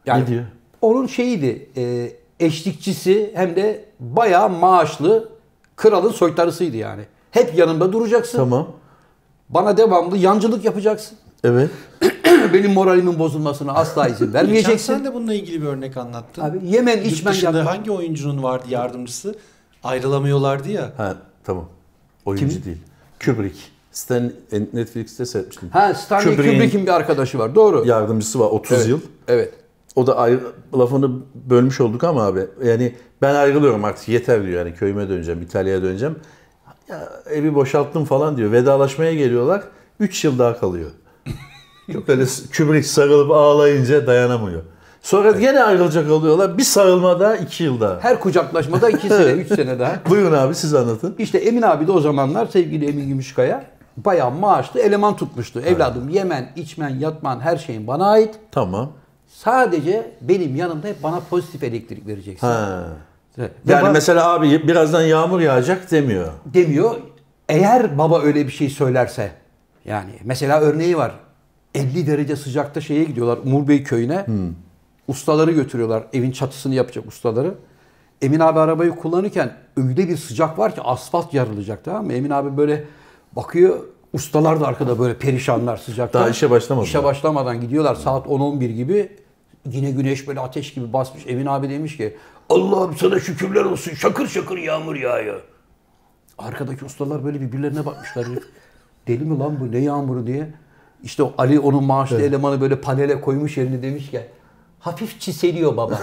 Yani 0.06 0.22
Ne 0.22 0.26
diyor? 0.26 0.42
Onun 0.80 1.06
şeyiydi, 1.06 1.68
e, 1.76 2.12
eşlikçisi 2.40 3.30
hem 3.34 3.56
de 3.56 3.84
bayağı 4.00 4.50
maaşlı 4.50 5.28
kralın 5.76 6.12
soytarısıydı 6.12 6.76
yani. 6.76 7.02
Hep 7.30 7.58
yanımda 7.58 7.92
duracaksın. 7.92 8.38
Tamam. 8.38 8.68
Bana 9.54 9.76
devamlı 9.76 10.16
yancılık 10.16 10.64
yapacaksın. 10.64 11.18
Evet. 11.44 11.70
Benim 12.52 12.72
moralimin 12.72 13.18
bozulmasına 13.18 13.72
asla 13.72 14.08
izin 14.08 14.34
vermeyeceksin. 14.34 14.94
sen 14.94 15.04
de 15.04 15.14
bununla 15.14 15.34
ilgili 15.34 15.62
bir 15.62 15.66
örnek 15.66 15.96
anlattın. 15.96 16.42
Abi 16.42 16.58
Yemen 16.66 16.96
Yurt 16.96 17.06
içmen 17.06 17.32
yapma. 17.32 17.66
hangi 17.66 17.90
oyuncunun 17.90 18.42
vardı 18.42 18.64
yardımcısı? 18.68 19.34
Ayrılamıyorlardı 19.84 20.68
ya. 20.68 20.92
Ha 20.96 21.16
tamam. 21.44 21.68
Oyuncu 22.24 22.64
değil. 22.64 22.78
Kubrick. 23.24 23.58
Stan 23.92 24.32
Netflix'te 24.72 25.26
seyretmiştim. 25.26 25.68
Ha 25.68 25.94
Stanley 25.94 26.24
Kubrick'in 26.24 26.54
Kubrick'in 26.54 26.86
bir 26.86 26.92
arkadaşı 26.92 27.38
var. 27.38 27.54
Doğru. 27.54 27.86
yardımcısı 27.86 28.40
var 28.40 28.46
30 28.46 28.76
evet. 28.76 28.88
yıl. 28.88 29.00
Evet. 29.28 29.54
O 29.96 30.06
da 30.06 30.16
ayrı, 30.16 30.40
lafını 30.78 31.10
bölmüş 31.50 31.80
olduk 31.80 32.04
ama 32.04 32.22
abi 32.26 32.40
yani 32.64 32.94
ben 33.22 33.34
ayrılıyorum 33.34 33.84
artık 33.84 34.08
yeter 34.08 34.42
diyor 34.42 34.66
yani 34.66 34.74
köyüme 34.74 35.08
döneceğim 35.08 35.42
İtalya'ya 35.42 35.82
döneceğim. 35.82 36.16
Ya 36.88 37.08
evi 37.30 37.54
boşalttım 37.54 38.04
falan 38.04 38.36
diyor. 38.36 38.52
Vedalaşmaya 38.52 39.14
geliyorlar. 39.14 39.62
3 40.00 40.24
yıl 40.24 40.38
daha 40.38 40.58
kalıyor. 40.60 40.90
Böyle 42.08 42.24
Kubrick 42.56 42.88
sarılıp 42.88 43.30
ağlayınca 43.30 44.06
dayanamıyor. 44.06 44.62
Sonra 45.02 45.30
gene 45.30 45.62
ayrılacak 45.62 46.10
oluyorlar. 46.10 46.58
Bir 46.58 46.62
sarılma 46.62 47.20
daha 47.20 47.36
2 47.36 47.64
yıl 47.64 47.80
daha. 47.80 48.00
Her 48.00 48.20
kucaklaşmada 48.20 48.90
iki 48.90 49.08
sene, 49.08 49.32
üç 49.32 49.48
sene 49.48 49.78
daha. 49.78 49.96
Buyurun 50.10 50.32
abi 50.32 50.54
siz 50.54 50.74
anlatın. 50.74 51.14
İşte 51.18 51.38
Emin 51.38 51.62
abi 51.62 51.86
de 51.86 51.92
o 51.92 52.00
zamanlar 52.00 52.46
sevgili 52.46 52.88
Emin 52.88 53.08
Gümüşkaya 53.08 53.64
bayağı 53.96 54.30
maaşlı 54.30 54.80
eleman 54.80 55.16
tutmuştu. 55.16 55.60
Evladım 55.60 56.08
yemen, 56.08 56.52
içmen, 56.56 56.88
yatman 56.88 57.40
her 57.40 57.56
şeyin 57.56 57.86
bana 57.86 58.10
ait. 58.10 58.34
Tamam. 58.50 58.92
Sadece 59.28 60.16
benim 60.20 60.56
yanımda 60.56 60.88
hep 60.88 61.02
bana 61.02 61.20
pozitif 61.30 61.62
elektrik 61.62 62.06
vereceksin. 62.06 62.46
Ha. 62.46 62.84
Yani 63.38 63.50
ba- 63.66 63.92
mesela 63.92 64.32
abi 64.32 64.68
birazdan 64.68 65.02
yağmur 65.02 65.40
yağacak 65.40 65.90
demiyor. 65.90 66.28
demiyor. 66.44 66.94
Eğer 67.48 67.98
baba 67.98 68.20
öyle 68.22 68.46
bir 68.46 68.52
şey 68.52 68.70
söylerse 68.70 69.30
yani 69.84 70.10
mesela 70.24 70.60
örneği 70.60 70.96
var. 70.96 71.12
50 71.74 72.06
derece 72.06 72.36
sıcakta 72.36 72.80
şeye 72.80 73.04
gidiyorlar 73.04 73.38
Umur 73.44 73.68
Bey 73.68 73.82
köyüne. 73.82 74.26
Ustaları 75.08 75.50
götürüyorlar. 75.50 76.04
Evin 76.12 76.30
çatısını 76.30 76.74
yapacak 76.74 77.06
ustaları. 77.06 77.54
Emin 78.22 78.40
abi 78.40 78.60
arabayı 78.60 78.90
kullanırken 78.90 79.52
öyle 79.76 80.08
bir 80.08 80.16
sıcak 80.16 80.58
var 80.58 80.74
ki 80.74 80.80
asfalt 80.82 81.34
yarılacak 81.34 81.84
tamam 81.84 82.06
mı? 82.06 82.12
Emin 82.12 82.30
abi 82.30 82.56
böyle 82.56 82.84
bakıyor 83.36 83.80
ustalar 84.12 84.60
da 84.60 84.66
arkada 84.66 84.98
böyle 84.98 85.14
perişanlar 85.14 85.76
sıcakta. 85.76 86.20
Daha 86.20 86.28
işe 86.28 86.50
başlamadılar. 86.50 86.88
İşe 86.88 87.04
başlamadan 87.04 87.60
gidiyorlar 87.60 87.94
saat 87.94 88.26
10-11 88.26 88.66
gibi. 88.66 89.16
Yine 89.70 89.90
güneş 89.90 90.28
böyle 90.28 90.40
ateş 90.40 90.74
gibi 90.74 90.92
basmış. 90.92 91.26
Emin 91.26 91.46
abi 91.46 91.70
demiş 91.70 91.96
ki 91.96 92.16
Allah'ım 92.52 92.96
sana 92.96 93.20
şükürler 93.20 93.64
olsun 93.64 93.94
şakır 93.94 94.26
şakır 94.26 94.58
yağmur 94.58 94.96
yağıyor. 94.96 95.40
Arkadaki 96.38 96.84
ustalar 96.84 97.24
böyle 97.24 97.40
birbirlerine 97.40 97.86
bakmışlar. 97.86 98.26
Deli 99.08 99.24
mi 99.24 99.38
lan 99.38 99.60
bu 99.60 99.72
ne 99.72 99.78
yağmuru 99.78 100.26
diye. 100.26 100.50
İşte 101.02 101.22
o 101.22 101.34
Ali 101.38 101.60
onun 101.60 101.84
maaşlı 101.84 102.22
elemanı 102.22 102.60
böyle 102.60 102.80
panele 102.80 103.20
koymuş 103.20 103.56
yerini 103.56 103.82
demiş 103.82 104.10
ki 104.10 104.20
hafif 104.80 105.20
çiseliyor 105.20 105.76
baba. 105.76 106.00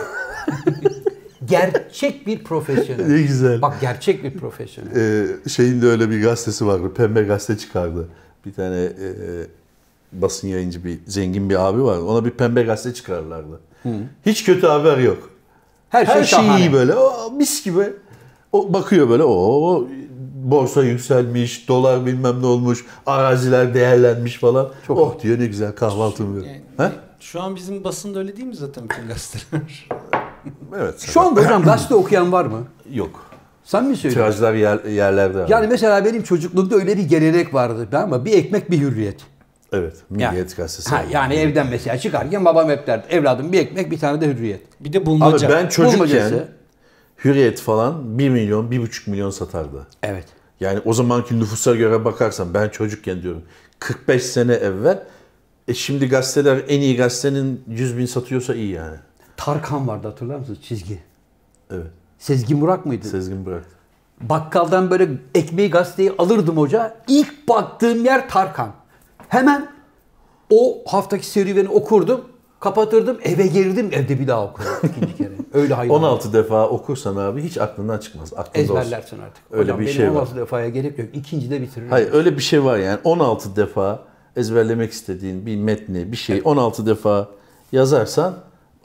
gerçek 1.45 2.27
bir 2.27 2.43
profesyonel. 2.43 3.07
Ne 3.07 3.21
güzel. 3.21 3.61
Bak 3.61 3.81
gerçek 3.81 4.23
bir 4.23 4.37
profesyonel. 4.37 4.95
Ee, 4.95 5.49
şeyin 5.49 5.81
de 5.81 5.85
öyle 5.87 6.09
bir 6.09 6.23
gazetesi 6.23 6.67
vardı. 6.67 6.93
Pembe 6.93 7.23
gazete 7.23 7.57
çıkardı. 7.57 8.09
Bir 8.45 8.53
tane 8.53 8.83
e, 8.83 9.07
basın 10.13 10.47
yayıncı 10.47 10.83
bir 10.83 10.99
zengin 11.07 11.49
bir 11.49 11.67
abi 11.67 11.83
var. 11.83 11.97
Ona 11.97 12.25
bir 12.25 12.31
pembe 12.31 12.63
gazete 12.63 12.93
çıkarırlardı. 12.95 13.59
Hiç 14.25 14.45
kötü 14.45 14.67
haber 14.67 14.97
yok. 14.97 15.28
Her 15.89 16.05
şey, 16.05 16.15
Her 16.15 16.23
şey 16.23 16.39
şahane. 16.39 16.59
iyi 16.59 16.73
böyle. 16.73 16.95
O, 16.95 17.31
mis 17.31 17.63
gibi. 17.63 17.93
O 18.51 18.73
bakıyor 18.73 19.09
böyle. 19.09 19.23
O 19.23 19.87
borsa 20.43 20.83
yükselmiş, 20.83 21.67
dolar 21.67 22.05
bilmem 22.05 22.41
ne 22.41 22.45
olmuş, 22.45 22.85
araziler 23.05 23.73
değerlenmiş 23.73 24.37
falan. 24.37 24.69
Çok 24.87 24.97
oh 24.97 25.21
diyor 25.21 25.39
ne 25.39 25.45
güzel 25.45 25.71
kahvaltımı 25.75 26.29
yiyorum. 26.29 26.49
Yani, 26.51 26.61
Ha? 26.77 26.91
Şu 27.19 27.41
an 27.41 27.55
bizim 27.55 27.83
basında 27.83 28.19
öyle 28.19 28.35
değil 28.37 28.47
mi 28.47 28.55
zaten 28.55 28.83
bütün 28.89 29.07
gazeteler? 29.07 29.61
Evet. 30.77 30.99
Şu 30.99 31.21
anda 31.21 31.41
hocam 31.41 31.63
gazete 31.63 31.95
okuyan 31.95 32.31
var 32.31 32.45
mı? 32.45 32.63
yok. 32.91 33.25
Sen 33.63 33.85
mi 33.85 33.95
söylüyorsun? 33.97 34.31
Tirajlar 34.39 34.53
yer, 34.53 34.83
yerlerde. 34.83 35.43
abi. 35.43 35.51
Yani 35.51 35.67
mesela 35.67 36.05
benim 36.05 36.23
çocukluğumda 36.23 36.75
öyle 36.75 36.97
bir 36.97 37.03
gelenek 37.03 37.53
vardı. 37.53 37.87
Ben 37.91 38.01
ama 38.01 38.25
bir 38.25 38.33
ekmek 38.33 38.71
bir 38.71 38.79
hürriyet. 38.79 39.21
Evet. 39.73 39.95
Milliyet 40.09 40.57
gazetesi. 40.57 40.89
Ha, 40.89 41.03
yani 41.11 41.33
evden 41.33 41.67
mesela 41.67 41.97
çıkarken 41.97 42.45
babam 42.45 42.69
hep 42.69 42.87
derdi. 42.87 43.07
Evladım 43.09 43.51
bir 43.51 43.59
ekmek 43.59 43.91
bir 43.91 43.99
tane 43.99 44.21
de 44.21 44.27
hürriyet. 44.27 44.61
Bir 44.79 44.93
de 44.93 44.97
Abi 44.97 45.05
bulmaca. 45.05 45.49
ben 45.49 45.67
çocukken 45.67 45.99
Bulmacası. 45.99 46.47
Hürriyet 47.23 47.61
falan 47.61 48.19
1 48.19 48.29
milyon, 48.29 48.71
1,5 48.71 49.09
milyon 49.09 49.29
satardı. 49.29 49.87
Evet. 50.03 50.25
Yani 50.59 50.79
o 50.85 50.93
zamanki 50.93 51.39
nüfusa 51.39 51.75
göre 51.75 52.05
bakarsan 52.05 52.53
ben 52.53 52.69
çocukken 52.69 53.21
diyorum 53.21 53.43
45 53.79 54.23
sene 54.23 54.53
evvel 54.53 55.03
e 55.67 55.73
şimdi 55.73 56.09
gazeteler 56.09 56.63
en 56.67 56.81
iyi 56.81 56.97
gazetenin 56.97 57.63
100 57.67 57.97
bin 57.97 58.05
satıyorsa 58.05 58.55
iyi 58.55 58.71
yani. 58.71 58.97
Tarkan 59.37 59.87
vardı 59.87 60.07
hatırlar 60.07 60.35
mısınız 60.35 60.59
çizgi? 60.61 60.99
Evet. 61.71 61.87
Sezgin 62.19 62.61
Burak 62.61 62.85
mıydı? 62.85 63.07
Sezgin 63.07 63.45
bıraktı. 63.45 63.69
Bakkaldan 64.21 64.91
böyle 64.91 65.09
ekmeği 65.35 65.69
gazeteyi 65.69 66.13
alırdım 66.17 66.57
hoca. 66.57 66.95
İlk 67.07 67.47
baktığım 67.47 68.05
yer 68.05 68.29
Tarkan. 68.29 68.71
Hemen 69.29 69.67
o 70.49 70.77
haftaki 70.85 71.25
serüveni 71.25 71.69
okurdum. 71.69 72.21
Kapatırdım 72.59 73.17
eve 73.23 73.47
girdim 73.47 73.89
evde 73.91 74.19
bir 74.19 74.27
daha 74.27 74.45
okurdum 74.45 74.71
ikinci 74.83 75.15
kere. 75.17 75.33
Öyle 75.53 75.73
hayvan. 75.73 75.95
16 75.95 76.33
defa 76.33 76.67
okursan 76.67 77.15
abi 77.15 77.41
hiç 77.41 77.57
aklından 77.57 77.97
çıkmaz. 77.97 78.33
Aklında 78.33 78.63
olsun. 78.73 78.75
Ezberlersin 78.75 79.19
artık. 79.19 79.43
Öyle 79.51 79.63
Hocam 79.63 79.79
bir 79.79 79.87
şey 79.87 80.07
var. 80.11 80.15
16 80.15 80.35
defaya 80.35 80.69
gerek 80.69 80.99
yok. 80.99 81.07
İkincide 81.13 81.61
bitiririm. 81.61 81.91
Hayır 81.91 82.13
öyle 82.13 82.35
bir 82.37 82.41
şey 82.41 82.63
var 82.63 82.77
yani 82.77 82.99
16 83.03 83.55
defa 83.55 83.99
ezberlemek 84.35 84.91
istediğin 84.91 85.45
bir 85.45 85.55
metni, 85.55 86.11
bir 86.11 86.17
şeyi 86.17 86.41
16 86.41 86.85
defa 86.85 87.27
yazarsan 87.71 88.35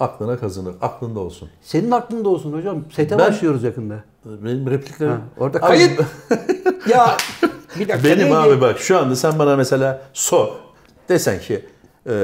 aklına 0.00 0.38
kazınır. 0.38 0.74
Aklında 0.80 1.20
olsun. 1.20 1.48
Senin 1.62 1.90
aklında 1.90 2.28
olsun 2.28 2.52
hocam. 2.52 2.84
Sete 2.92 3.18
Ben- 3.18 3.26
başlıyoruz 3.26 3.62
yakında. 3.62 4.04
Benim 4.24 4.70
repliklerim... 4.70 5.12
Ha, 5.12 5.20
orada 5.38 5.60
kayıt. 5.60 6.00
ya 6.90 7.16
bir 7.76 7.88
dakika. 7.88 8.04
Benim 8.04 8.18
neydi? 8.24 8.36
abi 8.36 8.60
bak 8.60 8.78
şu 8.78 8.98
anda 8.98 9.16
sen 9.16 9.38
bana 9.38 9.56
mesela 9.56 10.02
sor. 10.12 10.48
Desen 11.08 11.40
ki 11.40 11.64
e, 12.08 12.14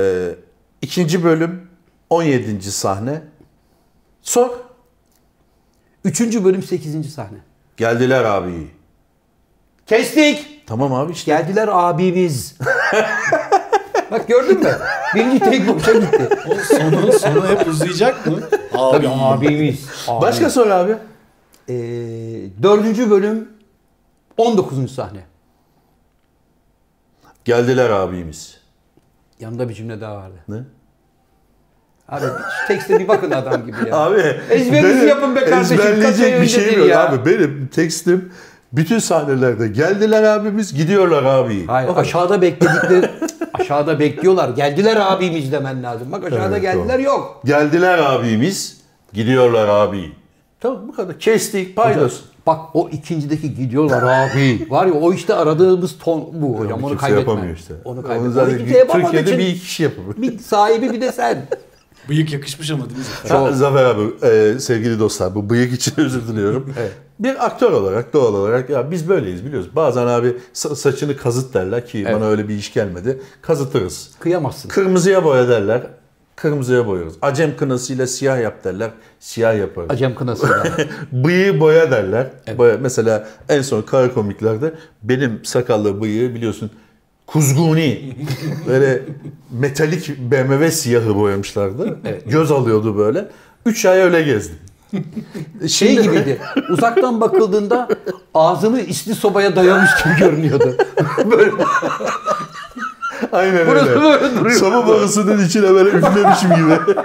ikinci 0.82 1.24
bölüm 1.24 1.68
17. 2.10 2.62
sahne. 2.72 3.22
Sor. 4.22 4.50
Üçüncü 6.04 6.44
bölüm 6.44 6.62
8. 6.62 7.14
sahne. 7.14 7.38
Geldiler 7.76 8.24
abi. 8.24 8.70
Kestik. 9.86 10.66
Tamam 10.66 10.94
abi 10.94 11.12
işte. 11.12 11.32
Geldiler 11.32 11.68
abimiz. 11.72 12.54
Bak 14.10 14.28
gördün 14.28 14.60
mü? 14.60 14.78
Birinci 15.14 15.38
tek 15.38 15.68
boşa 15.68 15.92
gitti. 15.92 16.28
O 16.48 16.54
sonu, 16.54 17.12
sonu 17.12 17.48
hep 17.48 17.66
uzayacak 17.68 18.26
mı? 18.26 18.38
Abi. 18.72 18.96
Tabii 18.96 19.08
abimiz. 19.08 19.86
Abi. 20.08 20.22
Başka 20.22 20.50
sor 20.50 20.66
abi. 20.66 20.92
Ee, 21.68 21.74
dördüncü 22.62 23.10
bölüm 23.10 23.48
19. 24.36 24.94
sahne. 24.94 25.20
Geldiler 27.44 27.90
abimiz. 27.90 28.60
Yanında 29.40 29.68
bir 29.68 29.74
cümle 29.74 30.00
daha 30.00 30.16
vardı. 30.16 30.34
Ne? 30.48 30.56
Abi 32.08 32.24
şu 32.26 32.66
tekste 32.68 32.98
bir 32.98 33.08
bakın 33.08 33.30
adam 33.30 33.66
gibi 33.66 33.76
ya. 33.88 33.96
Abi 33.96 34.20
Ezberinizi 34.50 35.06
yapın 35.06 35.36
be 35.36 35.44
kardeşim, 35.44 35.80
Ezberleyecek 35.80 36.42
bir 36.42 36.46
şeyim 36.46 36.78
yok 36.80 36.88
ya. 36.88 37.08
abi. 37.08 37.26
Benim 37.30 37.68
tekstim 37.74 38.32
bütün 38.72 38.98
sahnelerde 38.98 39.68
geldiler 39.68 40.22
abimiz 40.22 40.74
gidiyorlar 40.74 41.22
abi. 41.24 41.66
Hayır 41.66 41.88
kadar. 41.88 42.00
aşağıda 42.00 42.42
bekledikleri 42.42 43.10
aşağıda 43.54 43.98
bekliyorlar. 43.98 44.48
Geldiler 44.48 44.96
abimiz 45.00 45.52
demen 45.52 45.82
lazım. 45.82 46.12
Bak 46.12 46.24
aşağıda 46.24 46.48
Evet, 46.48 46.62
geldiler 46.62 46.94
doğru. 46.98 47.02
yok. 47.02 47.42
Geldiler 47.44 47.98
abimiz 47.98 48.80
gidiyorlar 49.12 49.68
abi. 49.68 50.12
Tamam 50.60 50.88
bu 50.88 50.92
kadar. 50.94 51.18
Kestik 51.18 51.76
paydos. 51.76 52.20
Bak 52.46 52.60
o 52.74 52.88
ikincideki 52.88 53.54
gidiyorlar 53.54 54.02
abi. 54.02 54.66
Var 54.70 54.86
ya 54.86 54.92
o 54.92 55.12
işte 55.12 55.34
aradığımız 55.34 55.98
ton 55.98 56.28
bu 56.32 56.58
hocam. 56.60 56.78
Onu 56.84 56.88
kimse 56.90 56.96
kaybetme. 57.06 57.20
yapamıyor 57.32 57.56
işte. 57.56 57.74
Onu 57.84 57.98
Onu 57.98 58.06
kaybetme. 58.06 58.30
zaten 58.32 58.50
Onu 58.52 58.58
Türkiye'de 59.02 59.38
bir 59.38 59.46
iki 59.46 59.60
kişi 59.60 59.82
yapıyor. 59.82 60.06
bir 60.16 60.38
sahibi 60.38 60.92
bir 60.92 61.00
de 61.00 61.12
sen. 61.12 61.46
Bıyık 62.08 62.32
yakışmış 62.32 62.70
ama 62.70 62.84
değil 62.84 62.98
mi? 62.98 63.04
Ha, 63.28 63.52
Zafer 63.52 63.84
abi, 63.84 64.02
e, 64.26 64.58
sevgili 64.58 64.98
dostlar 65.00 65.34
bu 65.34 65.50
bıyık 65.50 65.72
için 65.72 65.92
özür 66.00 66.28
diliyorum. 66.28 66.72
Evet. 66.80 66.92
Bir 67.18 67.46
aktör 67.46 67.72
olarak 67.72 68.12
doğal 68.12 68.34
olarak 68.34 68.70
ya 68.70 68.90
biz 68.90 69.08
böyleyiz 69.08 69.44
biliyoruz. 69.44 69.68
Bazen 69.76 70.06
abi 70.06 70.36
sa- 70.54 70.76
saçını 70.76 71.16
kazıt 71.16 71.54
derler 71.54 71.86
ki 71.86 72.04
Evet. 72.06 72.14
bana 72.16 72.26
öyle 72.26 72.48
bir 72.48 72.54
iş 72.54 72.72
gelmedi. 72.72 73.20
Kazıtırız. 73.42 74.10
Kıyamazsın. 74.20 74.68
Kırmızıya 74.68 75.24
boya 75.24 75.48
derler. 75.48 75.82
Kırmızıya 76.40 76.86
boyarız. 76.86 77.14
Acem 77.22 77.56
kınasıyla 77.56 78.06
siyah 78.06 78.40
yap 78.40 78.64
derler. 78.64 78.90
Siyah 79.20 79.58
yaparız. 79.58 79.90
Acem 79.90 80.14
kınasıyla. 80.14 80.64
Bıyığı 81.12 81.60
boya 81.60 81.90
derler. 81.90 82.26
Boya, 82.58 82.76
mesela 82.80 83.28
en 83.48 83.62
son 83.62 83.82
kara 83.82 84.14
komiklerde 84.14 84.74
benim 85.02 85.44
sakallı 85.44 86.02
bıyığı 86.02 86.34
biliyorsun 86.34 86.70
kuzguni 87.26 88.16
böyle 88.68 89.02
metalik 89.50 90.18
BMW 90.18 90.70
siyahı 90.70 91.16
boyamışlardı. 91.16 91.98
Göz 92.26 92.50
alıyordu 92.50 92.98
böyle. 92.98 93.28
Üç 93.66 93.84
ay 93.84 93.98
öyle 93.98 94.22
gezdim. 94.22 94.58
şey 95.68 96.02
gibiydi. 96.02 96.40
Uzaktan 96.70 97.20
bakıldığında 97.20 97.88
ağzını 98.34 98.80
isli 98.80 99.14
sobaya 99.14 99.56
dayamış 99.56 99.90
gibi 100.04 100.16
görünüyordu. 100.18 100.76
böyle 101.30 101.50
Aynen 103.32 103.66
Burası 103.66 103.90
öyle. 103.90 104.02
böyle 104.02 104.34
duruyor. 104.40 104.56
Soba 104.56 104.86
borusının 104.86 105.46
içine 105.46 105.70
böyle 105.70 105.90
üflemişim 105.90 106.50
gibi. 106.50 106.96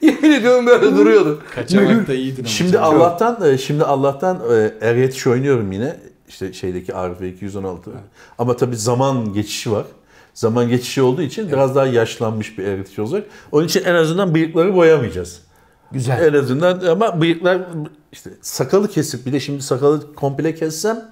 yemin 0.12 0.32
ediyorum 0.32 0.66
böyle 0.66 0.96
duruyordu. 0.96 1.42
Kaçamakta 1.54 2.14
iyiydin 2.14 2.42
ama. 2.42 2.48
Şimdi 2.48 2.78
Allah'tan 2.78 3.44
e, 3.44 3.58
şimdi 3.58 3.84
Allah'tan 3.84 4.40
e, 4.52 4.72
er 4.80 4.94
yetiş 4.94 5.26
oynuyorum 5.26 5.72
yine. 5.72 5.96
İşte 6.28 6.52
şeydeki 6.52 6.94
Arif 6.94 7.22
216. 7.22 7.90
Ama 8.38 8.56
tabii 8.56 8.76
zaman 8.76 9.32
geçişi 9.32 9.72
var. 9.72 9.84
Zaman 10.34 10.68
geçişi 10.68 11.02
olduğu 11.02 11.22
için 11.22 11.48
biraz 11.48 11.74
daha 11.74 11.86
yaşlanmış 11.86 12.58
bir 12.58 12.64
er 12.64 12.76
yetiş 12.78 12.98
olacak. 12.98 13.26
Onun 13.52 13.66
için 13.66 13.84
en 13.84 13.94
azından 13.94 14.34
bıyıkları 14.34 14.74
boyamayacağız. 14.74 15.45
Güzel. 15.92 16.34
En 16.34 16.38
azından 16.38 16.80
ama 16.80 17.20
bıyıklar 17.20 17.58
işte 18.12 18.30
sakalı 18.40 18.88
kesip 18.88 19.26
bir 19.26 19.32
de 19.32 19.40
şimdi 19.40 19.62
sakalı 19.62 20.14
komple 20.14 20.54
kessem 20.54 21.04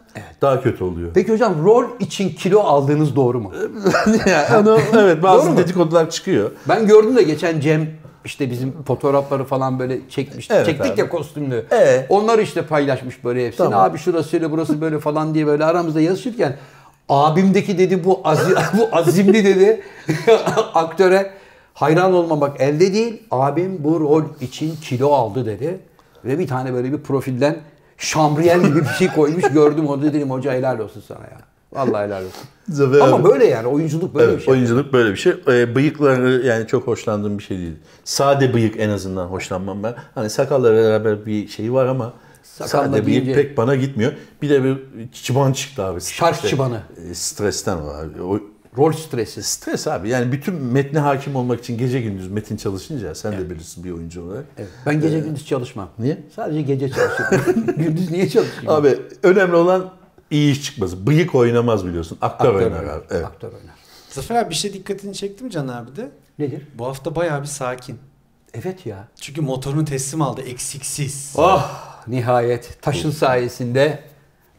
daha 0.42 0.62
kötü 0.62 0.84
oluyor. 0.84 1.10
Peki 1.14 1.32
hocam 1.32 1.64
rol 1.64 1.84
için 2.00 2.30
kilo 2.30 2.60
aldığınız 2.60 3.16
doğru 3.16 3.40
mu? 3.40 3.52
yani 4.26 4.68
onu, 4.68 4.78
evet 4.98 5.22
bazı 5.22 5.56
dedikodular 5.56 6.10
çıkıyor. 6.10 6.50
Ben 6.68 6.86
gördüm 6.86 7.16
de 7.16 7.22
geçen 7.22 7.60
Cem 7.60 7.88
işte 8.24 8.50
bizim 8.50 8.82
fotoğrafları 8.82 9.44
falan 9.44 9.78
böyle 9.78 10.08
çekmişti. 10.08 10.54
Evet 10.56 10.66
Çektik 10.66 10.92
abi. 10.92 11.00
ya 11.00 11.08
kostümlü. 11.08 11.64
Ee? 11.72 12.06
Onları 12.08 12.42
işte 12.42 12.62
paylaşmış 12.62 13.24
böyle 13.24 13.46
hepsini. 13.46 13.64
Tamam. 13.64 13.80
Abi 13.80 13.98
şurası 13.98 14.36
öyle 14.36 14.50
burası 14.50 14.80
böyle 14.80 14.98
falan 14.98 15.34
diye 15.34 15.46
böyle 15.46 15.64
aramızda 15.64 16.00
yazışırken 16.00 16.56
abimdeki 17.08 17.78
dedi 17.78 18.04
bu 18.04 18.20
azi, 18.24 18.54
bu 18.78 18.88
azimli 18.96 19.44
dedi 19.44 19.82
aktöre 20.74 21.30
hayran 21.74 22.12
olmamak 22.12 22.60
elde 22.60 22.94
değil. 22.94 23.22
Abim 23.30 23.84
bu 23.84 24.00
rol 24.00 24.22
için 24.40 24.76
kilo 24.76 25.12
aldı 25.12 25.46
dedi. 25.46 25.78
Ve 26.24 26.38
bir 26.38 26.46
tane 26.46 26.74
böyle 26.74 26.92
bir 26.92 26.98
profilden 26.98 27.56
şamriyel 27.98 28.62
gibi 28.62 28.80
bir 28.80 28.86
şey 28.98 29.08
koymuş 29.08 29.44
gördüm 29.52 29.86
onu 29.86 30.02
dedim 30.02 30.30
hoca 30.30 30.52
helal 30.52 30.78
olsun 30.78 31.02
sana 31.08 31.18
ya. 31.20 31.38
Vallahi 31.72 32.06
helal 32.06 32.22
olsun. 32.24 32.42
Zafer 32.68 32.98
Ama 33.00 33.16
abi- 33.16 33.24
böyle 33.24 33.44
yani 33.46 33.66
oyunculuk 33.66 34.14
böyle 34.14 34.26
Evet, 34.26 34.38
bir 34.38 34.44
şey. 34.44 34.52
oyunculuk 34.54 34.92
böyle 34.92 35.10
bir 35.10 35.16
şey. 35.16 35.32
Ee, 35.48 35.74
bıyıkları 35.74 36.46
yani 36.46 36.66
çok 36.66 36.86
hoşlandığım 36.86 37.38
bir 37.38 37.42
şey 37.42 37.58
değil. 37.58 37.76
Sade 38.04 38.54
bıyık 38.54 38.80
en 38.80 38.88
azından 38.88 39.26
hoşlanmam 39.26 39.82
ben. 39.82 39.94
Hani 40.14 40.30
sakalla 40.30 40.72
beraber 40.72 41.26
bir 41.26 41.48
şey 41.48 41.72
var 41.72 41.86
ama 41.86 42.12
Sakalla 42.42 42.84
sade 42.88 43.06
bıyık 43.06 43.26
deyince- 43.26 43.34
pek 43.34 43.56
bana 43.56 43.74
gitmiyor. 43.76 44.12
Bir 44.42 44.50
de 44.50 44.64
bir 44.64 44.78
çıban 45.12 45.52
çıktı 45.52 45.84
abi. 45.84 45.98
İşte, 45.98 46.48
çıbanı. 46.48 46.80
e, 47.10 47.14
Stresten. 47.14 47.76
O, 48.22 48.38
Rol 48.78 48.92
stresi. 48.92 49.42
stres 49.42 49.86
abi. 49.86 50.08
Yani 50.08 50.32
bütün 50.32 50.54
metne 50.54 50.98
hakim 50.98 51.36
olmak 51.36 51.60
için 51.60 51.78
gece 51.78 52.00
gündüz 52.00 52.30
metin 52.30 52.56
çalışınca 52.56 53.14
sen 53.14 53.32
de 53.32 53.50
bilirsin 53.50 53.84
bir 53.84 53.90
oyuncu 53.90 54.22
olarak. 54.22 54.44
Evet. 54.58 54.68
Ben 54.86 55.00
gece 55.00 55.20
gündüz 55.20 55.46
çalışmam. 55.46 55.88
Niye? 55.98 56.18
Sadece 56.36 56.62
gece 56.62 56.90
çalışıyorum. 56.90 57.66
gündüz 57.76 58.10
niye 58.10 58.28
çalışayım? 58.28 58.68
Abi 58.70 58.98
önemli 59.22 59.54
olan 59.56 59.92
iyi 60.30 60.52
iş 60.52 60.62
çıkması. 60.64 61.06
Bıyık 61.06 61.34
oynamaz 61.34 61.86
biliyorsun. 61.86 62.18
Aktör, 62.20 62.48
Aktör 62.48 62.62
oynar 62.66 62.80
oynar. 62.80 62.94
abi. 62.96 63.04
Evet. 63.10 63.24
Aktör 63.24 63.48
oynar. 63.48 63.74
Zafer 64.10 64.34
abi 64.36 64.50
bir 64.50 64.54
şey 64.54 64.72
dikkatini 64.72 65.14
çekti 65.14 65.44
mi 65.44 65.50
Can 65.50 65.68
abi 65.68 65.96
de? 65.96 66.10
Nedir? 66.38 66.68
Bu 66.74 66.86
hafta 66.86 67.14
bayağı 67.16 67.42
bir 67.42 67.46
sakin. 67.46 67.98
Evet 68.54 68.86
ya. 68.86 69.08
Çünkü 69.20 69.40
motorunu 69.40 69.84
teslim 69.84 70.22
aldı 70.22 70.42
eksiksiz. 70.42 71.32
Oh 71.36 71.70
nihayet 72.06 72.82
taşın 72.82 73.10
sayesinde 73.10 74.02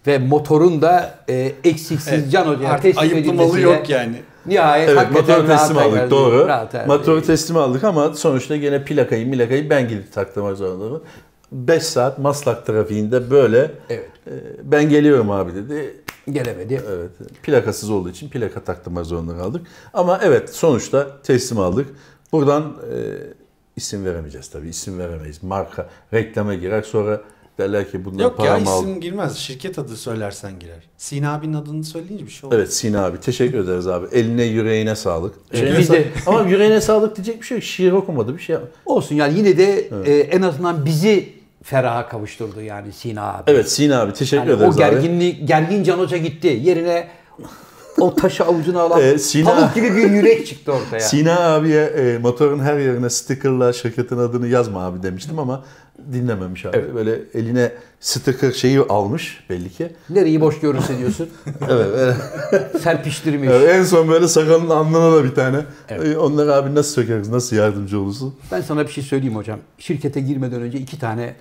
ve 0.08 0.18
motorun 0.18 0.82
da 0.82 1.16
e, 1.30 1.52
eksiksiz 1.64 2.14
Evet, 2.14 2.32
Can 2.32 2.48
Hoca'ya 2.48 2.70
artık 2.70 2.84
teslim 2.84 3.02
ayıplamalı 3.02 3.32
edilmesiyle 3.48 3.70
yok 3.70 3.90
yani. 3.90 4.16
Nihayet 4.46 4.90
Evet 4.90 5.12
motoru 5.12 5.48
teslim 5.48 5.78
aldık 5.78 5.98
erdi. 5.98 6.12
doğru. 6.12 6.50
Motoru 6.88 7.22
teslim 7.22 7.58
aldık 7.58 7.84
ama 7.84 8.14
sonuçta 8.14 8.56
gene 8.56 8.84
plakayı 8.84 9.28
milakayı 9.28 9.70
ben 9.70 9.88
gidip 9.88 10.14
taktırmak 10.14 10.58
zorundayım. 10.58 11.02
5 11.52 11.84
saat 11.84 12.20
Maslak 12.20 12.66
trafiğinde 12.66 13.32
böyle 13.32 13.72
Evet. 13.90 14.10
e, 14.28 14.32
ben 14.64 14.90
geliyorum 14.90 15.32
abi 15.32 15.56
dedi. 15.56 16.02
Gelemedi. 16.32 16.82
Evet 16.90 17.12
plakasız 17.44 17.90
olduğu 17.90 18.10
için 18.10 18.30
plaka 18.30 18.60
taktırmak 18.64 19.06
zorunda 19.06 19.38
kaldık. 19.38 19.68
Ama 19.94 20.20
evet 20.24 20.56
sonuçta 20.56 21.22
teslim 21.22 21.60
aldık. 21.60 21.88
Buradan 22.32 22.62
e, 22.64 22.98
isim 23.76 24.06
veremeyeceğiz 24.06 24.48
tabii 24.50 24.70
isim 24.70 25.00
veremeyiz. 25.00 25.44
Marka 25.44 25.90
reklama 26.14 26.54
girer 26.54 26.82
sonra 26.82 27.22
derler 27.58 27.92
ki 27.92 28.06
bundan 28.06 28.24
Yok 28.24 28.40
ya 28.40 28.46
paramı 28.46 28.70
al. 28.70 28.84
isim 28.84 29.02
girmez. 29.02 29.38
Şirket 29.38 29.80
adı 29.80 29.96
söylersen 29.98 30.60
girer. 30.60 30.84
Sina 30.98 31.34
abinin 31.34 31.54
adını 31.54 31.84
söyleyince 31.84 32.26
bir 32.26 32.32
şey 32.32 32.48
olur. 32.48 32.56
Evet 32.56 32.74
Sina 32.74 33.06
abi 33.06 33.20
teşekkür 33.20 33.60
ederiz 33.60 33.88
abi. 33.88 34.08
Eline 34.16 34.44
yüreğine 34.44 34.96
sağlık. 34.96 35.36
Yüreğine 35.54 35.84
sağlık. 35.84 36.06
Ama 36.26 36.42
yüreğine 36.42 36.82
sağlık 36.82 37.16
diyecek 37.16 37.42
bir 37.42 37.46
şey 37.46 37.58
yok. 37.58 37.64
Şiir 37.64 37.92
okumadı 37.92 38.38
bir 38.38 38.42
şey 38.42 38.54
yapmadı. 38.54 38.74
Olsun 38.86 39.16
yani 39.16 39.38
yine 39.38 39.58
de 39.58 39.90
e, 40.06 40.14
en 40.20 40.42
azından 40.42 40.86
bizi 40.86 41.30
feraha 41.64 42.10
kavuşturdu 42.10 42.62
yani 42.62 42.94
Sina 42.94 43.34
abi. 43.34 43.52
Evet 43.52 43.72
Sina 43.72 44.02
abi 44.02 44.14
teşekkür 44.14 44.48
Yani 44.50 44.58
ederiz 44.58 44.80
o 44.80 44.84
abi. 44.84 44.92
gerginliği, 44.92 45.46
gergin 45.46 45.84
Can 45.84 46.00
Hoca 46.00 46.18
gitti. 46.18 46.60
Yerine 46.64 47.08
o 48.00 48.16
taşı 48.16 48.44
avucuna 48.44 48.82
alan 48.82 49.02
Ee, 49.02 49.18
Sina- 49.20 49.46
pamuk 49.46 49.76
gibi 49.76 49.96
bir 49.96 50.12
yürek 50.12 50.48
çıktı 50.48 50.72
ortaya. 50.72 51.00
Sina 51.00 51.40
abiye 51.40 51.84
e, 51.84 52.18
motorun 52.18 52.60
her 52.60 52.78
yerine 52.80 53.10
stickerla 53.10 53.74
şirketin 53.74 54.18
adını 54.18 54.48
yazma 54.48 54.86
abi 54.86 55.04
demiştim 55.04 55.40
ama 55.40 55.64
dinlememiş 56.14 56.66
abi. 56.66 56.96
Böyle 56.96 57.20
eline 57.34 57.72
sticker 58.00 58.52
şeyi 58.52 58.80
almış 58.80 59.44
belli 59.50 59.70
ki. 59.70 59.92
Nereyi 60.10 60.42
boş 60.42 60.60
görürse 60.60 60.98
diyorsun. 61.00 61.30
Evet, 61.70 61.88
evet. 61.98 62.82
Serpiştirmiş. 62.82 63.50
Evet, 63.52 63.70
en 63.76 63.84
son 63.84 64.10
böyle 64.10 64.28
sakalın 64.28 64.70
alnına 64.70 65.12
da 65.16 65.24
bir 65.24 65.36
tane. 65.36 65.58
E, 65.90 66.18
Onları 66.18 66.54
abi 66.56 66.76
nasıl 66.76 66.94
sökeriz, 66.94 67.30
nasıl 67.30 67.56
yardımcı 67.56 68.00
olursun? 68.00 68.36
Ben 68.52 68.62
sana 68.62 68.88
bir 68.88 68.92
şey 68.92 69.04
söyleyeyim 69.04 69.36
hocam. 69.36 69.60
Şirkete 69.78 70.20
girmeden 70.22 70.62
önce 70.62 70.78
iki 70.78 71.00
tane 71.00 71.36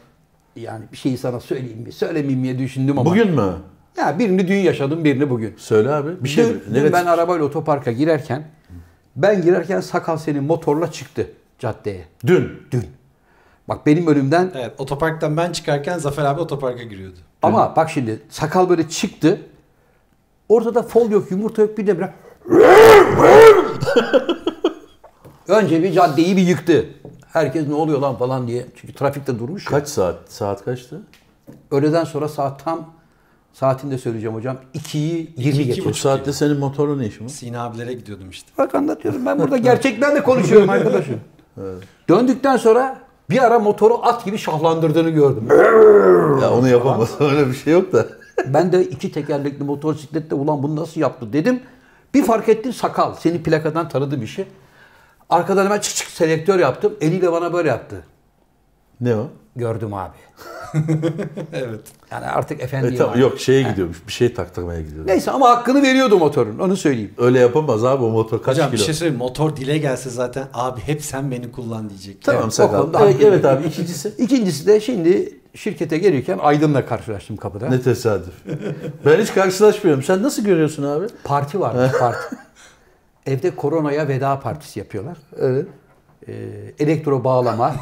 yani 0.57 0.85
bir 0.93 0.97
şeyi 0.97 1.19
sana 1.19 1.41
söyleyeyim 1.41 1.79
mi, 1.87 1.93
söylemeyeyim 1.93 2.41
mi 2.41 2.45
diye 2.45 2.59
düşündüm 2.59 2.99
ama. 2.99 3.11
Bugün 3.11 3.31
mü? 3.31 3.53
Ya 3.97 4.19
birini 4.19 4.49
dün 4.49 4.57
yaşadım, 4.59 5.05
birini 5.05 5.31
bugün. 5.31 5.55
Söyle 5.57 5.91
abi. 5.91 6.25
Bir 6.25 6.29
şey 6.29 6.45
dün, 6.47 6.55
mi? 6.55 6.61
dün 6.75 6.93
ben 6.93 7.07
arabayla 7.07 7.45
otoparka 7.45 7.93
girerken 7.93 8.45
ben 9.17 9.43
girerken 9.43 9.81
sakal 9.81 10.17
senin 10.17 10.45
motorla 10.45 10.93
çıktı 10.93 11.31
caddeye. 11.59 12.05
Dün. 12.27 12.63
Dün. 12.71 12.85
Bak 13.69 13.87
benim 13.87 14.07
önümden 14.07 14.51
Evet 14.55 14.73
otoparktan 14.79 15.37
ben 15.37 15.53
çıkarken 15.53 15.99
Zafer 15.99 16.25
abi 16.25 16.41
otoparka 16.41 16.83
giriyordu. 16.83 17.17
ama 17.43 17.77
bak 17.77 17.91
şimdi 17.91 18.23
sakal 18.29 18.69
böyle 18.69 18.89
çıktı. 18.89 19.41
Ortada 20.49 20.83
fol 20.83 21.11
yok, 21.11 21.31
yumurta 21.31 21.63
yok 21.63 21.79
bir 21.79 21.87
de 21.87 21.99
bırak. 21.99 22.15
Önce 25.49 25.83
bir 25.83 25.93
caddeyi 25.93 26.37
bir 26.37 26.43
yıktı. 26.43 26.87
Herkes 27.33 27.69
ne 27.69 27.75
oluyor 27.75 27.99
lan 27.99 28.17
falan 28.19 28.49
diye. 28.49 28.67
Çünkü 28.77 28.95
trafikte 28.95 29.39
durmuş. 29.39 29.65
ya. 29.67 29.71
Kaç 29.71 29.89
saat? 29.89 30.17
Saat 30.29 30.65
kaçtı? 30.65 31.03
Öğleden 31.71 32.05
sonra 32.05 32.29
saat 32.29 32.65
tam 32.65 32.95
saatinde 33.55 33.99
söyleyeceğim 33.99 34.35
hocam. 34.37 34.57
2'yi 34.75 35.35
20 35.37 35.59
iki 35.59 35.67
geçiyor. 35.67 35.87
Bu 35.89 35.95
saatte 35.95 36.33
senin 36.33 36.59
motorun 36.59 36.99
ne 36.99 37.07
işin 37.07 37.25
var? 37.25 37.31
Sina 37.31 37.65
abilere 37.65 37.93
gidiyordum 37.93 38.31
işte. 38.31 38.51
Bak 38.59 38.75
anlatıyorum. 38.75 39.27
Ben 39.27 39.39
burada 39.39 39.57
gerçeklerle 39.57 40.23
konuşuyorum 40.23 40.71
arkadaşım. 40.71 41.21
Döndükten 42.09 42.57
sonra 42.57 42.99
bir 43.31 43.45
ara 43.45 43.59
motoru 43.59 43.99
at 44.03 44.25
gibi 44.25 44.39
şahlandırdığını 44.39 45.11
gördüm. 45.11 45.49
Ya 46.43 46.53
onu 46.53 46.69
yapamaz. 46.69 47.11
Öyle 47.21 47.49
bir 47.49 47.55
şey 47.55 47.73
yok 47.73 47.93
da. 47.93 48.07
Ben 48.47 48.73
de 48.73 48.85
iki 48.85 49.13
tekerlekli 49.13 49.65
motosiklette 49.65 50.35
ulan 50.35 50.63
bunu 50.63 50.77
nasıl 50.77 51.01
yaptı 51.01 51.33
dedim. 51.33 51.61
Bir 52.15 52.23
fark 52.25 52.49
ettim 52.49 52.73
sakal. 52.73 53.15
Seni 53.15 53.43
plakadan 53.43 53.89
tanıdım 53.89 54.23
işi. 54.23 54.47
Arkadan 55.31 55.65
hemen 55.65 55.81
çık 55.81 55.95
çık 55.97 56.09
selektör 56.09 56.59
yaptım. 56.59 56.93
Eliyle 57.01 57.33
bana 57.33 57.53
böyle 57.53 57.69
yaptı. 57.69 58.05
Ne 59.01 59.17
o? 59.17 59.29
Gördüm 59.57 59.95
abi. 59.95 60.17
evet. 61.53 61.81
Yani 62.11 62.27
artık 62.27 62.61
efendi. 62.63 62.95
E, 62.95 62.97
tamam, 62.97 63.21
yok 63.21 63.41
şeye 63.41 63.63
gidiyormuş. 63.63 64.07
Bir 64.07 64.13
şey 64.13 64.35
taktırmaya 64.35 64.81
gidiyordu. 64.81 65.09
Neyse 65.09 65.31
ama 65.31 65.49
hakkını 65.51 65.83
veriyordu 65.83 66.19
motorun. 66.19 66.59
Onu 66.59 66.77
söyleyeyim. 66.77 67.15
Öyle 67.19 67.39
yapamaz 67.39 67.85
abi 67.85 68.05
o 68.05 68.11
motor 68.11 68.43
kaç 68.43 68.55
Hocam 68.57 68.73
bir 68.73 68.77
kilo? 68.77 68.87
şey 68.87 68.95
söyleyeyim 68.95 69.19
motor 69.19 69.57
dile 69.57 69.79
gelse 69.79 70.11
zaten 70.11 70.47
abi 70.55 70.81
hep 70.81 71.03
sen 71.03 71.31
beni 71.31 71.53
kullan 71.53 71.89
diyecek. 71.89 72.23
Tamam 72.23 72.43
Evet, 72.43 72.55
sakal. 72.55 72.89
Evet, 73.03 73.17
evet 73.23 73.45
abi 73.45 73.67
ikincisi. 73.67 74.09
İkincisi 74.19 74.67
de 74.67 74.81
şimdi 74.81 75.39
şirkete 75.55 75.99
gelirken 75.99 76.39
Aydın'la 76.39 76.87
karşılaştım 76.87 77.37
kapıda. 77.37 77.69
Ne 77.69 77.83
tesadüf. 77.83 78.35
ben 79.07 79.21
hiç 79.21 79.35
karşılaşmıyorum. 79.35 80.03
Sen 80.03 80.23
nasıl 80.23 80.45
görüyorsun 80.45 80.83
abi? 80.83 81.07
Parti 81.25 81.61
varmış 81.61 81.93
parti. 81.99 82.37
Evde 83.27 83.57
koronaya 83.57 84.09
veda 84.09 84.41
partisi 84.41 84.79
yapıyorlar. 84.79 85.17
Evet. 85.41 85.67
Ee, 86.29 86.33
elektro 86.79 87.25
bağlama. 87.25 87.75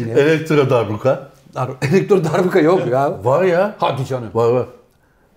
Yine. 0.00 0.12
Elektro 0.20 0.70
darbuka. 0.70 1.28
Dar- 1.54 1.70
elektro 1.90 2.24
darbuka 2.24 2.60
yok 2.60 2.86
ya. 2.86 3.24
Var 3.24 3.42
ya. 3.44 3.74
Hadi 3.78 4.06
canım. 4.06 4.28
Var 4.34 4.50
var. 4.52 4.66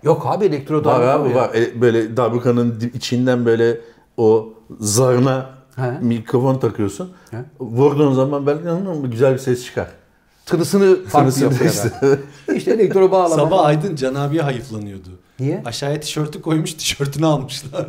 Yok 0.02 0.26
abi 0.26 0.44
elektro 0.44 0.76
Var 0.76 0.84
darbuka 0.84 1.12
abi 1.22 1.28
ya. 1.28 1.34
var. 1.36 1.50
E, 1.54 1.80
böyle 1.80 2.16
darbukanın 2.16 2.90
içinden 2.94 3.46
böyle 3.46 3.80
o 4.16 4.48
zarına 4.80 5.50
He. 5.76 5.90
mikrofon 6.00 6.58
takıyorsun. 6.58 7.12
He. 7.30 7.36
Vurduğun 7.60 8.12
zaman 8.14 8.46
belki 8.46 8.64
"Hı, 8.64 8.78
güzel 9.10 9.32
bir 9.32 9.38
ses 9.38 9.64
çıkar. 9.64 9.86
Tınısını 10.46 11.04
farklı 11.04 11.42
yapıyor. 11.42 11.70
işte. 11.70 11.90
İşte 12.54 12.70
elektro 12.70 13.10
bağlama. 13.10 13.34
Sabah 13.42 13.64
Aydın 13.64 13.96
Can 13.96 14.14
abiye 14.14 14.42
hayıflanıyordu. 14.42 15.08
Niye? 15.40 15.62
Aşağıya 15.64 16.00
tişörtü 16.00 16.42
koymuş 16.42 16.72
tişörtünü 16.74 17.26
almışlar. 17.26 17.86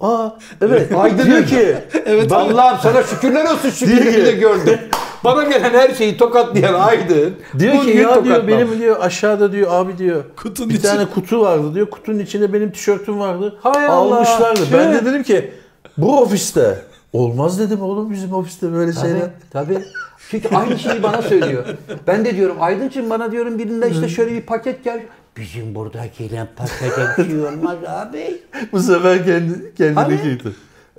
Aa 0.00 0.28
evet. 0.60 0.92
Aydın 0.96 1.24
diyor 1.26 1.46
ki 1.46 1.76
evet 2.06 2.32
Allah'ım 2.32 2.78
sana 2.82 3.02
şükürler 3.02 3.44
olsun 3.44 3.70
ki- 3.70 4.26
de 4.26 4.32
gördüm. 4.32 4.78
Bana 5.24 5.44
gelen 5.44 5.70
her 5.70 5.94
şeyi 5.94 6.16
tokatlayan 6.16 6.74
Aydın. 6.74 7.34
diyor 7.58 7.82
ki 7.82 7.88
ya 7.88 7.94
diyor 7.94 8.14
tokatlamış. 8.14 8.48
benim 8.54 8.78
diyor 8.78 8.96
aşağıda 9.00 9.52
diyor 9.52 9.70
abi 9.72 9.98
diyor 9.98 10.24
Kutunun 10.36 10.68
bir 10.70 10.74
içi- 10.74 10.82
tane 10.82 11.06
kutu 11.06 11.40
vardı 11.40 11.74
diyor. 11.74 11.90
Kutunun 11.90 12.18
içinde 12.18 12.52
benim 12.52 12.72
tişörtüm 12.72 13.20
vardı. 13.20 13.58
Hay 13.62 13.86
Allah, 13.86 14.14
Almışlardı. 14.16 14.60
Ben 14.72 14.94
de 14.94 15.04
dedim 15.04 15.22
ki 15.22 15.50
bu 15.98 16.20
ofiste 16.20 16.78
olmaz 17.12 17.58
dedim 17.60 17.82
oğlum 17.82 18.10
bizim 18.10 18.32
ofiste 18.32 18.72
böyle 18.72 18.92
Tabii, 18.92 19.06
şeyler. 19.06 19.30
tabii. 19.50 19.78
Çünkü 20.30 20.48
aynı 20.56 20.78
şeyi 20.78 21.02
bana 21.02 21.22
söylüyor. 21.22 21.64
Ben 22.06 22.24
de 22.24 22.36
diyorum 22.36 22.56
Aydıncığım 22.60 23.10
bana 23.10 23.32
diyorum 23.32 23.58
birinden 23.58 23.90
işte 23.90 24.08
şöyle 24.08 24.32
bir 24.32 24.42
paket 24.42 24.84
gel. 24.84 25.00
Bizim 25.36 25.74
burada 25.74 25.98
gelen 26.18 26.48
pakete 26.56 27.06
bir 27.18 27.24
şey 27.30 27.40
olmaz 27.46 27.76
abi. 27.88 28.40
Bu 28.72 28.80
sefer 28.80 29.24
kendi 29.24 29.74
kendine 29.74 29.94
Hani? 30.00 30.38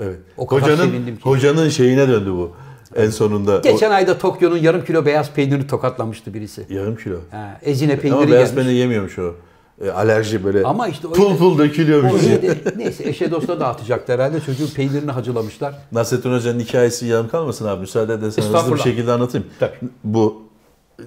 Evet. 0.01 0.17
O 0.37 0.47
kadar 0.47 0.63
hocanın 0.63 0.85
sevindim 0.89 1.15
ki. 1.15 1.21
hocanın 1.23 1.69
şeyine 1.69 2.07
döndü 2.07 2.31
bu. 2.31 2.51
En 2.95 3.09
sonunda. 3.09 3.59
Geçen 3.59 3.91
ayda 3.91 4.17
Tokyo'nun 4.17 4.57
yarım 4.57 4.85
kilo 4.85 5.05
beyaz 5.05 5.31
peynirini 5.33 5.67
tokatlamıştı 5.67 6.33
birisi. 6.33 6.65
O, 6.71 6.73
yarım 6.73 6.95
kilo. 6.95 7.15
Ha, 7.31 7.59
ezine 7.61 7.93
Ama 7.93 8.01
peyniri 8.01 8.31
beyaz 8.31 8.49
gelmiş. 8.49 8.65
peynir 8.65 8.79
yemiyormuş 8.79 9.19
o. 9.19 9.35
E, 9.81 9.89
alerji 9.91 10.43
böyle. 10.43 10.63
Ama 10.63 10.87
işte 10.87 11.07
o 11.07 11.11
pul 11.11 11.23
yüzden- 11.23 11.37
pul 11.37 11.57
dökülüyormuş. 11.57 12.23
O 12.23 12.29
yedi. 12.29 12.57
Neyse 12.77 13.09
eşe 13.09 13.31
dosta 13.31 13.59
dağıtacaktı 13.59 14.13
herhalde. 14.13 14.39
Çocuğun 14.41 14.67
peynirini 14.75 15.11
hacılamışlar. 15.11 15.75
Nasrettin 15.91 16.33
Hoca'nın 16.33 16.59
hikayesi 16.59 17.05
yarım 17.05 17.29
kalmasın 17.29 17.67
abi. 17.67 17.81
Müsaade 17.81 18.13
edersen 18.13 18.41
hızlı 18.43 18.75
bir 18.75 18.79
şekilde 18.79 19.11
anlatayım. 19.11 19.47
Tabii. 19.59 19.75
Bu 20.03 20.43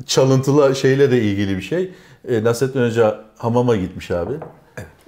çalıntılı 0.06 0.76
şeyle 0.76 1.10
de 1.10 1.22
ilgili 1.22 1.56
bir 1.56 1.62
şey. 1.62 1.90
E, 2.28 2.44
Nasrettin 2.44 2.84
Hoca 2.86 3.20
hamama 3.38 3.76
gitmiş 3.76 4.10
abi. 4.10 4.32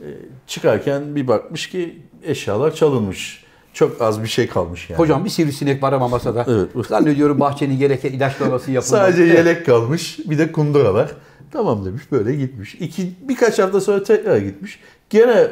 E, 0.01 0.07
çıkarken 0.47 1.17
bir 1.17 1.29
bakmış 1.29 1.69
ki 1.69 2.03
eşyalar 2.25 2.75
çalınmış. 2.75 3.45
Çok 3.79 4.03
az 4.03 4.23
bir 4.23 4.29
şey 4.29 4.47
kalmış 4.47 4.91
yani. 4.91 4.99
Hocam 4.99 5.25
bir 5.25 5.31
sivrisinek 5.31 5.83
var 5.83 5.93
ama 5.93 6.09
masada. 6.09 6.47
Evet. 6.49 6.87
Zannediyorum 6.87 7.41
bahçenin 7.41 7.79
gereken 7.79 8.13
ilaçlaması 8.13 8.71
yapılmadı. 8.71 9.03
Sadece 9.03 9.23
yelek 9.23 9.67
kalmış. 9.67 10.19
Bir 10.25 10.39
de 10.39 10.53
kundura 10.53 10.95
var. 10.95 11.11
Tamam 11.51 11.85
demiş 11.85 12.03
böyle 12.13 12.35
gitmiş. 12.35 12.75
İki, 12.75 13.15
birkaç 13.21 13.59
hafta 13.59 13.81
sonra 13.81 14.03
tekrar 14.03 14.37
gitmiş. 14.37 14.81
Gene 15.11 15.49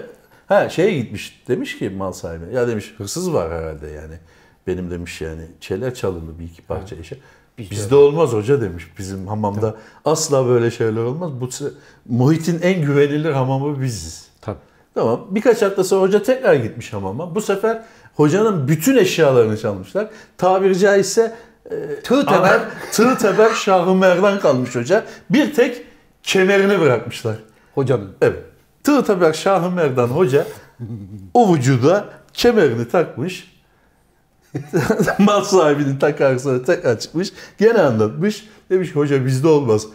ha 0.47 0.69
şeye 0.69 0.99
gitmiş. 0.99 1.43
Demiş 1.49 1.79
ki 1.79 1.91
mal 1.91 2.13
sahibi. 2.13 2.55
Ya 2.55 2.69
demiş 2.69 2.95
hırsız 2.99 3.33
var 3.33 3.53
herhalde 3.53 3.87
yani. 3.87 4.15
Benim 4.67 4.91
demiş 4.91 5.21
yani 5.21 5.43
şeyler 5.61 5.95
çalındı 5.95 6.39
bir 6.39 6.45
iki 6.45 6.63
parça 6.63 6.97
eşya. 6.97 7.19
Bizde 7.59 7.95
olmaz 7.95 8.33
hoca 8.33 8.61
demiş. 8.61 8.85
Bizim 8.99 9.27
hamamda 9.27 9.77
asla 10.05 10.47
böyle 10.47 10.71
şeyler 10.71 11.03
olmaz. 11.03 11.33
Bu 11.41 11.49
muhitin 12.09 12.61
en 12.63 12.83
güvenilir 12.83 13.33
hamamı 13.33 13.83
biziz. 13.83 14.29
Tabii. 14.41 14.59
Tamam. 14.97 15.27
Birkaç 15.31 15.63
hafta 15.63 15.85
sonra 15.85 16.03
hoca 16.03 16.23
tekrar 16.23 16.55
gitmiş 16.55 16.93
hamama. 16.93 17.35
Bu 17.35 17.41
sefer 17.41 17.83
hocanın 18.17 18.69
bütün 18.69 18.97
eşyalarını 18.97 19.59
çalmışlar. 19.59 20.09
Tabiri 20.39 20.79
caizse 20.79 21.35
e, 21.71 22.01
Tığ 22.01 22.27
teber. 22.27 22.61
Tığ 22.93 23.19
teber 23.19 23.51
Şahı 23.55 23.95
Merdan 23.95 24.41
kalmış 24.41 24.75
hoca. 24.75 25.05
Bir 25.31 25.55
tek 25.55 25.83
kemerini 26.23 26.81
bırakmışlar. 26.81 27.37
Hocanın. 27.75 28.11
Evet. 28.23 28.43
Tığ 28.85 29.05
teber 29.05 29.33
Şahı 29.33 29.71
Merdan 29.71 30.09
hoca 30.09 30.47
o 31.35 31.55
vücuda 31.55 32.05
kemerini 32.33 32.89
takmış. 32.89 33.57
Mal 35.19 35.45
sahibinin 35.45 35.99
takar 35.99 36.39
sonra 36.39 36.63
tekrar 36.63 36.99
çıkmış. 36.99 37.33
Gene 37.59 37.81
anlatmış. 37.81 38.49
Demiş 38.71 38.97
hoca 38.97 39.27
bizde 39.27 39.49
olmaz. 39.49 39.87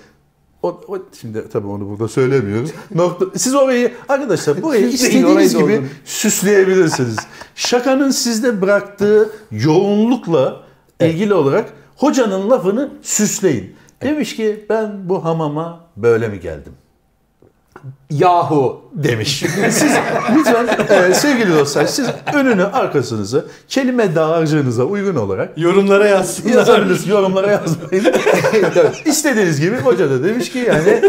O, 0.63 0.81
o, 0.87 0.97
şimdi 1.21 1.49
tabii 1.49 1.67
onu 1.67 1.89
burada 1.89 2.07
söylemiyoruz. 2.07 2.71
Nokta, 2.95 3.25
siz 3.39 3.55
orayı 3.55 3.91
arkadaşlar 4.09 4.61
burayı 4.61 4.87
istediğiniz 4.87 5.53
gibi 5.57 5.63
doldurun. 5.73 5.89
süsleyebilirsiniz. 6.05 7.17
Şakanın 7.55 8.11
sizde 8.11 8.61
bıraktığı 8.61 9.29
yoğunlukla 9.51 10.63
ilgili 11.01 11.33
olarak 11.33 11.73
hocanın 11.95 12.49
lafını 12.49 12.91
süsleyin. 13.01 13.75
Demiş 14.01 14.35
ki 14.35 14.65
ben 14.69 15.09
bu 15.09 15.25
hamama 15.25 15.85
böyle 15.97 16.27
mi 16.27 16.39
geldim? 16.39 16.73
Yahu. 18.09 18.81
demiş. 18.93 19.43
Siz 19.69 19.91
lütfen 20.35 20.67
e, 21.09 21.13
sevgili 21.13 21.53
dostlar 21.53 21.85
siz 21.85 22.07
önünü 22.33 22.63
arkasınızı 22.65 23.45
kelime 23.67 24.15
dağarcığınıza 24.15 24.83
uygun 24.83 25.15
olarak 25.15 25.57
Yorumlara 25.57 26.07
yazsınlar. 26.07 26.53
yazabilirsiniz. 26.55 27.07
Yorumlara 27.07 27.51
yazmayın. 27.51 28.05
İstediğiniz 29.05 29.61
gibi 29.61 29.77
hoca 29.77 30.09
da 30.09 30.23
demiş 30.23 30.51
ki 30.51 30.59
yani 30.59 31.01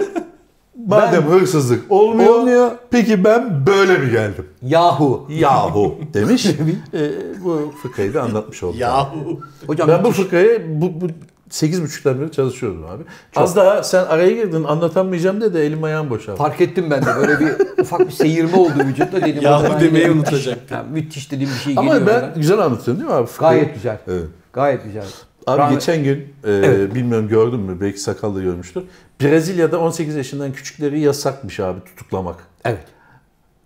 madem 0.87 1.23
hırsızlık 1.23 1.91
olmuyor, 1.93 2.35
Olmuyor. 2.35 2.71
peki 2.91 3.25
ben 3.25 3.67
böyle 3.67 3.99
mi 3.99 4.11
geldim? 4.11 4.47
Yahu. 4.63 5.27
Yahu 5.31 5.95
demiş. 6.15 6.47
E, 6.95 7.11
bu 7.45 7.73
fıkrayı 7.83 8.15
da 8.15 8.23
anlatmış 8.23 8.63
oldum. 8.63 8.79
Yahu. 8.81 9.41
Hocam 9.67 9.89
Ben 9.89 10.05
bu 10.05 10.11
fıkrayı 10.11 10.63
bu, 10.69 11.01
bu 11.01 11.07
8.30'dan 11.53 12.21
beri 12.21 12.33
çalışıyordum 12.33 12.85
abi. 12.87 13.03
Az 13.37 13.57
daha 13.57 13.83
sen 13.83 14.05
araya 14.05 14.31
girdin 14.31 14.65
anlatamayacağım 14.65 15.41
dedi 15.41 15.59
elim 15.59 15.85
ayağım 15.85 16.11
boşaldı. 16.11 16.37
Fark 16.39 16.61
ettim 16.61 16.91
ben 16.91 17.03
de 17.03 17.17
böyle 17.17 17.41
bir 17.41 17.81
ufak 17.83 18.01
bir 18.01 18.11
seyirme 18.13 18.57
oldu 18.57 18.73
vücutta 18.87 19.21
dedim. 19.21 19.43
Yahu 19.43 19.81
demeyi 19.81 20.11
unutacaktım. 20.11 20.79
Müthiş 20.93 21.31
dediğim 21.31 21.51
bir 21.53 21.59
şey 21.59 21.75
Ama 21.77 21.95
geliyor. 21.99 22.07
ben 22.07 22.15
oradan. 22.15 22.35
güzel 22.41 22.59
anlatıyorum 22.59 23.01
değil 23.03 23.11
mi 23.13 23.17
abi? 23.17 23.27
Fıkrayı? 23.27 23.61
Gayet 23.61 23.75
güzel. 23.75 23.99
Evet. 24.09 24.25
Gayet 24.53 24.85
güzel. 24.85 25.05
Abi 25.47 25.61
Rahmet- 25.61 25.75
geçen 25.75 26.05
gün 26.05 26.35
e, 26.47 26.95
bilmiyorum 26.95 27.29
gördün 27.29 27.61
mü 27.61 27.81
belki 27.81 27.99
sakallı 28.01 28.43
görmüştür. 28.43 28.83
Brezilya'da 29.21 29.79
18 29.81 30.15
yaşından 30.15 30.53
küçükleri 30.53 31.01
yasakmış 31.01 31.61
abi 31.61 31.81
tutuklamak. 31.85 32.37
Evet. 32.65 32.85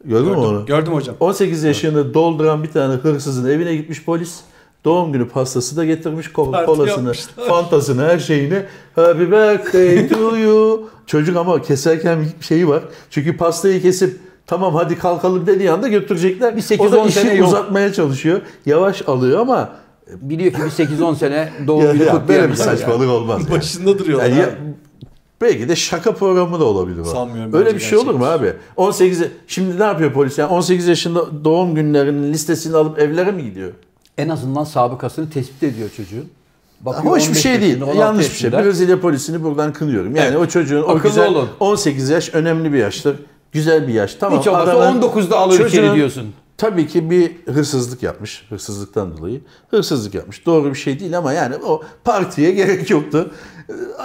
Gördün 0.05 0.31
mü 0.31 0.37
onu? 0.37 0.51
Gördüm, 0.53 0.67
gördüm 0.67 0.93
hocam. 0.93 1.17
18 1.21 1.65
yaşını 1.65 2.15
dolduran 2.15 2.63
bir 2.63 2.71
tane 2.71 2.95
hırsızın 2.95 3.51
evine 3.51 3.77
gitmiş 3.77 4.05
polis. 4.05 4.41
Doğum 4.85 5.13
günü 5.13 5.29
pastası 5.29 5.77
da 5.77 5.85
getirmiş. 5.85 6.27
Ko- 6.27 6.67
Kolasını, 6.67 6.89
yapmışlar. 7.09 7.45
fantasını, 7.49 8.03
her 8.05 8.19
şeyini. 8.19 8.63
Happy 8.95 9.23
birthday 9.23 10.09
to 10.09 10.37
you. 10.37 10.89
Çocuk 11.07 11.37
ama 11.37 11.63
keserken 11.63 12.19
bir 12.41 12.45
şeyi 12.45 12.69
var. 12.69 12.83
Çünkü 13.11 13.37
pastayı 13.37 13.83
kesip 13.83 14.21
tamam 14.47 14.75
hadi 14.75 14.99
kalkalım 14.99 15.47
dediği 15.47 15.71
anda 15.71 15.89
götürecekler. 15.89 16.57
Bir 16.57 16.63
8-10 16.63 16.89
o 16.89 16.93
da 16.93 17.01
işi 17.05 17.19
sene 17.21 17.35
yok. 17.35 17.49
uzatmaya 17.49 17.93
çalışıyor. 17.93 18.41
Yavaş 18.67 19.09
alıyor 19.09 19.41
ama 19.41 19.71
Biliyor 20.21 20.53
ki 20.53 20.59
bir 20.59 20.85
8-10 20.87 21.17
sene 21.17 21.49
doğum 21.67 21.85
ya, 21.85 21.93
günü 21.93 22.03
ya, 22.03 22.07
böyle 22.07 22.17
bir 22.17 22.21
kutlayamayacak. 22.21 22.67
yani. 22.67 22.79
saçmalık 22.79 23.11
olmaz. 23.11 23.41
yani. 23.43 23.51
Başında 23.59 23.99
duruyorlar. 23.99 24.27
Yani 24.27 24.39
ya- 24.41 24.55
belki 25.41 25.69
de 25.69 25.77
şaka 25.77 26.13
programı 26.15 26.61
da 26.61 26.65
olabilir 26.65 27.01
o. 27.01 27.05
Sanmıyorum, 27.05 27.55
Öyle 27.55 27.75
bir 27.75 27.81
şey 27.81 27.99
olur 27.99 28.15
mu 28.15 28.27
abi? 28.27 28.53
18 28.77 29.23
şimdi 29.47 29.79
ne 29.79 29.85
yapıyor 29.85 30.13
polis? 30.13 30.39
Yani 30.39 30.51
18 30.53 30.87
yaşında 30.89 31.45
doğum 31.45 31.75
günlerinin 31.75 32.33
listesini 32.33 32.77
alıp 32.77 32.99
evlere 32.99 33.31
mi 33.31 33.45
gidiyor? 33.45 33.71
En 34.19 34.29
azından 34.29 34.65
sabıkasını 34.65 35.31
tespit 35.31 35.63
ediyor 35.63 35.91
çocuğun. 35.97 36.29
Bakıyor 36.81 37.15
Hoş 37.15 37.23
bir 37.23 37.29
15 37.29 37.43
şey 37.43 37.61
değil. 37.61 37.71
yaşında, 37.71 37.85
16 37.85 37.99
Yanlış 38.01 38.31
bir 38.31 38.35
şey. 38.37 38.53
Brezilya 38.53 39.01
polisini 39.01 39.43
buradan 39.43 39.73
kınıyorum. 39.73 40.17
Yani 40.17 40.27
Evet. 40.29 40.39
o 40.39 40.47
çocuğun 40.47 40.83
o 40.83 40.89
Akıllı 40.89 41.03
güzel 41.03 41.29
olun. 41.29 41.49
18 41.61 42.11
yaş 42.11 42.35
önemli 42.35 42.73
bir 42.73 42.79
yaştır. 42.79 43.17
Güzel 43.53 43.89
bir 43.89 43.93
yaş. 43.95 44.15
Tamam. 44.15 44.39
Hiç 44.41 44.47
olmazsa 44.49 44.73
adamın- 44.79 45.01
19'da 45.03 45.39
alır 45.39 45.67
içeri 45.67 45.95
diyorsun. 45.95 46.35
Tabii 46.59 46.87
ki 46.87 47.11
bir 47.11 47.33
hırsızlık 47.55 48.03
yapmış. 48.03 48.47
Hırsızlıktan 48.49 49.17
dolayı. 49.17 49.41
Hırsızlık 49.71 50.15
yapmış. 50.15 50.47
Doğru 50.47 50.71
bir 50.71 50.75
şey 50.79 51.01
değil 51.01 51.19
ama 51.19 51.33
yani 51.33 51.57
o 51.57 51.83
partiye 52.05 52.51
gerek 52.61 52.91
yoktu. 52.91 53.31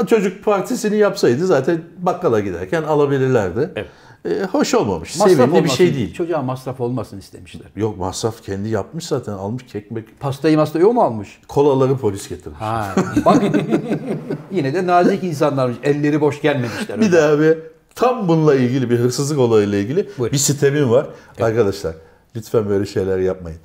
Çocuk 0.07 0.43
partisini 0.45 0.97
yapsaydı 0.97 1.45
zaten 1.45 1.81
bakkala 1.97 2.39
giderken 2.39 2.83
alabilirlerdi. 2.83 3.69
Evet. 3.75 3.87
Ee, 4.25 4.47
hoş 4.51 4.73
olmamış. 4.73 5.17
Masraf 5.17 5.35
Sevimli 5.35 5.53
bir 5.53 5.57
olmasın, 5.57 5.75
şey 5.75 5.95
değil. 5.95 6.13
Çocuğa 6.13 6.41
masraf 6.41 6.81
olmasın 6.81 7.19
istemişler. 7.19 7.67
Yok 7.75 7.97
masraf 7.97 8.43
kendi 8.43 8.69
yapmış 8.69 9.07
zaten. 9.07 9.33
Almış 9.33 9.65
kekmek. 9.65 10.19
Pastayı 10.19 10.57
mastayı 10.57 10.87
o 10.87 10.93
mu 10.93 11.01
almış? 11.01 11.39
Kolaları 11.47 11.97
polis 11.97 12.29
getirmiş. 12.29 12.59
Ha. 12.61 12.95
Bak 13.25 13.43
yine 14.51 14.73
de 14.73 14.87
nazik 14.87 15.23
insanlarmış. 15.23 15.77
Elleri 15.83 16.21
boş 16.21 16.41
gelmemişler. 16.41 17.01
Bir 17.01 17.11
de 17.11 17.21
abi 17.21 17.57
tam 17.95 18.27
bununla 18.27 18.55
ilgili 18.55 18.89
bir 18.89 18.99
hırsızlık 18.99 19.39
olayıyla 19.39 19.77
ilgili 19.77 20.09
Buyurun. 20.17 20.33
bir 20.33 20.37
sitemim 20.37 20.91
var. 20.91 21.07
Arkadaşlar 21.41 21.95
lütfen 22.35 22.69
böyle 22.69 22.85
şeyler 22.85 23.17
yapmayın. 23.17 23.59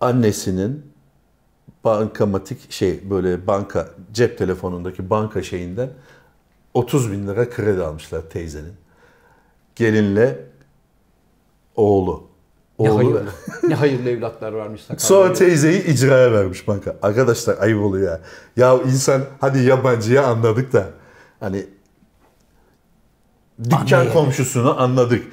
Annesinin 0.00 0.82
bankamatik 1.84 2.72
şey 2.72 3.10
böyle 3.10 3.46
banka 3.46 3.88
cep 4.12 4.38
telefonundaki 4.38 5.10
banka 5.10 5.42
şeyinden 5.42 5.90
30 6.74 7.12
bin 7.12 7.26
lira 7.26 7.50
kredi 7.50 7.82
almışlar 7.82 8.22
teyzenin. 8.22 8.72
Gelinle 9.76 10.38
oğlu. 11.76 12.30
Ne 12.78 12.90
Oğlu 12.90 12.98
hayırlı. 12.98 13.24
ne 13.68 13.74
hayırlı 13.74 14.10
evlatlar 14.10 14.52
varmış 14.52 14.80
sakallı. 14.80 15.00
Sonra 15.00 15.32
teyzeyi 15.32 15.84
icraya 15.84 16.32
vermiş 16.32 16.68
banka. 16.68 16.96
Arkadaşlar 17.02 17.58
ayıp 17.58 17.82
oluyor 17.82 18.08
ya. 18.12 18.20
Ya 18.56 18.82
insan 18.82 19.22
hadi 19.40 19.58
yabancıya 19.62 20.26
anladık 20.26 20.72
da 20.72 20.86
hani 21.40 21.66
dükkan 23.64 23.98
Anneye. 23.98 24.12
komşusunu 24.12 24.80
anladık. 24.80 25.24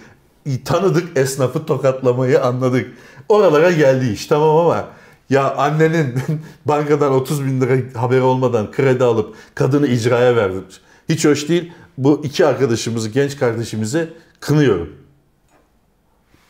Tanıdık 0.66 1.18
esnafı 1.18 1.66
tokatlamayı 1.66 2.44
anladık. 2.44 2.94
Oralara 3.30 3.72
geldi 3.72 4.10
iş 4.10 4.28
tamam 4.28 4.58
ama 4.58 4.88
ya 5.30 5.56
annenin 5.56 6.16
bankadan 6.66 7.14
30 7.14 7.46
bin 7.46 7.62
lira 7.62 8.02
haberi 8.02 8.22
olmadan 8.22 8.72
kredi 8.72 9.04
alıp 9.04 9.36
kadını 9.56 9.88
icraya 9.88 10.36
verdi. 10.36 10.58
Hiç 11.10 11.26
hoş 11.26 11.50
değil. 11.50 11.72
Bu 11.98 12.22
iki 12.24 12.46
arkadaşımızı, 12.46 13.10
genç 13.10 13.38
kardeşimizi 13.38 14.10
kınıyorum. 14.40 14.90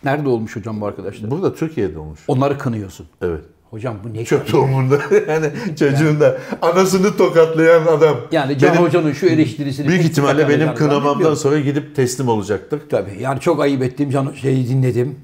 Nerede 0.03 0.29
olmuş 0.29 0.55
hocam 0.55 0.81
bu 0.81 0.85
arkadaşlar? 0.85 1.31
Burada 1.31 1.55
Türkiye'de 1.55 1.99
olmuş. 1.99 2.19
Onları 2.27 2.57
kınıyorsun. 2.57 3.07
Evet. 3.21 3.41
Hocam 3.69 3.95
bu 4.03 4.13
ne? 4.13 4.25
Çöp 4.25 4.47
tohumunda 4.47 4.99
yani 5.27 5.51
çocuğun 5.79 6.19
da 6.19 6.37
anasını 6.61 7.17
tokatlayan 7.17 7.85
adam. 7.87 8.17
Yani 8.31 8.57
Can 8.57 8.71
Benim- 8.73 8.83
Hoca'nın 8.83 9.11
şu 9.13 9.25
eleştirisini... 9.25 9.87
Büyük 9.87 10.03
ihtimalle 10.05 10.49
benim 10.49 10.75
kınamamdan 10.75 11.33
sonra 11.33 11.59
gidip 11.59 11.95
teslim 11.95 12.27
olacaktır. 12.27 12.81
Tabii 12.89 13.17
yani 13.21 13.39
çok 13.39 13.61
ayıp 13.61 13.83
ettiğim 13.83 14.09
Can 14.09 14.25
Hoca'yı 14.25 14.67
dinledim. 14.67 15.19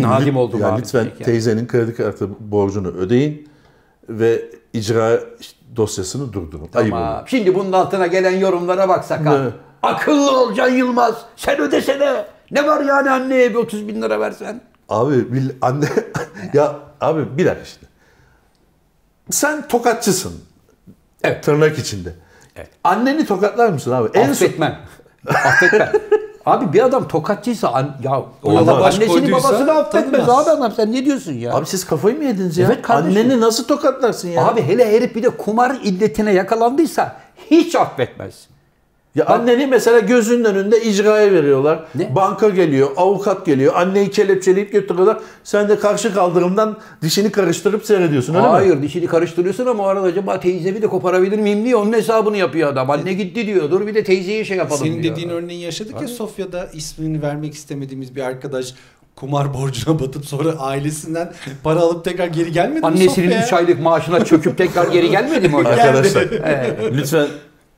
Nadim 0.00 0.36
oldum 0.36 0.60
Yani 0.60 0.80
lütfen 0.80 1.00
yani. 1.04 1.12
teyzenin 1.22 1.66
kredi 1.66 1.94
kartı 1.94 2.28
borcunu 2.40 2.88
ödeyin 2.88 3.48
ve 4.08 4.42
icra 4.72 5.20
dosyasını 5.76 6.32
durdurun. 6.32 6.68
Ayıp 6.74 6.90
Tamam. 6.92 7.18
olur. 7.18 7.26
Şimdi 7.28 7.54
bunun 7.54 7.72
altına 7.72 8.06
gelen 8.06 8.38
yorumlara 8.38 8.88
bak 8.88 9.04
sakal. 9.04 9.42
Ne? 9.44 9.48
Akıllı 9.84 10.40
ol 10.40 10.54
Can 10.54 10.68
Yılmaz. 10.68 11.14
Sen 11.36 11.60
ödesene. 11.60 12.24
Ne 12.50 12.66
var 12.66 12.80
yani 12.80 13.10
anneye 13.10 13.50
bir 13.50 13.54
30 13.54 13.88
bin 13.88 14.02
lira 14.02 14.20
versen? 14.20 14.60
Abi 14.88 15.32
bil- 15.32 15.50
anne 15.62 15.86
ya 16.54 16.76
abi 17.00 17.38
bir 17.38 17.46
dakika 17.46 17.64
şimdi. 17.64 17.86
Sen 19.30 19.68
tokatçısın. 19.68 20.32
Evet. 21.22 21.44
Tırnak 21.44 21.78
içinde. 21.78 22.12
Evet. 22.56 22.70
Anneni 22.84 23.26
tokatlar 23.26 23.68
mısın 23.68 23.92
abi? 23.92 24.08
En 24.14 24.30
Affetmem. 24.30 24.78
Affetmem. 25.28 25.92
Abi 26.46 26.72
bir 26.72 26.84
adam 26.84 27.08
tokatçıysa 27.08 27.68
an, 27.68 27.96
ya 28.02 28.22
o 28.42 28.58
adam 28.58 28.82
annesini 28.82 29.06
koyduysa 29.06 29.48
babasını 29.48 29.72
affetmez 29.72 30.28
abi 30.28 30.50
adam 30.50 30.72
sen 30.72 30.92
ne 30.92 31.04
diyorsun 31.04 31.32
ya? 31.32 31.54
abi 31.54 31.66
siz 31.66 31.86
kafayı 31.86 32.18
mı 32.18 32.24
yediniz 32.24 32.58
ya? 32.58 32.66
Evet 32.66 32.82
kardeşim. 32.82 33.20
Anneni 33.20 33.40
nasıl 33.40 33.64
tokatlarsın 33.64 34.28
ya? 34.28 34.46
Abi 34.46 34.62
hele 34.62 34.92
herif 34.92 35.14
bir 35.14 35.22
de 35.22 35.30
kumar 35.30 35.76
illetine 35.82 36.32
yakalandıysa 36.32 37.16
hiç 37.50 37.74
affetmez. 37.74 38.48
Ya 39.14 39.26
anneni 39.26 39.66
mesela 39.66 39.98
gözünün 39.98 40.44
önünde 40.44 40.82
icraya 40.82 41.32
veriyorlar. 41.32 41.84
Ne? 41.94 42.14
Banka 42.14 42.48
geliyor, 42.48 42.88
avukat 42.96 43.46
geliyor, 43.46 43.72
anneyi 43.76 44.10
kelepçeleyip 44.10 44.72
götürüyorlar. 44.72 45.18
Sen 45.44 45.68
de 45.68 45.78
karşı 45.78 46.14
kaldırımdan 46.14 46.76
dişini 47.02 47.30
karıştırıp 47.32 47.84
seyrediyorsun 47.86 48.34
öyle 48.34 48.46
mi? 48.46 48.50
Hayır 48.52 48.82
dişini 48.82 49.06
karıştırıyorsun 49.06 49.66
ama 49.66 49.82
o 49.82 49.86
arada 49.86 50.06
acaba 50.06 50.40
teyzemi 50.40 50.82
de 50.82 50.86
koparabilir 50.86 51.38
miyim 51.38 51.64
diye 51.64 51.76
onun 51.76 51.92
hesabını 51.92 52.36
yapıyor 52.36 52.72
adam. 52.72 52.90
Anne 52.90 53.12
gitti 53.12 53.46
diyor. 53.46 53.70
Dur 53.70 53.86
bir 53.86 53.94
de 53.94 54.04
teyzeye 54.04 54.44
şey 54.44 54.56
yapalım 54.56 54.84
Senin 54.86 55.02
diyor. 55.02 55.14
dediğin 55.16 55.28
örneği 55.28 55.60
yaşadık 55.60 56.00
ya 56.02 56.08
Sofya'da 56.08 56.66
ismini 56.72 57.22
vermek 57.22 57.54
istemediğimiz 57.54 58.16
bir 58.16 58.22
arkadaş 58.22 58.74
kumar 59.16 59.54
borcuna 59.54 60.00
batıp 60.00 60.24
sonra 60.26 60.50
ailesinden 60.58 61.32
para 61.64 61.80
alıp 61.80 62.04
tekrar 62.04 62.26
geri 62.26 62.52
gelmedi 62.52 62.80
mi 62.80 62.86
Annesinin 62.86 63.08
Sofya'ya? 63.08 63.46
3 63.46 63.52
aylık 63.52 63.80
maaşına 63.80 64.24
çöküp 64.24 64.58
tekrar 64.58 64.86
geri 64.88 65.10
gelmedi 65.10 65.48
mi 65.48 65.54
hocam? 65.54 65.72
Arkadaşlar 65.72 66.28
Evet. 66.44 66.78
lütfen 66.92 67.26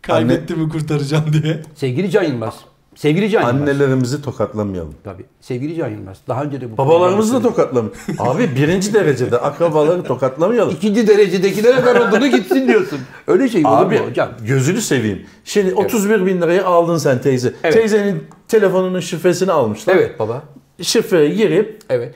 anne, 0.09 0.29
Kaybetti 0.29 0.55
mi 0.55 0.69
kurtaracağım 0.69 1.25
diye. 1.43 1.63
Sevgili 1.75 2.11
Can 2.11 2.23
Yılmaz. 2.23 2.55
Sevgili 2.95 3.31
Can 3.31 3.41
Yılmaz. 3.41 3.55
annelerimizi 3.55 4.23
tokatlamayalım. 4.23 4.95
Tabii. 5.05 5.25
Sevgili 5.41 5.75
Can 5.77 5.89
Yılmaz. 5.89 6.19
Daha 6.29 6.43
önce 6.43 6.61
de 6.61 6.73
bu 6.73 6.77
Babalarımızı 6.79 7.35
da 7.35 7.43
tokatlamayalım. 7.43 7.93
Abi 8.19 8.51
birinci 8.57 8.95
derecede 8.95 9.39
akrabaları 9.39 10.03
tokatlamayalım. 10.03 10.75
İkinci 10.75 11.09
derecedekilere 11.09 11.85
ver 11.85 11.95
olduğunu 12.01 12.27
gitsin 12.27 12.69
diyorsun. 12.69 12.99
Öyle 13.27 13.49
şey 13.49 13.67
olur 13.67 13.77
Abi 13.77 13.99
mu 13.99 14.07
hocam? 14.07 14.29
gözünü 14.47 14.81
seveyim. 14.81 15.27
Şimdi 15.45 15.75
31 15.75 16.27
bin 16.27 16.41
lirayı 16.43 16.67
aldın 16.67 16.97
sen 16.99 17.21
teyze. 17.21 17.53
Evet. 17.65 17.75
Teyzenin 17.75 18.25
telefonunun 18.49 19.01
şifresini 19.01 19.53
almışlar. 19.53 19.97
Evet 19.97 20.19
baba. 20.19 20.43
Şifreye 20.83 21.29
girip 21.29 21.81
Evet. 21.89 22.15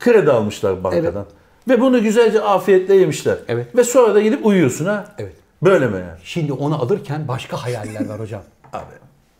kredi 0.00 0.30
almışlar 0.32 0.84
bankadan. 0.84 1.26
Ve 1.68 1.80
bunu 1.80 2.02
güzelce 2.02 2.40
afiyetle 2.40 2.94
yemişler. 2.94 3.36
Evet. 3.48 3.76
Ve 3.76 3.84
sonra 3.84 4.14
da 4.14 4.20
gidip 4.20 4.46
uyuyorsun 4.46 4.84
ha. 4.86 5.14
Evet. 5.18 5.32
Böyle 5.62 5.86
mi 5.86 5.94
yani? 5.94 6.18
Şimdi 6.24 6.52
onu 6.52 6.82
alırken 6.82 7.28
başka 7.28 7.56
hayaller 7.56 8.06
var 8.08 8.20
hocam. 8.20 8.42
Abi. 8.72 8.82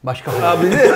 Başka 0.03 0.33
hayaller. 0.33 0.59
Abi 0.61 0.71
ne? 0.71 0.87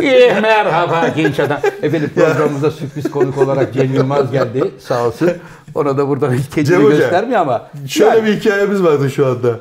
İyi 0.10 0.32
merhaba 0.42 1.08
genç 1.16 1.40
adam. 1.40 1.58
Efendim 1.82 2.10
programımıza 2.14 2.70
sürpriz 2.70 3.10
konuk 3.10 3.38
olarak 3.38 3.74
Cem 3.74 3.94
Yılmaz 3.94 4.32
geldi. 4.32 4.70
Sağ 4.78 5.06
olsun. 5.06 5.30
Ona 5.74 5.98
da 5.98 6.08
buradan 6.08 6.32
hiç 6.34 6.48
kendini 6.48 6.66
Cem 6.66 6.88
göstermiyor 6.88 7.40
ama. 7.40 7.70
Şöyle 7.88 8.16
Yani- 8.18 8.26
bir 8.28 8.36
hikayemiz 8.40 8.82
vardı 8.82 9.10
şu 9.10 9.26
anda. 9.26 9.58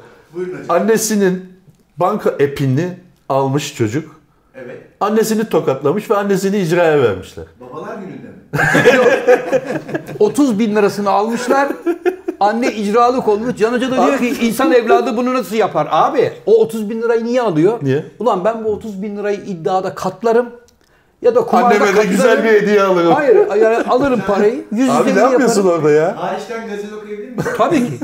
Annesinin 0.69 1.53
banka 1.97 2.29
app'ini 2.29 2.97
almış 3.29 3.75
çocuk. 3.75 4.15
Evet. 4.55 4.77
Annesini 4.99 5.49
tokatlamış 5.49 6.09
ve 6.09 6.15
annesini 6.17 6.57
icraya 6.57 7.01
vermişler. 7.03 7.45
Babalar 7.61 7.95
gününde 7.97 8.27
mi? 8.27 8.33
30 10.19 10.59
bin 10.59 10.75
lirasını 10.75 11.09
almışlar. 11.09 11.67
Anne 12.39 12.73
icralık 12.73 13.27
olmuş. 13.27 13.55
Can 13.57 13.73
Hoca 13.73 13.91
da 13.91 13.95
diyor 14.07 14.19
ki 14.19 14.45
insan 14.47 14.71
evladı 14.71 15.17
bunu 15.17 15.33
nasıl 15.33 15.55
yapar? 15.55 15.87
Abi 15.91 16.33
o 16.45 16.61
30 16.61 16.89
bin 16.89 17.01
lirayı 17.01 17.23
niye 17.23 17.41
alıyor? 17.41 17.79
Niye? 17.81 18.05
Ulan 18.19 18.45
ben 18.45 18.63
bu 18.65 18.69
30 18.69 19.01
bin 19.01 19.17
lirayı 19.17 19.37
iddiada 19.37 19.95
katlarım. 19.95 20.49
Ya 21.21 21.35
da 21.35 21.41
kumarda 21.41 21.67
Anneme 21.67 21.97
de 21.97 22.05
güzel 22.05 22.43
bir 22.43 22.49
hediye 22.49 22.83
alırım. 22.83 23.13
Hayır 23.13 23.35
yani 23.61 23.77
alırım 23.89 24.21
parayı. 24.27 24.65
Yüz 24.71 24.89
Abi 24.89 25.15
ne 25.15 25.19
yapıyorsun 25.19 25.61
yaparım. 25.61 25.77
orada 25.83 25.91
ya? 25.91 26.17
Hariçten 26.17 26.67
gazel 26.67 26.93
okuyabilir 26.93 27.29
miyim? 27.29 27.43
Tabii 27.57 27.79
ki. 27.79 27.99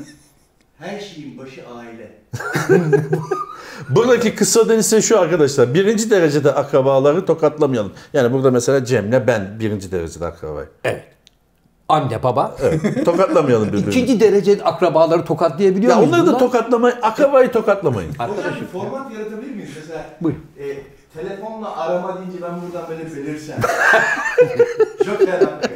Her 0.80 1.00
şeyin 1.00 1.38
başı 1.38 1.62
aile. 1.78 2.12
Buradaki 3.90 4.36
kısa 4.36 4.74
ise 4.74 5.02
şu 5.02 5.20
arkadaşlar. 5.20 5.74
Birinci 5.74 6.10
derecede 6.10 6.52
akrabaları 6.52 7.26
tokatlamayalım. 7.26 7.92
Yani 8.14 8.34
burada 8.34 8.52
mesela 8.52 8.86
Cem'le 8.86 9.28
ben 9.28 9.60
birinci 9.60 9.92
derecede 9.92 10.26
akrabayım. 10.26 10.70
Evet. 10.84 11.04
Anne 11.90 12.24
baba. 12.24 12.56
Evet. 12.62 13.06
Tokatlamayalım 13.06 13.68
birbirimizi. 13.74 14.00
İkinci 14.00 14.20
derece 14.20 14.64
akrabaları 14.64 15.26
tokatlayabiliyor 15.26 15.92
Ya 15.92 15.98
muyuz 15.98 16.14
onları 16.14 16.28
da 16.28 16.38
tokatlamayın. 16.38 16.98
Akrabayı 17.02 17.52
tokatlamayın. 17.52 18.12
Bir 18.62 18.66
format 18.68 19.12
yaratabilir 19.14 19.52
miyiz? 19.56 19.70
Mesela 19.80 20.06
Buyurun. 20.22 20.46
e, 20.60 20.66
telefonla 21.14 21.78
arama 21.78 22.18
deyince 22.18 22.38
ben 22.42 22.52
buradan 22.62 22.90
böyle 22.90 23.06
belirsem. 23.16 23.58
Joker 25.06 25.28
hakkı. 25.42 25.70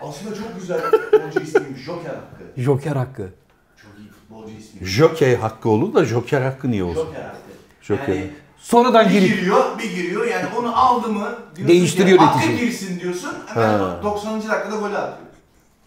Aslında 0.00 0.34
çok 0.34 0.60
güzel 0.60 0.80
futbolcu 0.80 1.40
ismiymiş 1.40 1.82
Joker 1.84 2.10
hakkı. 2.10 2.60
Joker 2.62 2.96
hakkı. 2.96 3.28
Çok 3.76 3.90
iyi 3.98 4.08
futbolcu 4.10 4.52
ismi. 4.58 4.86
Jokey 4.86 5.36
hakkı 5.36 5.68
olur 5.68 5.94
da 5.94 6.04
Joker 6.04 6.42
hakkı 6.42 6.70
niye 6.70 6.84
olsun? 6.84 7.06
Joker 7.06 7.20
hakkı. 7.22 7.36
Joker. 7.82 8.14
Yani 8.14 8.30
Sonradan 8.58 9.06
bir 9.08 9.10
girip 9.10 9.28
giriyor, 9.36 9.78
bir 9.78 9.90
giriyor. 9.96 10.26
Yani 10.26 10.46
onu 10.58 10.76
aldı 10.78 11.08
mı 11.08 11.28
diyorsun 11.56 11.68
Değiştiriyor 11.68 12.18
ki, 12.18 12.24
hakkı 12.24 12.38
neticeyi. 12.38 12.60
girsin 12.70 13.00
diyorsun. 13.00 13.30
Hemen 13.46 13.78
Ha. 13.78 14.00
90. 14.04 14.34
dakikada 14.36 14.76
gol 14.76 14.84
atıyor. 14.84 15.08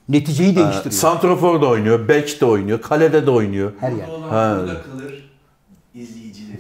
neticeyi 0.10 0.56
değiştiriyor. 0.56 0.92
Santrofor 0.92 1.62
da 1.62 1.68
oynuyor, 1.68 2.08
bek 2.08 2.42
de 2.42 2.46
oynuyor, 2.46 2.82
kalede 2.82 3.26
de 3.26 3.32
oynuyor. 3.32 3.72
Her 3.80 3.92
yer. 3.92 3.98
Mutlu 4.08 4.14
olan 4.14 4.30
Ha. 4.30 4.58
burada 4.60 4.82
kalır 4.84 5.30
izleyicileri. 5.96 6.60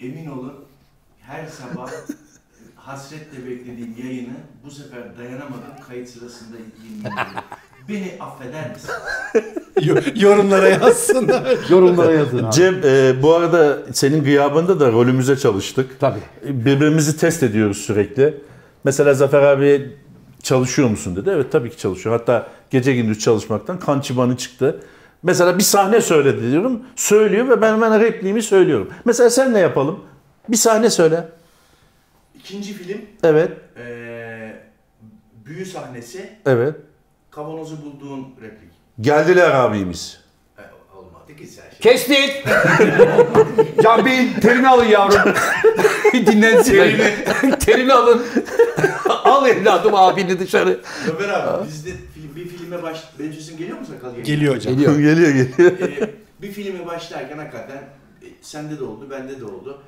Emin 0.02 0.26
olun 0.30 0.54
her 1.22 1.46
sabah 1.46 1.90
hasretle 2.76 3.50
beklediğim 3.50 3.94
yayını 4.04 4.34
bu 4.64 4.70
sefer 4.70 5.18
dayanamadım 5.18 5.74
kayıt 5.88 6.08
sırasında 6.08 6.56
dinliyorum. 6.56 7.18
Beni 7.88 8.12
affeder 8.20 8.70
misin? 8.70 8.90
Yo- 9.82 10.28
Yorumlara 10.28 10.68
yazsınlar. 10.68 11.56
Yorumlara 11.70 12.12
yazın 12.12 12.44
abi. 12.44 12.52
Cem 12.52 12.74
e, 12.84 13.22
bu 13.22 13.34
arada 13.34 13.78
senin 13.92 14.24
gıyabında 14.24 14.80
da 14.80 14.92
rolümüze 14.92 15.36
çalıştık. 15.36 16.00
Tabii. 16.00 16.18
Birbirimizi 16.44 17.16
test 17.16 17.42
ediyoruz 17.42 17.76
sürekli. 17.78 18.34
Mesela 18.84 19.14
Zafer 19.14 19.42
abi 19.42 19.96
çalışıyor 20.42 20.88
musun 20.88 21.16
dedi. 21.16 21.30
Evet 21.34 21.52
tabii 21.52 21.70
ki 21.70 21.76
çalışıyor. 21.78 22.18
Hatta 22.18 22.46
gece 22.70 22.94
gündüz 22.94 23.18
çalışmaktan 23.18 23.78
kan 23.78 24.00
çıbanı 24.00 24.36
çıktı. 24.36 24.80
Mesela 25.22 25.58
bir 25.58 25.62
sahne 25.62 26.00
söyledi 26.00 26.50
diyorum. 26.50 26.82
Söylüyor 26.96 27.48
ve 27.48 27.60
ben 27.62 27.72
hemen 27.72 28.00
repliğimi 28.00 28.42
söylüyorum. 28.42 28.90
Mesela 29.04 29.30
sen 29.30 29.54
ne 29.54 29.58
yapalım? 29.58 30.00
Bir 30.48 30.56
sahne 30.56 30.90
söyle. 30.90 31.28
İkinci 32.34 32.72
film 32.72 33.00
Evet, 33.22 33.50
eee 33.76 34.56
büyü 35.46 35.66
sahnesi 35.66 36.30
evet. 36.46 36.74
Kavanozu 37.34 37.76
bulduğun 37.84 38.26
replik. 38.42 38.70
Geldiler 39.00 39.50
abimiz. 39.50 40.20
E, 40.58 40.62
olmadı 40.96 41.36
ki 41.36 41.46
sen 41.46 41.62
şey. 41.70 41.78
Kestik. 41.80 42.44
Can 43.82 44.04
Bey 44.04 44.34
terini 44.42 44.68
alın 44.68 44.84
yavrum. 44.84 45.34
Dinlensin. 46.12 46.72
Terini. 46.72 47.58
terini 47.58 47.92
alın. 47.92 48.22
Al 49.08 49.48
evladım 49.48 49.94
abini 49.94 50.38
dışarı. 50.38 50.80
Ömer 51.16 51.28
abi 51.28 51.68
bizde 51.68 51.90
bir 52.36 52.48
filme 52.48 52.82
baş... 52.82 53.04
Benim 53.18 53.32
sesim 53.32 53.56
geliyor 53.56 53.78
mu 53.78 53.86
sakal? 53.86 54.16
Geliyor 54.20 54.54
hocam. 54.56 54.74
Geliyor. 54.74 54.98
geliyor 54.98 55.30
geliyor. 55.30 55.78
Ee, 55.80 56.10
bir 56.42 56.52
filme 56.52 56.86
başlarken 56.86 57.38
hakikaten 57.38 57.76
e, 58.22 58.26
sende 58.42 58.78
de 58.78 58.84
oldu, 58.84 59.10
bende 59.10 59.40
de 59.40 59.44
oldu. 59.44 59.82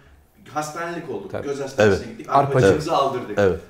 Hastanelik 0.54 1.10
olduk. 1.10 1.30
Tabii. 1.32 1.46
Göz 1.46 1.60
hastanesine 1.60 2.04
Evet. 2.04 2.08
gittik. 2.08 2.26
Arpacık. 2.28 2.56
Arpacığımızı 2.56 2.92
aldırdık. 2.92 3.38
Evet. 3.38 3.60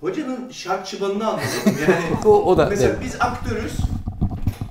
Hocanın 0.00 0.50
şark 0.50 0.86
çıbanını 0.86 1.26
anladım. 1.28 1.44
Yani 1.88 2.04
O, 2.24 2.28
o 2.44 2.58
da. 2.58 2.66
mesela 2.70 2.90
evet. 2.90 2.98
biz 3.04 3.16
aktörüz. 3.20 3.76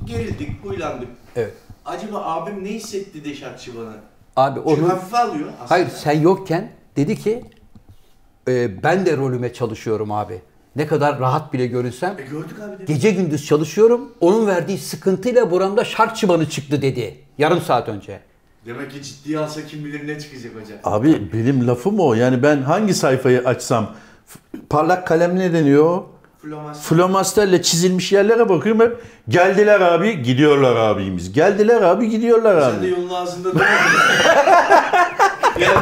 Gerildik, 0.05 0.65
huylandık. 0.65 1.07
Evet. 1.35 1.53
Acaba 1.85 2.21
abim 2.25 2.63
ne 2.63 2.69
hissetti 2.69 3.25
de 3.25 3.35
şark 3.35 3.59
çıbanı? 3.59 3.93
Abi 4.35 4.59
Çünkü 4.67 4.81
onu 4.81 4.89
hafife 4.89 5.17
alıyor 5.17 5.47
aslında. 5.53 5.69
hayır 5.69 5.87
sen 5.89 6.21
yokken 6.21 6.71
dedi 6.95 7.15
ki 7.19 7.43
e, 8.47 8.83
ben 8.83 9.05
de 9.05 9.17
rolüme 9.17 9.53
çalışıyorum 9.53 10.11
abi. 10.11 10.41
Ne 10.75 10.87
kadar 10.87 11.19
rahat 11.19 11.53
bile 11.53 11.67
görünsem 11.67 12.15
E 12.19 12.21
gördük 12.21 12.57
abi 12.59 12.79
de. 12.87 12.93
gece 12.93 13.11
gündüz 13.11 13.45
çalışıyorum. 13.45 14.11
Onun 14.21 14.47
verdiği 14.47 14.77
sıkıntıyla 14.77 15.51
buramda 15.51 15.85
şark 15.85 16.15
çıbanı 16.15 16.49
çıktı 16.49 16.81
dedi. 16.81 17.17
Yarım 17.37 17.61
saat 17.61 17.89
önce. 17.89 18.19
Demek 18.65 18.91
ki 18.91 19.01
ciddiye 19.03 19.39
alsa 19.39 19.61
kim 19.65 19.85
bilir 19.85 20.07
ne 20.07 20.19
çıkacak 20.19 20.51
hoca. 20.55 20.75
Abi 20.83 21.33
benim 21.33 21.67
lafım 21.67 21.99
o. 21.99 22.13
Yani 22.13 22.43
ben 22.43 22.61
hangi 22.61 22.93
sayfayı 22.93 23.39
açsam 23.47 23.95
parlak 24.69 25.07
kalem 25.07 25.39
ne 25.39 25.53
deniyor? 25.53 26.01
Flomasterle 26.81 27.61
çizilmiş 27.61 28.11
yerlere 28.11 28.49
bakıyorum 28.49 28.81
hep. 28.81 28.97
Geldiler 29.29 29.81
abi, 29.81 30.23
gidiyorlar 30.23 30.75
abimiz. 30.75 31.33
Geldiler 31.33 31.81
abi, 31.81 32.09
gidiyorlar 32.09 32.61
Sen 32.61 32.71
de 32.71 32.77
abi. 32.77 32.89
yolun 32.89 33.09
ağzında 33.09 33.51
durmadın. 33.51 33.65
yani, 35.59 35.75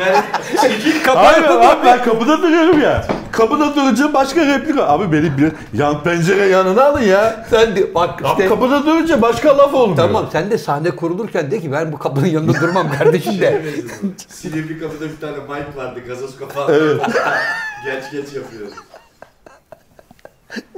yani 0.00 0.24
çekil 0.60 1.04
Hayır 1.04 1.44
abi 1.44 1.84
ben 1.84 2.04
kapıda 2.04 2.42
duruyorum 2.42 2.80
ya. 2.80 3.06
Kapıda 3.40 3.76
durunca 3.76 4.14
başka 4.14 4.46
replik. 4.46 4.76
Abi 4.78 5.12
beni 5.12 5.38
bir 5.38 5.52
yan 5.78 6.02
pencere 6.02 6.46
yanına 6.46 6.84
alın 6.84 7.00
ya. 7.00 7.46
Sen 7.50 7.76
de 7.76 7.94
bak 7.94 8.22
Abi 8.24 8.28
işte 8.28 8.48
kapıda 8.48 8.86
durunca 8.86 9.22
başka 9.22 9.58
laf 9.58 9.74
olmuyor. 9.74 9.96
tamam 9.96 10.26
sen 10.32 10.50
de 10.50 10.58
sahne 10.58 10.90
kurulurken 10.90 11.50
de 11.50 11.60
ki 11.60 11.72
ben 11.72 11.92
bu 11.92 11.98
kapının 11.98 12.26
yanında 12.26 12.60
durmam 12.60 12.90
kardeşim 12.92 13.40
de. 13.40 13.62
Silivri 14.28 14.78
kapıda 14.80 15.04
bir 15.04 15.16
tane 15.20 15.36
mic 15.36 15.76
vardı 15.76 16.00
gazoz 16.08 16.36
kapağı. 16.38 16.70
Evet. 16.74 17.00
geç 17.84 18.04
geç 18.12 18.34
yapıyor. 18.36 18.66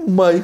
May. 0.09 0.43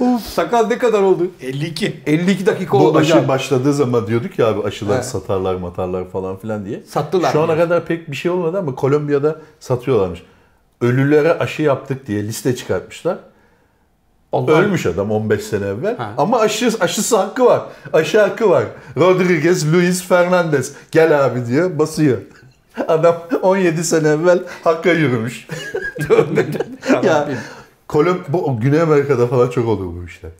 Uf, 0.00 0.22
sakal 0.22 0.66
ne 0.66 0.78
kadar 0.78 1.02
oldu? 1.02 1.26
52. 1.42 2.00
52 2.06 2.46
dakika 2.46 2.72
Bu 2.78 2.86
oldu 2.88 2.98
aşı 2.98 3.12
hocam. 3.14 3.28
başladığı 3.28 3.72
zaman 3.72 4.06
diyorduk 4.06 4.38
ya 4.38 4.46
abi 4.46 4.62
aşılar 4.62 4.94
Evet. 4.94 5.04
satarlar 5.04 5.54
matarlar 5.54 6.10
falan 6.10 6.36
filan 6.36 6.64
diye. 6.64 6.82
Sattılar 6.88 7.32
Şu 7.32 7.40
ana 7.42 7.52
mı? 7.52 7.58
kadar 7.58 7.84
pek 7.86 8.10
bir 8.10 8.16
şey 8.16 8.30
olmadı 8.30 8.58
ama 8.58 8.74
Kolombiya'da 8.74 9.36
satıyorlarmış. 9.60 10.22
Ölülere 10.80 11.32
aşı 11.38 11.62
yaptık 11.62 12.06
diye 12.06 12.22
liste 12.24 12.56
çıkartmışlar. 12.56 13.18
Allah- 14.32 14.52
Ölmüş 14.52 14.86
adam 14.86 15.10
15 15.10 15.44
sene 15.44 15.66
evvel. 15.66 15.96
Ha. 15.96 16.14
Ama 16.18 16.40
aşı, 16.40 16.70
aşısı 16.80 17.16
hakkı 17.16 17.44
var. 17.44 17.62
Aşı 17.92 18.20
hakkı 18.20 18.50
var. 18.50 18.64
Rodriguez, 18.96 19.72
Luis 19.74 20.02
Fernandez. 20.04 20.72
Gel 20.90 21.24
abi 21.26 21.46
diyor 21.46 21.78
basıyor. 21.78 22.18
Adam 22.88 23.16
17 23.42 23.84
sene 23.84 24.08
evvel 24.08 24.42
hakka 24.64 24.90
yürümüş. 24.90 25.46
ya, 27.02 27.28
Kolom 27.88 28.20
bu 28.28 28.60
Güney 28.60 28.80
Amerika'da 28.80 29.26
falan 29.26 29.48
çok 29.50 29.68
oluyor 29.68 29.92
bu 30.02 30.04
işler. 30.06 30.30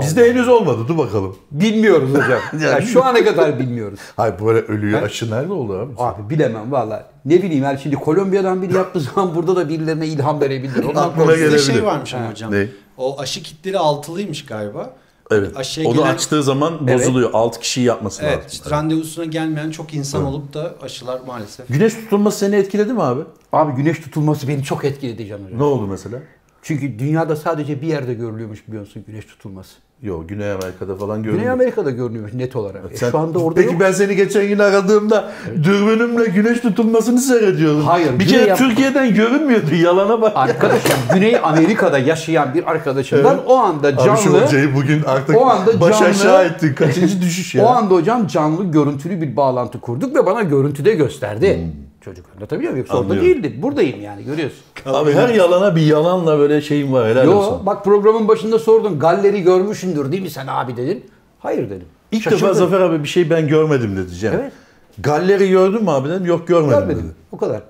Bizde 0.00 0.30
henüz 0.30 0.48
olmadı. 0.48 0.78
Dur 0.88 0.98
bakalım. 0.98 1.36
Bilmiyoruz 1.50 2.10
hocam. 2.10 2.40
yani 2.60 2.86
şu 2.86 3.04
ana 3.04 3.24
kadar 3.24 3.58
bilmiyoruz. 3.58 4.00
Hayır 4.16 4.34
böyle 4.44 4.58
ölüyor. 4.58 5.02
Aşı 5.02 5.30
nerede 5.30 5.52
oldu 5.52 5.78
abi? 5.78 5.92
Abi 5.98 6.30
bilemem 6.30 6.72
valla. 6.72 7.11
Ne 7.24 7.42
bileyim 7.42 7.64
yani 7.64 7.78
şimdi 7.82 7.96
Kolombiya'dan 7.96 8.62
biri 8.62 8.74
yaptığı 8.74 9.00
zaman 9.14 9.34
burada 9.34 9.56
da 9.56 9.68
birilerine 9.68 10.06
ilham 10.06 10.40
verebilir. 10.40 10.84
Ondan. 10.84 11.12
Bizde 11.18 11.34
gelebilir. 11.36 11.58
şey 11.58 11.84
varmış 11.84 12.14
ama 12.14 12.30
hocam. 12.30 12.52
Ne? 12.52 12.68
O 12.96 13.20
aşı 13.20 13.42
kitleri 13.42 13.78
altılıymış 13.78 14.44
galiba. 14.46 14.90
Evet. 15.30 15.56
Aşıya 15.56 15.88
Onu 15.88 15.96
gelen- 15.96 16.14
açtığı 16.14 16.42
zaman 16.42 16.88
bozuluyor. 16.88 17.30
6 17.32 17.60
kişiyi 17.60 17.84
yapması 17.86 18.22
Evet, 18.22 18.36
lazım. 18.36 18.48
işte 18.52 18.70
randevusuna 18.70 19.24
gelmeyen 19.24 19.70
çok 19.70 19.94
insan 19.94 20.24
olup 20.24 20.54
da 20.54 20.74
aşılar 20.82 21.20
maalesef. 21.26 21.68
Güneş 21.68 21.94
tutulması 21.94 22.38
seni 22.38 22.56
etkiledi 22.56 22.92
mi 22.92 23.02
abi? 23.02 23.20
Abi 23.52 23.72
güneş 23.72 24.00
tutulması 24.00 24.48
beni 24.48 24.64
çok 24.64 24.84
etkiledi 24.84 25.26
Can 25.26 25.38
Hocam. 25.44 25.58
Ne 25.58 25.62
oldu 25.62 25.86
mesela? 25.86 26.18
Çünkü 26.62 26.98
dünyada 26.98 27.36
sadece 27.36 27.82
bir 27.82 27.86
yerde 27.86 28.14
görülüyormuş 28.14 28.68
biliyorsun 28.68 29.04
güneş 29.06 29.24
tutulması. 29.24 29.74
Yok 30.02 30.28
Güney 30.28 30.52
Amerika'da 30.52 30.96
falan 30.96 31.22
gördüm. 31.22 31.38
Güney 31.38 31.50
Amerika'da 31.50 31.90
görünüyormuş 31.90 32.34
net 32.34 32.56
olarak. 32.56 32.82
E, 32.92 32.96
Sen- 32.96 33.10
şu 33.10 33.18
anda 33.18 33.38
orada 33.38 33.60
Peki 33.60 33.72
yok. 33.72 33.80
ben 33.80 33.92
seni 33.92 34.16
geçen 34.16 34.48
gün 34.48 34.58
aradığımda 34.58 35.32
dürbünümle 35.62 36.24
güneş 36.24 36.60
tutulmasını 36.60 37.20
seyrediyordum. 37.20 37.82
Hayır, 37.84 38.18
Bir 38.18 38.28
kere 38.28 38.42
yap- 38.48 38.58
Türkiye'den 38.58 39.14
görünmüyordu. 39.14 39.74
Yalana 39.74 40.20
bak. 40.22 40.32
Arkadaşım 40.36 40.90
Güney 41.14 41.36
Amerika'da 41.42 41.98
yaşayan 41.98 42.54
bir 42.54 42.70
arkadaşımdan 42.70 43.34
Evet. 43.34 43.44
o 43.46 43.56
anda 43.56 43.88
Abi 43.88 43.96
şu 43.98 44.04
canlı 44.04 44.44
hocayı 44.46 44.74
bugün 44.74 45.02
artık 45.06 45.36
O 45.36 45.46
anda 45.46 45.80
baş 45.80 45.98
canlı- 45.98 46.10
aşağı 46.10 46.44
ettin. 46.44 46.74
Kaçıncı 46.74 47.22
düşüş 47.22 47.54
ya? 47.54 47.64
o 47.64 47.68
anda 47.68 47.94
hocam 47.94 48.26
canlı 48.26 48.64
görüntülü 48.64 49.20
bir 49.20 49.36
bağlantı 49.36 49.80
kurduk 49.80 50.16
ve 50.16 50.26
bana 50.26 50.42
görüntüde 50.42 50.94
gösterdi. 50.94 51.60
Çocuk 52.04 52.26
anlatabiliyor 52.36 52.72
muyum? 52.72 52.86
Yoksa 52.86 52.98
orada. 52.98 53.12
Anlıyorum. 53.14 53.42
değildi. 53.42 53.62
Buradayım 53.62 54.02
yani 54.02 54.24
görüyorsun. 54.24 54.58
Abi 54.86 55.12
her 55.12 55.28
yalana 55.28 55.76
bir 55.76 55.82
yalanla 55.86 56.38
böyle 56.38 56.60
şeyim 56.60 56.92
var. 56.92 57.08
Helal 57.08 57.24
Yo 57.26 57.32
olsun. 57.32 57.66
bak 57.66 57.84
programın 57.84 58.28
başında 58.28 58.58
sordun. 58.58 58.98
Galleri 58.98 59.42
görmüşsündür 59.42 60.12
değil 60.12 60.22
mi 60.22 60.30
sen 60.30 60.46
abi 60.46 60.76
dedin. 60.76 61.04
Hayır 61.38 61.70
dedim. 61.70 61.86
İlk 62.12 62.22
Şaşırdım. 62.22 62.42
defa 62.48 62.54
Zafer 62.54 62.80
abi 62.80 63.02
bir 63.02 63.08
şey 63.08 63.30
ben 63.30 63.48
görmedim 63.48 63.96
dedi 63.96 64.14
Cem. 64.14 64.34
Evet. 64.34 64.52
Galleri 64.98 65.48
gördün 65.50 65.82
mü 65.82 65.90
abi 65.90 66.08
dedim. 66.08 66.26
Yok 66.26 66.48
görmedim, 66.48 66.78
Görmedim. 66.78 67.02
dedi. 67.04 67.14
O 67.32 67.36
kadar. 67.36 67.62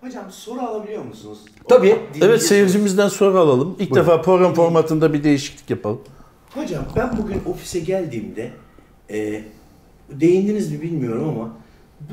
Hocam 0.00 0.24
soru 0.30 0.60
alabiliyor 0.60 1.04
musunuz? 1.04 1.38
Tabii. 1.68 1.86
Dinleyici 1.88 2.20
Evet 2.22 2.42
seyircimizden 2.42 3.08
soru 3.08 3.38
alalım. 3.38 3.76
İlk 3.78 3.94
defa 3.94 4.22
program 4.22 4.54
formatında 4.54 5.12
bir 5.12 5.24
değişiklik 5.24 5.70
yapalım. 5.70 6.00
Hocam 6.54 6.84
ben 6.96 7.10
bugün 7.18 7.42
ofise 7.52 7.78
geldiğimde 7.80 8.50
e, 9.10 9.44
değindiniz 10.10 10.72
mi 10.72 10.82
bilmiyorum 10.82 11.28
ama 11.28 11.48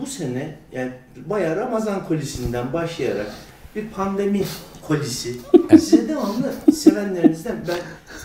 bu 0.01 0.05
sene 0.05 0.55
yani 0.71 0.91
bayağı 1.15 1.55
Ramazan 1.55 2.07
kolisinden 2.07 2.73
başlayarak 2.73 3.27
bir 3.75 3.87
pandemi 3.87 4.43
kolisi 4.81 5.35
size 5.69 6.09
devamlı 6.09 6.53
sevenlerinizden 6.73 7.55
ben 7.67 7.77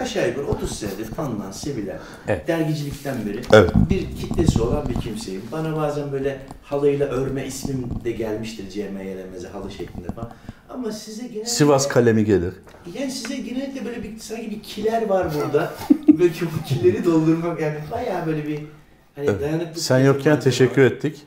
aşağı 0.05 0.29
yukarı 0.29 0.47
30 0.47 0.79
senedir 0.79 1.11
tanınan, 1.11 1.51
sevilen, 1.51 1.99
Evet. 2.29 2.49
dergicilikten 2.49 3.17
beri 3.27 3.41
Evet. 3.53 3.71
bir 3.91 4.17
kitlesi 4.17 4.63
olan 4.63 4.89
bir 4.89 4.95
kimseyim. 4.95 5.43
Bana 5.53 5.77
bazen 5.77 6.13
böyle 6.13 6.39
halıyla 6.63 7.07
örme 7.07 7.47
ismim 7.47 7.89
de 8.05 8.11
gelmiştir 8.13 8.71
CMYLMZ 8.71 9.45
halı 9.53 9.71
şeklinde 9.71 10.09
falan. 10.09 10.31
Ama 10.69 10.93
size 10.93 11.23
genellikle... 11.23 11.51
Sivas 11.51 11.89
kalemi 11.89 12.25
gelir. 12.25 12.55
Yani 12.99 13.11
size 13.11 13.37
genellikle 13.37 13.85
böyle 13.85 14.03
bir 14.03 14.19
sanki 14.19 14.51
bir 14.51 14.63
kiler 14.63 15.09
var 15.09 15.27
burada. 15.35 15.73
böyle 16.19 16.33
bu 16.33 16.65
kileri 16.69 17.05
doldurmak 17.05 17.61
yani 17.61 17.77
bayağı 17.93 18.27
böyle 18.27 18.47
bir 18.47 18.61
hani 19.15 19.27
Evet. 19.29 19.79
Sen 19.79 19.99
yokken 19.99 20.41
teşekkür 20.41 20.83
ettik. 20.83 21.23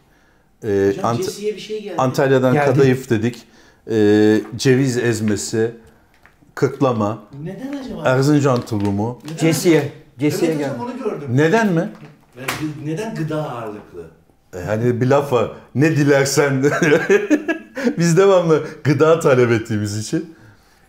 Hocam 0.61 1.05
Ant- 1.05 1.41
bir 1.41 1.59
şey 1.59 1.83
geldi. 1.83 1.95
Antalya'dan 1.97 2.53
Geldi. 2.53 2.65
kadayıf 2.65 3.09
dedik. 3.09 3.43
Ee, 3.91 4.41
ceviz 4.55 4.97
ezmesi, 4.97 5.71
kıklama, 6.55 7.23
Neden 7.43 7.77
acaba? 7.77 8.03
Erzincan 8.09 8.61
tulumu. 8.61 9.19
Neden? 9.25 9.37
Cesiye. 9.37 9.91
Cesiye 10.19 10.51
Evet 10.51 10.59
gel. 10.59 10.69
hocam 10.69 10.85
onu 10.85 11.03
gördüm. 11.03 11.27
Neden 11.31 11.73
mi? 11.73 11.89
Neden 12.85 13.15
gıda 13.15 13.49
ağırlıklı? 13.51 14.09
E, 14.55 14.59
Hani 14.59 15.01
bir 15.01 15.07
laf 15.07 15.33
var. 15.33 15.51
Ne 15.75 15.91
dilersen. 15.97 16.63
Biz 17.97 18.17
devamlı 18.17 18.63
gıda 18.83 19.19
talep 19.19 19.51
ettiğimiz 19.51 19.97
için. 19.97 20.35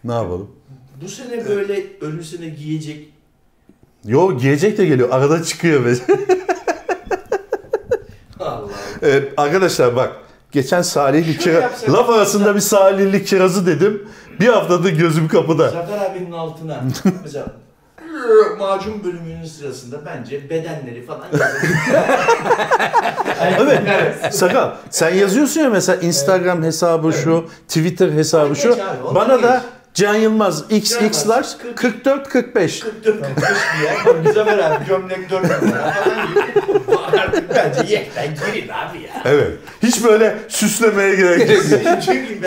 Ne 0.05 0.13
yapalım? 0.13 0.51
Bu 1.03 1.09
sene 1.09 1.47
böyle 1.49 1.83
önüsüne 2.01 2.49
giyecek 2.49 3.13
Yo 4.05 4.39
giyecek 4.39 4.79
de 4.79 4.87
geliyor. 4.87 5.09
Arada 5.11 5.43
çıkıyor. 5.43 5.85
Ee, 9.03 9.23
arkadaşlar 9.37 9.97
bak. 9.97 10.13
Geçen 10.53 10.83
Salihli 10.83 11.25
Şöyle 11.35 11.39
kira... 11.39 11.61
yapsak- 11.61 11.91
Laf 11.93 12.11
arasında 12.11 12.55
bir 12.55 12.61
Salihli 12.61 13.25
kirazı 13.25 13.67
dedim. 13.67 14.09
Bir 14.41 14.49
haftadır 14.49 14.91
gözüm 14.91 15.29
kapıda. 15.29 15.69
Zafer 15.69 16.11
abinin 16.11 16.33
altına 16.33 16.81
mesela 17.23 17.47
macun 18.59 19.05
bölümünün 19.05 19.45
sırasında 19.45 19.97
bence 20.07 20.51
bedenleri 20.51 21.07
falan. 21.07 21.23
Evet. 23.61 24.35
Sakal 24.35 24.71
sen 24.91 25.15
yazıyorsun 25.15 25.61
ya 25.61 25.71
mesela 25.71 26.01
Instagram 26.01 26.63
hesabı 26.63 27.13
şu, 27.13 27.45
Twitter 27.69 28.11
hesabı 28.11 28.57
şu. 28.57 28.79
Bana 29.15 29.43
da 29.43 29.63
Can 29.95 30.15
Yılmaz 30.15 30.65
XX'lar 30.71 31.03
Yılmaz, 31.03 31.59
44 31.77 32.29
45. 32.29 32.81
44 32.81 33.35
45 33.35 33.49
diye. 34.25 34.33
Zafer 34.35 34.59
abi 34.59 34.85
gömlek 34.85 35.31
4 35.31 35.45
lira 35.45 35.91
falan 35.93 36.29
gibi. 36.29 36.97
Artık 36.97 37.51
bence 37.55 37.95
yekten 37.95 38.35
girin 38.35 38.69
abi 38.69 38.99
ya. 39.03 39.23
Evet. 39.25 39.59
Hiç 39.83 40.05
böyle 40.05 40.39
süslemeye 40.49 41.17
gerek 41.17 41.51
yok. 41.51 41.65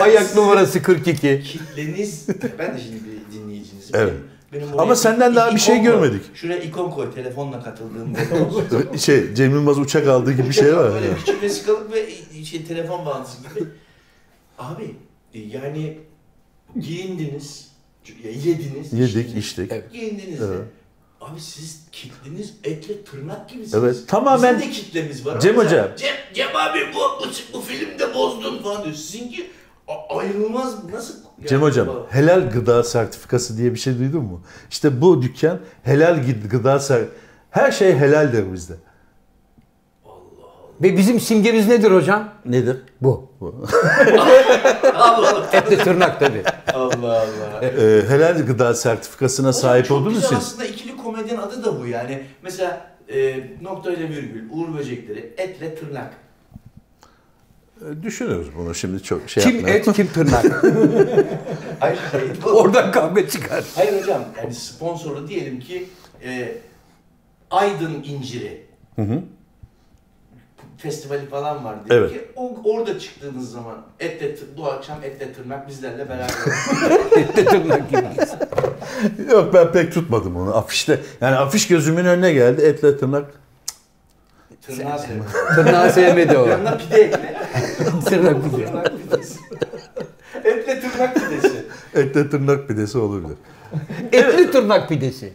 Ayak 0.00 0.36
numarası 0.36 0.82
42. 0.82 1.42
Kitleniz, 1.42 2.26
ben 2.58 2.76
de 2.76 2.80
şimdi 2.80 3.00
bir 3.04 3.36
dinleyicinizim. 3.38 3.96
Evet. 3.96 4.14
Benim 4.52 4.80
Ama 4.80 4.96
senden 4.96 5.36
daha 5.36 5.54
bir 5.54 5.60
şey 5.60 5.76
koy. 5.76 5.84
görmedik. 5.84 6.22
Şuraya 6.34 6.58
ikon 6.58 6.90
koy, 6.90 7.14
telefonla 7.14 7.62
katıldığım 7.64 8.16
şey 8.98 9.34
Cem 9.34 9.50
Yılmaz 9.50 9.78
uçak 9.78 10.08
aldığı 10.08 10.32
gibi 10.32 10.48
bir 10.48 10.54
şey 10.54 10.76
var. 10.76 10.92
Böyle 10.92 11.14
küçük 11.14 11.42
vesikalık 11.42 11.92
ve 11.92 12.06
şey, 12.44 12.64
telefon 12.64 13.06
bağlantısı 13.06 13.38
gibi. 13.42 13.64
Abi 14.58 14.96
e, 15.34 15.38
yani 15.38 15.98
giyindiniz, 16.80 17.68
yediniz, 18.24 18.92
Yedik, 18.92 19.16
içtiniz, 19.16 19.36
içtik. 19.44 19.72
Evet. 19.72 19.92
Giyindiniz 19.92 20.40
de. 20.40 20.44
Evet. 20.44 20.64
Abi 21.20 21.40
siz 21.40 21.80
kitleniz 21.92 22.54
etle 22.64 23.04
tırnak 23.04 23.48
gibisiniz. 23.48 23.74
Evet, 23.74 23.96
tamamen- 24.08 24.56
Bizim 24.58 24.70
de 24.70 24.74
kitlemiz 24.74 25.26
var. 25.26 25.40
Cem 25.40 25.58
sen, 25.58 25.96
Cem, 25.96 26.14
Cem 26.34 26.56
abi 26.56 26.78
bu, 26.94 26.98
bu, 26.98 27.28
bu 27.52 27.60
filmde 27.60 28.14
bozdun 28.14 28.62
falan 28.62 28.84
diyor. 28.84 28.94
Sizinki 28.94 29.50
ayrılmaz 30.08 30.84
nasıl? 30.92 31.14
yani 31.38 31.48
Cem 31.48 31.62
Hocam 31.62 31.86
bu- 31.88 32.06
helal 32.10 32.50
gıda 32.50 32.84
sertifikası 32.84 33.58
diye 33.58 33.74
bir 33.74 33.78
şey 33.78 33.98
duydun 33.98 34.22
mu? 34.24 34.42
İşte 34.70 35.00
bu 35.00 35.22
dükkan 35.22 35.60
helal 35.82 36.16
gı- 36.18 36.48
gıda 36.48 36.80
ser 36.80 37.04
her 37.50 37.72
şey 37.72 37.94
helaldir 37.96 38.52
bizde. 38.52 38.74
Ve 40.82 40.96
bizim 40.96 41.20
simgemiz 41.20 41.68
nedir 41.68 41.90
hocam? 41.90 42.28
Nedir? 42.46 42.76
Bu. 43.00 43.30
Allah 44.94 45.50
Etli 45.52 45.76
tırnak 45.78 46.20
tabii. 46.20 46.42
Allah. 46.74 47.20
Allah. 47.20 47.62
Ee, 47.62 48.02
helal 48.08 48.46
gıda 48.46 48.74
sertifikasına 48.74 49.52
sahip 49.52 49.86
Çok 49.86 49.98
olduğumuz 49.98 50.14
güzel 50.14 50.26
için 50.26 50.36
aslında 50.36 50.64
ikili 50.64 50.96
komedinin 50.96 51.36
adı 51.38 51.64
da 51.64 51.80
bu 51.80 51.86
yani. 51.86 52.22
Mesela 52.42 52.86
e, 53.08 53.40
nokta 53.62 53.92
ile 53.92 54.08
virgül, 54.08 54.42
uğur 54.50 54.74
böcekleri, 54.78 55.34
etle 55.36 55.74
tırnak. 55.74 56.14
e, 57.80 58.02
düşünürüz 58.02 58.46
bunu 58.56 58.74
şimdi 58.74 59.02
çok 59.02 59.30
şey 59.30 59.42
Kim 59.42 59.54
yapmayalım. 59.54 59.90
et 59.90 59.96
kim 59.96 60.06
tırnak. 60.06 60.44
Hayır, 61.80 61.98
hayır. 62.12 62.42
Oradan 62.44 62.92
kavga 62.92 63.28
çıkar. 63.28 63.64
Hayır 63.74 64.02
hocam, 64.02 64.22
yani 64.42 64.54
sponsoru 64.54 65.28
diyelim 65.28 65.60
ki 65.60 65.88
e, 66.24 66.54
Aydın 67.50 68.02
inciri. 68.04 68.66
Festivali 70.82 71.26
falan 71.26 71.64
var 71.64 71.74
diyelim 71.88 72.04
Evet. 72.08 72.12
ki 72.12 72.30
o, 72.36 72.60
orada 72.64 72.98
çıktığınız 72.98 73.52
zaman 73.52 73.74
etle 74.00 74.36
bu 74.56 74.66
akşam 74.66 74.98
etle 75.04 75.32
tırnak 75.32 75.68
bizlerle 75.68 76.08
beraber. 76.08 76.34
Etli 77.18 77.44
tırnak 77.44 77.90
gibi. 77.90 78.06
Yok 79.32 79.54
ben 79.54 79.72
pek 79.72 79.94
tutmadım 79.94 80.36
onu 80.36 80.56
afişte. 80.56 81.00
Yani 81.20 81.36
afiş 81.36 81.68
gözümün 81.68 82.04
önüne 82.04 82.32
geldi 82.32 82.62
etle 82.62 82.98
tırnak. 82.98 83.24
Tırnağı 84.66 84.98
sevmiyorum. 84.98 85.32
Tırnağı 85.54 85.92
sevmedi 85.92 86.38
o. 86.38 86.46
Yanına 86.46 86.78
pide 86.78 87.00
ekle. 87.02 87.36
Tırnak 88.04 88.44
gibi. 88.44 88.66
Tırnak 88.66 88.92
pidesi. 89.10 89.38
etle 90.44 90.80
tırnak 90.80 91.14
pidesi. 91.14 91.64
Etle 91.94 92.30
tırnak 92.30 92.68
pidesi 92.68 92.98
olabilir. 92.98 93.36
Etli 94.12 94.50
tırnak 94.50 94.88
pidesi. 94.88 95.32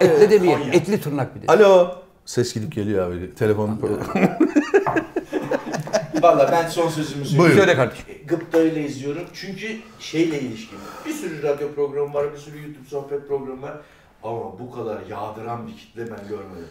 Etli 0.00 0.30
demeyelim. 0.30 0.62
Konya. 0.64 0.74
Etli 0.74 1.00
tırnak 1.00 1.34
pidesi. 1.34 1.52
Alo. 1.52 2.03
Ses 2.26 2.54
gidip 2.54 2.72
geliyor 2.72 3.10
abi. 3.10 3.34
Telefon 3.34 3.78
Valla 6.22 6.48
ben 6.52 6.68
son 6.68 6.88
sözümü 6.88 7.24
söyleyeyim. 7.24 7.52
Söyle 7.58 7.76
kardeşim. 7.76 8.04
Gıpta 8.26 8.60
ile 8.62 8.86
izliyorum. 8.86 9.22
Çünkü 9.32 9.76
şeyle 9.98 10.40
ilişkili. 10.40 10.78
Bir 11.06 11.12
sürü 11.12 11.42
radyo 11.42 11.74
programı 11.74 12.14
var, 12.14 12.32
bir 12.32 12.38
sürü 12.38 12.62
YouTube 12.62 12.88
sohbet 12.88 13.28
programı 13.28 13.62
var. 13.62 13.76
Ama 14.22 14.58
bu 14.58 14.70
kadar 14.70 14.98
yağdıran 15.10 15.66
bir 15.66 15.76
kitle 15.76 16.02
ben 16.02 16.28
görmedim. 16.28 16.66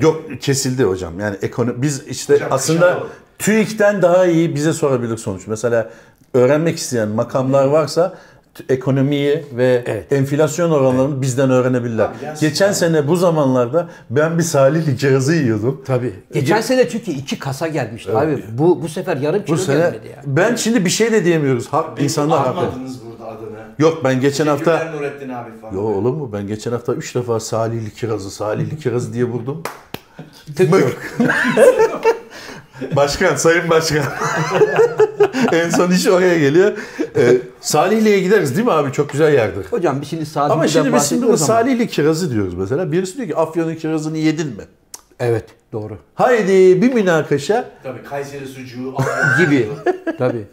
Yok 0.00 0.22
kesildi 0.40 0.84
hocam. 0.84 1.20
Yani 1.20 1.36
ekonomi 1.42 1.82
biz 1.82 2.06
işte 2.08 2.34
Hocam, 2.34 2.48
aslında. 2.52 3.02
TÜİK'ten 3.38 4.02
daha 4.02 4.26
iyi 4.26 4.54
bize 4.54 4.72
sorabilir 4.72 5.16
sonuç. 5.16 5.46
Mesela 5.46 5.90
öğrenmek 6.34 6.78
isteyen 6.78 7.08
makamlar 7.08 7.66
varsa 7.66 8.18
ekonomiyi 8.68 9.44
ve 9.56 9.82
Evet. 9.86 10.12
enflasyon 10.12 10.70
oranlarını 10.70 11.22
bizden 11.22 11.50
öğrenebilirler. 11.50 12.06
Tabii 12.20 12.40
Geçen 12.40 12.66
yani. 12.66 12.74
sene 12.74 13.08
bu 13.08 13.16
zamanlarda 13.16 13.88
ben 14.10 14.38
bir 14.38 14.42
salihli 14.42 14.96
kirazı 14.96 15.34
yiyordum. 15.34 15.82
Tabii. 15.86 16.12
Geçen 16.32 16.60
sene 16.60 16.88
çünkü 16.88 17.10
iki 17.10 17.38
kasa 17.38 17.68
gelmişti 17.68 18.12
abi. 18.12 18.44
Bu 18.52 18.82
bu 18.82 18.88
sefer 18.88 19.16
yarım 19.16 19.44
kilo 19.44 19.56
Bu 19.56 19.60
sene 19.60 19.76
gelmedi 19.78 20.08
ya. 20.08 20.22
ben 20.26 20.54
şimdi 20.56 20.84
bir 20.84 20.90
şey 20.90 21.12
de 21.12 21.24
diyemiyoruz. 21.24 21.68
Hak, 21.68 22.02
insanlar 22.02 22.38
haklı. 22.38 22.60
burada 23.10 23.30
adını. 23.30 23.48
Yok 23.78 24.04
ben 24.04 24.20
geçen 24.20 24.46
hafta 24.46 24.92
Nurettin 24.96 25.28
abi 25.28 25.50
falan. 25.60 25.72
Yo 25.74 25.80
olur 25.80 26.12
mu? 26.14 26.30
Ben 26.32 26.46
geçen 26.46 26.72
hafta 26.72 26.94
3 26.94 27.14
defa 27.14 27.40
salihli 27.40 27.94
kirazı, 27.94 28.30
salihli 28.30 28.78
kirazı 28.78 29.12
diye 29.12 29.24
vurdum. 29.24 29.62
Tık 30.56 30.72
yok. 30.72 30.92
Başkan, 32.96 33.36
sayın 33.36 33.70
başkan. 33.70 34.04
en 35.52 35.70
son 35.70 35.90
iş 35.90 36.06
oraya 36.06 36.38
geliyor. 36.38 36.72
Ee, 37.16 37.36
Salihli'ye 37.60 38.20
gideriz 38.20 38.56
değil 38.56 38.66
mi 38.66 38.72
abi? 38.72 38.92
Çok 38.92 39.10
güzel 39.12 39.34
yerdir. 39.34 39.66
Hocam 39.70 40.04
şimdi 40.04 40.26
Salihli'den 40.26 40.54
Ama 40.54 40.68
şimdi 40.68 40.94
biz 40.94 41.08
şimdi 41.08 41.26
bu 41.28 41.36
Salihli 41.36 41.88
kirazı 41.88 42.30
diyoruz 42.34 42.54
mesela. 42.54 42.92
Birisi 42.92 43.16
diyor 43.16 43.28
ki 43.28 43.36
Afyon'un 43.36 43.74
kirazını 43.74 44.18
yedin 44.18 44.46
mi? 44.46 44.62
Evet 45.20 45.44
doğru. 45.72 45.98
Haydi 46.14 46.82
bir 46.82 46.92
münakaşa. 46.94 47.70
Tabii 47.82 48.02
Kayseri 48.02 48.46
sucuğu, 48.46 48.94
Afyon 48.96 49.46
Gibi. 49.46 49.68
Tabii. 50.18 50.44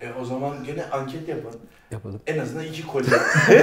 E 0.00 0.06
o 0.22 0.24
zaman 0.24 0.52
gene 0.66 0.84
anket 0.92 1.28
yapalım. 1.28 1.60
Yapalım. 1.90 2.20
En 2.26 2.38
azından 2.38 2.64
iki 2.64 2.86
koli. 2.86 3.04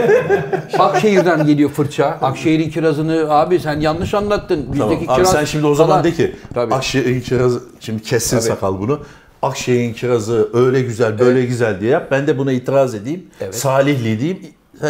Akşehir'den 0.80 1.46
geliyor 1.48 1.70
fırça. 1.70 2.06
Akşehir'in 2.06 2.70
kirazını 2.70 3.26
abi 3.30 3.60
sen 3.60 3.80
yanlış 3.80 4.14
anlattın. 4.14 4.60
Bizdeki 4.74 4.80
Tamam. 4.80 4.98
Abi 4.98 5.06
kiraz 5.06 5.32
sen 5.32 5.46
şimdi 5.46 5.66
o 5.66 5.76
zaman 5.76 5.92
falan- 5.92 6.04
de 6.04 6.12
ki 6.12 6.36
Tabii. 6.54 6.74
Akşehir'in 6.74 7.22
kirazı, 7.22 7.64
şimdi 7.80 8.04
kessin 8.04 8.38
Tabii. 8.38 8.48
sakal 8.48 8.80
bunu. 8.80 9.00
Akşehir'in 9.42 9.94
kirazı 9.94 10.50
öyle 10.54 10.82
güzel 10.82 11.20
böyle 11.20 11.46
güzel 11.46 11.82
diye 11.82 11.92
yap. 11.92 12.08
Ben 12.12 12.28
de 12.28 12.38
buna 12.38 12.52
itiraz 12.52 12.96
edeyim. 12.96 13.26
Evet. 13.42 13.56
Salihli 13.56 14.20
diyeyim. 14.20 14.40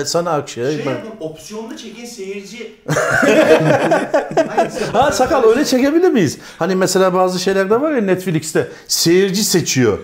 Sana 0.05 0.31
Akşehir. 0.31 0.71
şey 0.77 0.85
ben- 0.85 0.91
yapın, 0.91 1.11
opsiyonlu 1.19 1.77
çekin 1.77 2.05
seyirci. 2.05 2.75
Ha 4.93 5.11
sakal 5.11 5.43
öyle 5.43 5.65
çekebilir 5.65 6.09
miyiz? 6.09 6.37
Hani 6.59 6.75
mesela 6.75 7.13
bazı 7.13 7.39
şeylerde 7.39 7.81
var 7.81 7.91
ya 7.91 8.01
Netflix'te 8.01 8.67
seyirci 8.87 9.43
seçiyor. 9.43 9.97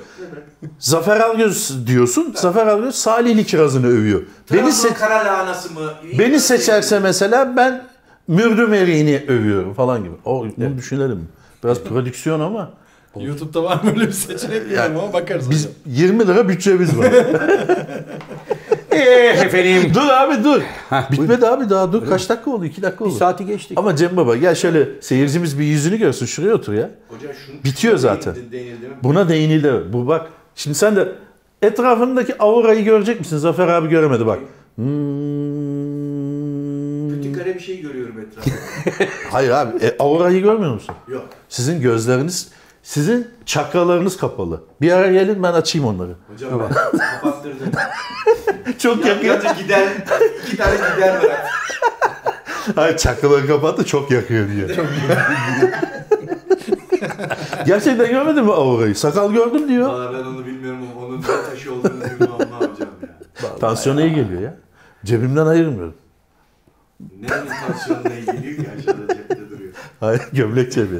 Zafer 0.79 1.19
Algöz 1.19 1.87
diyorsun. 1.87 2.33
Zafer 2.37 2.67
Algöz 2.67 2.95
Salihli 2.95 3.43
kirazını 3.45 3.87
övüyor. 3.87 4.21
Beni 4.51 4.61
Trabzon 4.61 4.89
se- 4.89 4.93
kara 4.93 5.15
lahanası 5.25 5.73
mı? 5.73 5.93
beni 6.19 6.39
seçerse 6.39 6.99
mesela 6.99 7.57
ben 7.57 7.83
mürdüm 8.27 8.73
eriğini 8.73 9.23
övüyorum 9.27 9.73
falan 9.73 10.03
gibi. 10.03 10.13
O 10.25 10.45
bunu 10.57 10.77
düşünelim. 10.77 11.27
Biraz 11.63 11.79
prodüksiyon 11.83 12.39
ama 12.39 12.71
YouTube'da 13.25 13.63
var 13.63 13.83
mı 13.83 13.89
öyle 13.89 14.07
bir 14.07 14.11
seçenek 14.11 14.61
bilmiyorum 14.65 14.95
ama 15.03 15.13
bakarız 15.13 15.49
Biz 15.49 15.59
hocam. 15.61 15.73
20 15.85 16.27
lira 16.27 16.49
bütçemiz 16.49 16.97
var. 16.97 17.13
Eh 18.91 19.43
efendim. 19.45 19.91
dur 19.93 20.07
abi 20.09 20.43
dur. 20.43 20.61
Heh, 20.89 21.11
Bitmedi 21.11 21.47
abi 21.47 21.69
daha 21.69 21.93
dur. 21.93 22.07
Kaç 22.09 22.29
dakika 22.29 22.51
oldu? 22.51 22.65
2 22.65 22.81
dakika 22.81 23.05
Bir 23.05 23.09
oldu. 23.09 23.17
saati 23.17 23.45
geçtik. 23.45 23.77
Ama 23.79 23.95
Cem 23.95 24.17
Baba 24.17 24.35
gel 24.35 24.55
şöyle 24.55 24.87
seyircimiz 25.01 25.59
bir 25.59 25.63
yüzünü 25.63 25.97
görsün. 25.97 26.25
Şuraya 26.25 26.53
otur 26.53 26.73
ya. 26.73 26.89
Hocam 27.09 27.31
şunu 27.45 27.55
Bitiyor 27.63 27.97
zaten. 27.97 28.35
değinildi- 28.51 28.87
mi? 28.87 28.93
Buna 29.03 29.29
değinildi. 29.29 29.73
Bu 29.93 30.07
bak. 30.07 30.27
Şimdi 30.55 30.77
sen 30.77 30.95
de 30.95 31.11
etrafındaki 31.61 32.41
aurayı 32.41 32.83
görecek 32.83 33.19
misin? 33.19 33.37
Zafer 33.37 33.67
abi 33.67 33.89
göremedi 33.89 34.25
bak. 34.25 34.39
Hmm. 34.75 34.85
Kötü 37.15 37.33
kare 37.33 37.55
bir 37.55 37.59
şey 37.59 37.81
görüyorum 37.81 38.15
etrafta. 38.19 38.51
Hayır 39.31 39.49
abi. 39.51 39.85
E, 39.85 39.95
aurayı 39.99 40.41
görmüyor 40.43 40.73
musun? 40.73 40.95
Yok. 41.07 41.25
Sizin 41.49 41.81
gözleriniz, 41.81 42.49
sizin 42.87 43.27
çakralarınız 43.45 44.17
kapalı. 44.17 44.63
Bir 44.81 44.91
ara 44.91 45.11
gelin 45.11 45.43
ben 45.43 45.53
açayım 45.53 45.87
onları. 45.87 46.15
Hocam 46.31 46.59
ben 46.59 46.69
kapattırdım. 46.69 47.71
Çok 48.77 49.05
Ya, 49.05 49.13
yalnızca 49.13 49.51
gider, 49.53 49.87
iki 50.47 50.57
tane 50.57 50.75
gider 50.75 51.15
var. 51.15 51.37
Hayır 52.75 52.97
çakraları 52.97 53.47
kapattı 53.47 53.85
çok 53.85 54.11
yakıyor 54.11 54.47
diye. 54.49 54.67
Gerçekten 57.65 58.09
görmedin 58.09 58.43
mi 58.43 58.53
aurayı? 58.53 58.95
Sakal 58.95 59.31
gördüm 59.33 59.67
diyor. 59.67 59.89
Valla 59.89 60.13
ben 60.13 60.23
onu 60.23 60.45
bilmiyorum 60.45 60.79
ama 60.95 61.05
onun 61.05 61.21
ne 61.21 61.25
taşı 61.49 61.73
olduğunu 61.73 61.93
bilmiyorum 61.93 62.35
ama 62.51 62.57
hocam 62.59 62.89
ya. 63.43 63.55
Tansiyona 63.59 64.01
iyi 64.01 64.15
geliyor 64.15 64.41
ya. 64.41 64.57
Cebimden 65.05 65.45
ayırmıyorum. 65.45 65.95
Nerenin 67.19 67.49
tansiyonuna 67.67 68.13
ilgili 68.13 68.63
ki 68.63 68.69
aşağıda 68.77 69.13
cepte 69.13 69.49
duruyor. 69.49 69.73
Hayır 69.99 70.21
gömlek 70.33 70.71
cebi. 70.71 70.95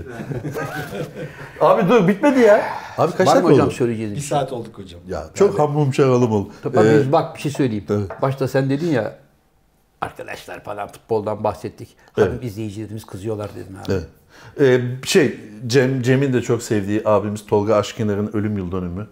Abi 1.61 1.89
dur 1.89 2.07
bitmedi 2.07 2.39
ya. 2.39 2.65
Abi 2.97 3.11
kaç 3.11 3.27
dakika 3.27 3.43
hocam 3.43 3.67
oldu? 3.67 3.73
söyleyeceğiniz 3.75 4.15
Bir 4.15 4.21
şey? 4.21 4.29
saat 4.29 4.53
olduk 4.53 4.77
hocam. 4.77 4.99
Ya 5.07 5.23
çok 5.33 5.59
hamum 5.59 5.93
şaralım 5.93 6.31
oldu. 6.31 6.49
Tabii 6.63 6.77
Ee, 6.87 6.99
biz 6.99 7.11
bak 7.11 7.35
bir 7.35 7.41
şey 7.41 7.51
söyleyeyim. 7.51 7.85
Evet. 7.89 8.21
Başta 8.21 8.47
sen 8.47 8.69
dedin 8.69 8.87
ya 8.91 9.15
arkadaşlar 10.01 10.63
falan 10.63 10.87
futboldan 10.87 11.43
bahsettik. 11.43 11.95
Hanım 12.13 12.39
izleyicilerimiz 12.41 13.05
kızıyorlar 13.05 13.49
dedin 13.55 13.75
abi. 13.75 13.93
Evet. 13.93 14.05
Ee, 14.59 15.05
şey 15.05 15.39
Cem 15.67 16.01
Cem'in 16.01 16.33
de 16.33 16.41
çok 16.41 16.63
sevdiği 16.63 17.01
abimiz 17.05 17.45
Tolga 17.45 17.75
Aşkiner'in 17.75 18.35
ölüm 18.35 18.57
yıl 18.57 18.71
dönümü. 18.71 19.07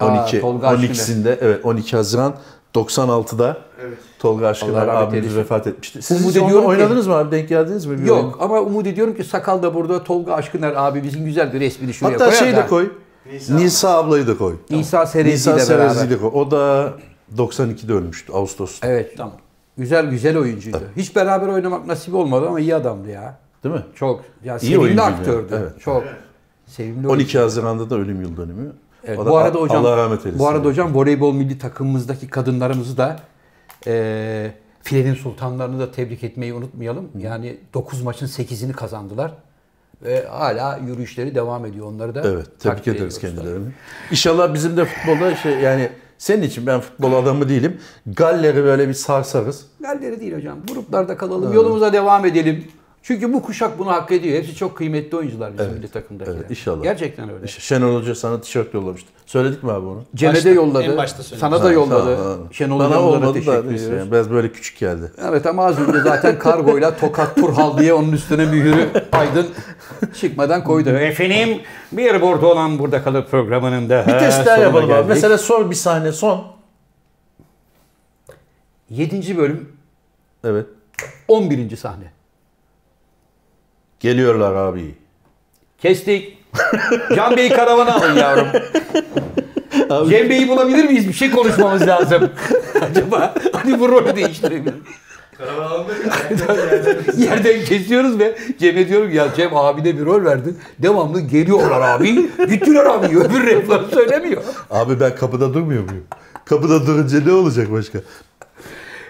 Aa, 0.00 0.06
12 0.22 0.40
Tolga 0.40 0.68
Aşkiner. 0.68 0.94
12'sinde 0.94 1.38
evet 1.40 1.64
12 1.64 1.96
Haziran 1.96 2.34
96'da 2.74 3.56
Evet. 3.86 3.98
Tolga 4.18 4.50
rahmet 4.54 4.88
abimiz 4.88 5.36
vefat 5.36 5.66
etmişti. 5.66 6.02
Siz 6.02 6.22
Umut 6.22 6.30
ediyorum 6.36 6.62
ki- 6.62 6.66
oynadınız 6.68 7.06
mı 7.06 7.14
abi? 7.14 7.30
Denk 7.36 7.48
geldiniz 7.48 7.86
mi? 7.86 7.98
Bir 8.04 8.08
oyun? 8.10 8.22
Yok 8.22 8.38
ama 8.40 8.60
umut 8.60 8.86
ediyorum 8.86 9.16
ki 9.16 9.24
Sakal 9.24 9.62
da 9.62 9.74
burada 9.74 10.04
Tolga 10.04 10.34
Aşkıner 10.34 10.72
abimizin 10.76 11.24
güzel 11.24 11.52
bir 11.52 11.60
resmini 11.60 11.94
şuraya 11.94 12.14
Hatta 12.14 12.24
koyar 12.24 12.38
şeyi 12.38 12.56
de 12.56 12.66
koy. 12.66 12.90
Nisa. 13.32 13.54
Nisa, 13.54 13.88
ablayı 13.98 14.26
da 14.26 14.38
koy. 14.38 14.54
Nisa 14.70 15.02
ile 15.02 15.06
Serez'i 15.06 15.50
beraber. 15.70 16.10
de 16.10 16.18
koy. 16.18 16.30
O 16.34 16.50
da 16.50 16.92
92'de 17.36 17.92
ölmüştü 17.92 18.32
Ağustos'ta. 18.32 18.86
Evet. 18.88 19.16
Tamam. 19.16 19.34
Güzel 19.78 20.06
güzel 20.10 20.38
oyuncuydu. 20.38 20.80
Hiç 20.96 21.16
beraber 21.16 21.48
oynamak 21.48 21.86
nasip 21.86 22.14
olmadı 22.14 22.46
ama 22.48 22.60
iyi 22.60 22.74
adamdı 22.74 23.10
ya. 23.10 23.38
Değil 23.64 23.74
mi? 23.74 23.82
Çok. 23.94 24.20
Ya 24.44 24.56
İyi 24.58 24.74
sevimli 24.74 25.02
aktördü. 25.02 25.54
yani, 25.54 25.62
evet. 25.62 25.80
Çok. 25.80 26.04
Sevimli 26.66 27.08
12 27.08 27.38
Haziran'da 27.38 27.90
da 27.90 27.94
ölüm 27.96 28.22
yıl 28.22 28.36
dönümü. 28.36 28.72
Evet, 29.04 29.18
bu 29.18 29.36
arada 29.36 29.58
Allah 29.58 29.62
hocam 29.62 29.84
rahmet 29.84 30.26
eylesin. 30.26 30.38
bu 30.38 30.48
arada 30.48 30.68
hocam 30.68 30.94
voleybol 30.94 31.32
milli 31.34 31.58
takımımızdaki 31.58 32.28
kadınlarımızı 32.28 32.96
da 32.96 33.20
e, 33.86 34.52
filenin 34.82 35.14
sultanlarını 35.14 35.80
da 35.80 35.92
tebrik 35.92 36.24
etmeyi 36.24 36.54
unutmayalım. 36.54 37.08
Yani 37.18 37.56
9 37.74 38.02
maçın 38.02 38.26
8'ini 38.26 38.72
kazandılar 38.72 39.32
ve 40.02 40.26
hala 40.26 40.76
yürüyüşleri 40.76 41.34
devam 41.34 41.66
ediyor. 41.66 41.86
Onları 41.86 42.14
da 42.14 42.22
Evet, 42.24 42.46
tebrik 42.60 42.88
ederiz 42.88 43.18
kendilerini. 43.18 43.68
İnşallah 44.10 44.54
bizim 44.54 44.76
de 44.76 44.84
futbolda 44.84 45.34
şey 45.36 45.52
yani 45.58 45.88
senin 46.18 46.42
için 46.42 46.66
ben 46.66 46.80
futbol 46.80 47.12
adamı 47.12 47.48
değilim. 47.48 47.80
Galler'i 48.06 48.64
böyle 48.64 48.88
bir 48.88 48.94
sarsarız. 48.94 49.66
Galleri 49.80 50.20
değil 50.20 50.36
hocam. 50.36 50.58
Gruplarda 50.72 51.16
kalalım. 51.16 51.52
Yolumuza 51.52 51.92
devam 51.92 52.26
edelim. 52.26 52.64
Çünkü 53.02 53.32
bu 53.32 53.42
kuşak 53.42 53.78
bunu 53.78 53.90
hak 53.92 54.12
ediyor. 54.12 54.38
Hepsi 54.38 54.54
çok 54.54 54.76
kıymetli 54.76 55.16
oyuncular 55.16 55.58
bizim 55.58 55.72
milli 55.72 55.88
takımdakiler. 55.88 56.36
evet, 56.36 56.50
inşallah. 56.50 56.82
Gerçekten 56.82 57.30
öyle. 57.30 57.46
Şenol 57.46 57.96
Hoca 58.00 58.14
sana 58.14 58.40
tişört 58.40 58.74
yollamıştı. 58.74 59.08
Söyledik 59.26 59.62
mi 59.62 59.72
abi 59.72 59.86
onu? 59.86 60.04
Cem'e 60.14 60.44
de 60.44 60.50
yolladı. 60.50 60.82
en 60.84 60.96
başta 60.96 61.22
söyledim. 61.22 61.40
Sana 61.40 61.62
da 61.64 61.68
Ha, 61.68 61.72
yolladı. 61.72 62.16
tamam, 62.16 62.32
tamam. 62.34 62.52
Şenol 62.52 62.80
olmadı 62.80 63.32
teşekkür 63.32 63.52
da 63.52 63.58
ediyoruz. 63.58 63.82
yani 63.98 64.10
biraz 64.12 64.30
böyle 64.30 64.52
küçük 64.52 64.78
geldi. 64.78 65.12
Evet 65.28 65.46
ama 65.46 65.64
az 65.64 65.78
önce 65.78 65.98
zaten 66.00 66.38
kargoyla 66.38 66.96
Tokat 66.96 67.36
Turhal 67.36 67.78
diye 67.78 67.94
onun 67.94 68.12
üstüne 68.12 68.44
mühürü 68.46 68.88
Aydın 69.12 69.46
çıkmadan 70.20 70.64
koydu. 70.64 70.88
Efendim 70.90 71.60
bir 71.92 72.20
burada 72.20 72.46
olan 72.46 72.78
burada 72.78 73.02
kalır 73.02 73.26
programının 73.30 73.88
da 73.88 74.04
Bir 74.08 74.18
test 74.18 74.46
daha 74.46 74.56
yapalım 74.56 74.90
abi. 74.92 75.08
Mesela 75.08 75.38
sor 75.38 75.70
bir 75.70 75.76
sahne 75.76 76.12
son. 76.12 76.44
7. 78.90 79.36
bölüm 79.36 79.68
Evet. 80.44 80.66
11. 81.28 81.76
sahne. 81.76 82.12
Geliyorlar 84.00 84.54
abi. 84.54 84.94
Kestik. 85.78 86.38
Can 87.16 87.36
Bey'i 87.36 87.48
karavana 87.48 87.94
alın 87.94 88.14
yavrum. 88.16 88.46
Cem 90.10 90.30
Bey'i 90.30 90.48
bulabilir 90.48 90.84
miyiz? 90.84 91.08
Bir 91.08 91.12
şey 91.12 91.30
konuşmamız 91.30 91.86
lazım. 91.86 92.30
Acaba 92.90 93.34
hani 93.52 93.80
bu 93.80 93.88
rolü 93.88 94.16
değiştirebilir. 94.16 94.74
Yerden 97.18 97.64
kesiyoruz 97.64 98.18
ve 98.18 98.38
Cem'e 98.58 98.88
diyorum 98.88 99.10
ya 99.14 99.28
Cem 99.36 99.56
abine 99.56 99.98
bir 99.98 100.04
rol 100.04 100.24
verdin. 100.24 100.58
Devamlı 100.78 101.20
geliyorlar 101.20 101.80
abi. 101.80 102.14
Gittiler 102.50 102.84
abi. 102.86 103.06
Öbür 103.18 103.46
refleri 103.46 103.94
söylemiyor. 103.94 104.42
Abi 104.70 105.00
ben 105.00 105.16
kapıda 105.16 105.54
durmuyor 105.54 105.82
muyum? 105.82 106.04
Kapıda 106.44 106.86
durunca 106.86 107.20
ne 107.26 107.32
olacak 107.32 107.72
başka? 107.72 107.98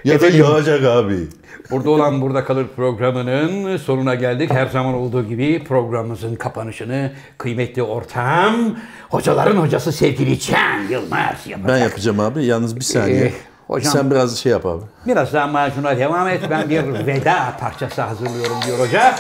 Ya 0.05 0.21
da 0.21 0.27
yağacak 0.29 0.85
abi. 0.85 1.29
Burada 1.71 1.91
olan 1.91 2.21
Burada 2.21 2.45
Kalır 2.45 2.67
programının 2.77 3.77
sonuna 3.77 4.15
geldik. 4.15 4.51
Her 4.53 4.67
zaman 4.67 4.95
olduğu 4.95 5.25
gibi 5.29 5.65
programımızın 5.65 6.35
kapanışını 6.37 7.13
kıymetli 7.39 7.83
ortağım, 7.83 8.79
hocaların 9.09 9.57
hocası 9.57 9.93
sevgili 9.93 10.41
Can 10.41 10.81
Yılmaz 10.91 11.47
yapacak. 11.47 11.69
Ben 11.69 11.77
yapacağım 11.79 12.21
abi. 12.21 12.45
Yalnız 12.45 12.77
bir 12.77 12.81
saniye. 12.85 13.25
Ee, 13.25 13.33
hocam- 13.69 13.93
Sen 13.93 14.11
biraz 14.11 14.39
şey 14.39 14.53
yap 14.53 14.67
abi. 14.67 14.83
Biraz 15.07 15.33
daha 15.33 15.47
macuna 15.47 15.99
devam 15.99 16.29
et. 16.29 16.41
Ben 16.51 16.71
bir 16.71 17.07
veda 17.07 17.57
parçası 17.61 18.03
hazırlıyorum 18.03 18.57
diyor 18.67 18.79
hoca. 18.79 19.15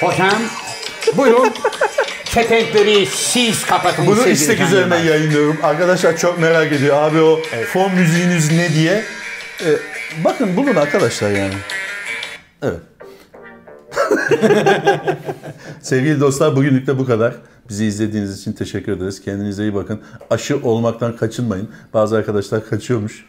Hocam 0.00 0.32
buyurun. 1.16 1.52
Kepenkleri 2.24 3.06
siz 3.06 3.66
kapatın. 3.66 4.06
Bunu 4.06 4.26
istek 4.28 4.60
üzerine 4.60 4.94
Yılmaz. 4.94 5.04
yayınlıyorum. 5.06 5.56
Arkadaşlar 5.62 6.16
çok 6.16 6.38
merak 6.40 6.72
ediyor. 6.72 6.96
Abi 7.02 7.20
o 7.20 7.40
fon 7.72 7.92
müziğiniz 7.94 8.52
ne 8.52 8.68
diye. 8.74 9.04
Ee, 9.64 9.66
bakın 10.24 10.56
bulun 10.56 10.74
arkadaşlar 10.76 11.30
yani. 11.30 11.54
Evet. 12.64 12.80
Sevgili 15.82 16.20
dostlar 16.20 16.56
bugünlük 16.56 16.86
de 16.86 16.98
bu 16.98 17.06
kadar. 17.06 17.34
Bizi 17.68 17.84
izlediğiniz 17.84 18.40
için 18.40 18.52
teşekkür 18.52 18.92
ederiz. 18.92 19.22
Kendinize 19.22 19.62
iyi 19.62 19.74
bakın. 19.74 20.00
Aşı 20.30 20.60
olmaktan 20.62 21.16
kaçınmayın. 21.16 21.68
Bazı 21.94 22.16
arkadaşlar 22.16 22.66
kaçıyormuş. 22.68 23.26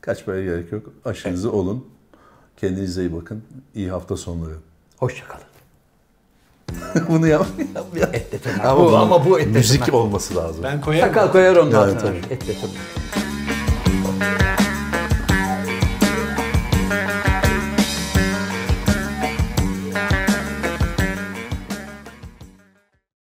Kaçmaya 0.00 0.44
gerek 0.44 0.72
yok. 0.72 0.82
Aşınızı 1.04 1.52
olun. 1.52 1.84
Kendinize 2.56 3.00
iyi 3.00 3.14
bakın. 3.16 3.42
İyi 3.74 3.90
hafta 3.90 4.16
sonları. 4.16 4.54
Hoşçakalın. 4.96 5.44
Bunu 7.08 7.26
yap. 7.26 7.46
Etle 8.12 8.38
tırnak. 8.38 8.64
Ama, 8.66 8.84
Bu- 8.84 8.96
ama 8.96 9.24
bu 9.26 9.40
etle 9.40 9.50
müzik 9.50 9.84
tırnak. 9.84 9.94
olması 9.94 10.36
lazım. 10.36 10.62
Ben 10.62 10.80
koyarım. 10.80 11.08
Sakal 11.14 11.32
koyar 11.32 11.56
onun 11.56 11.66
Evet, 11.70 11.74
altına. 11.74 11.98
tabii. 12.00 12.18
Etle 12.30 12.54
tırnak. 12.54 12.70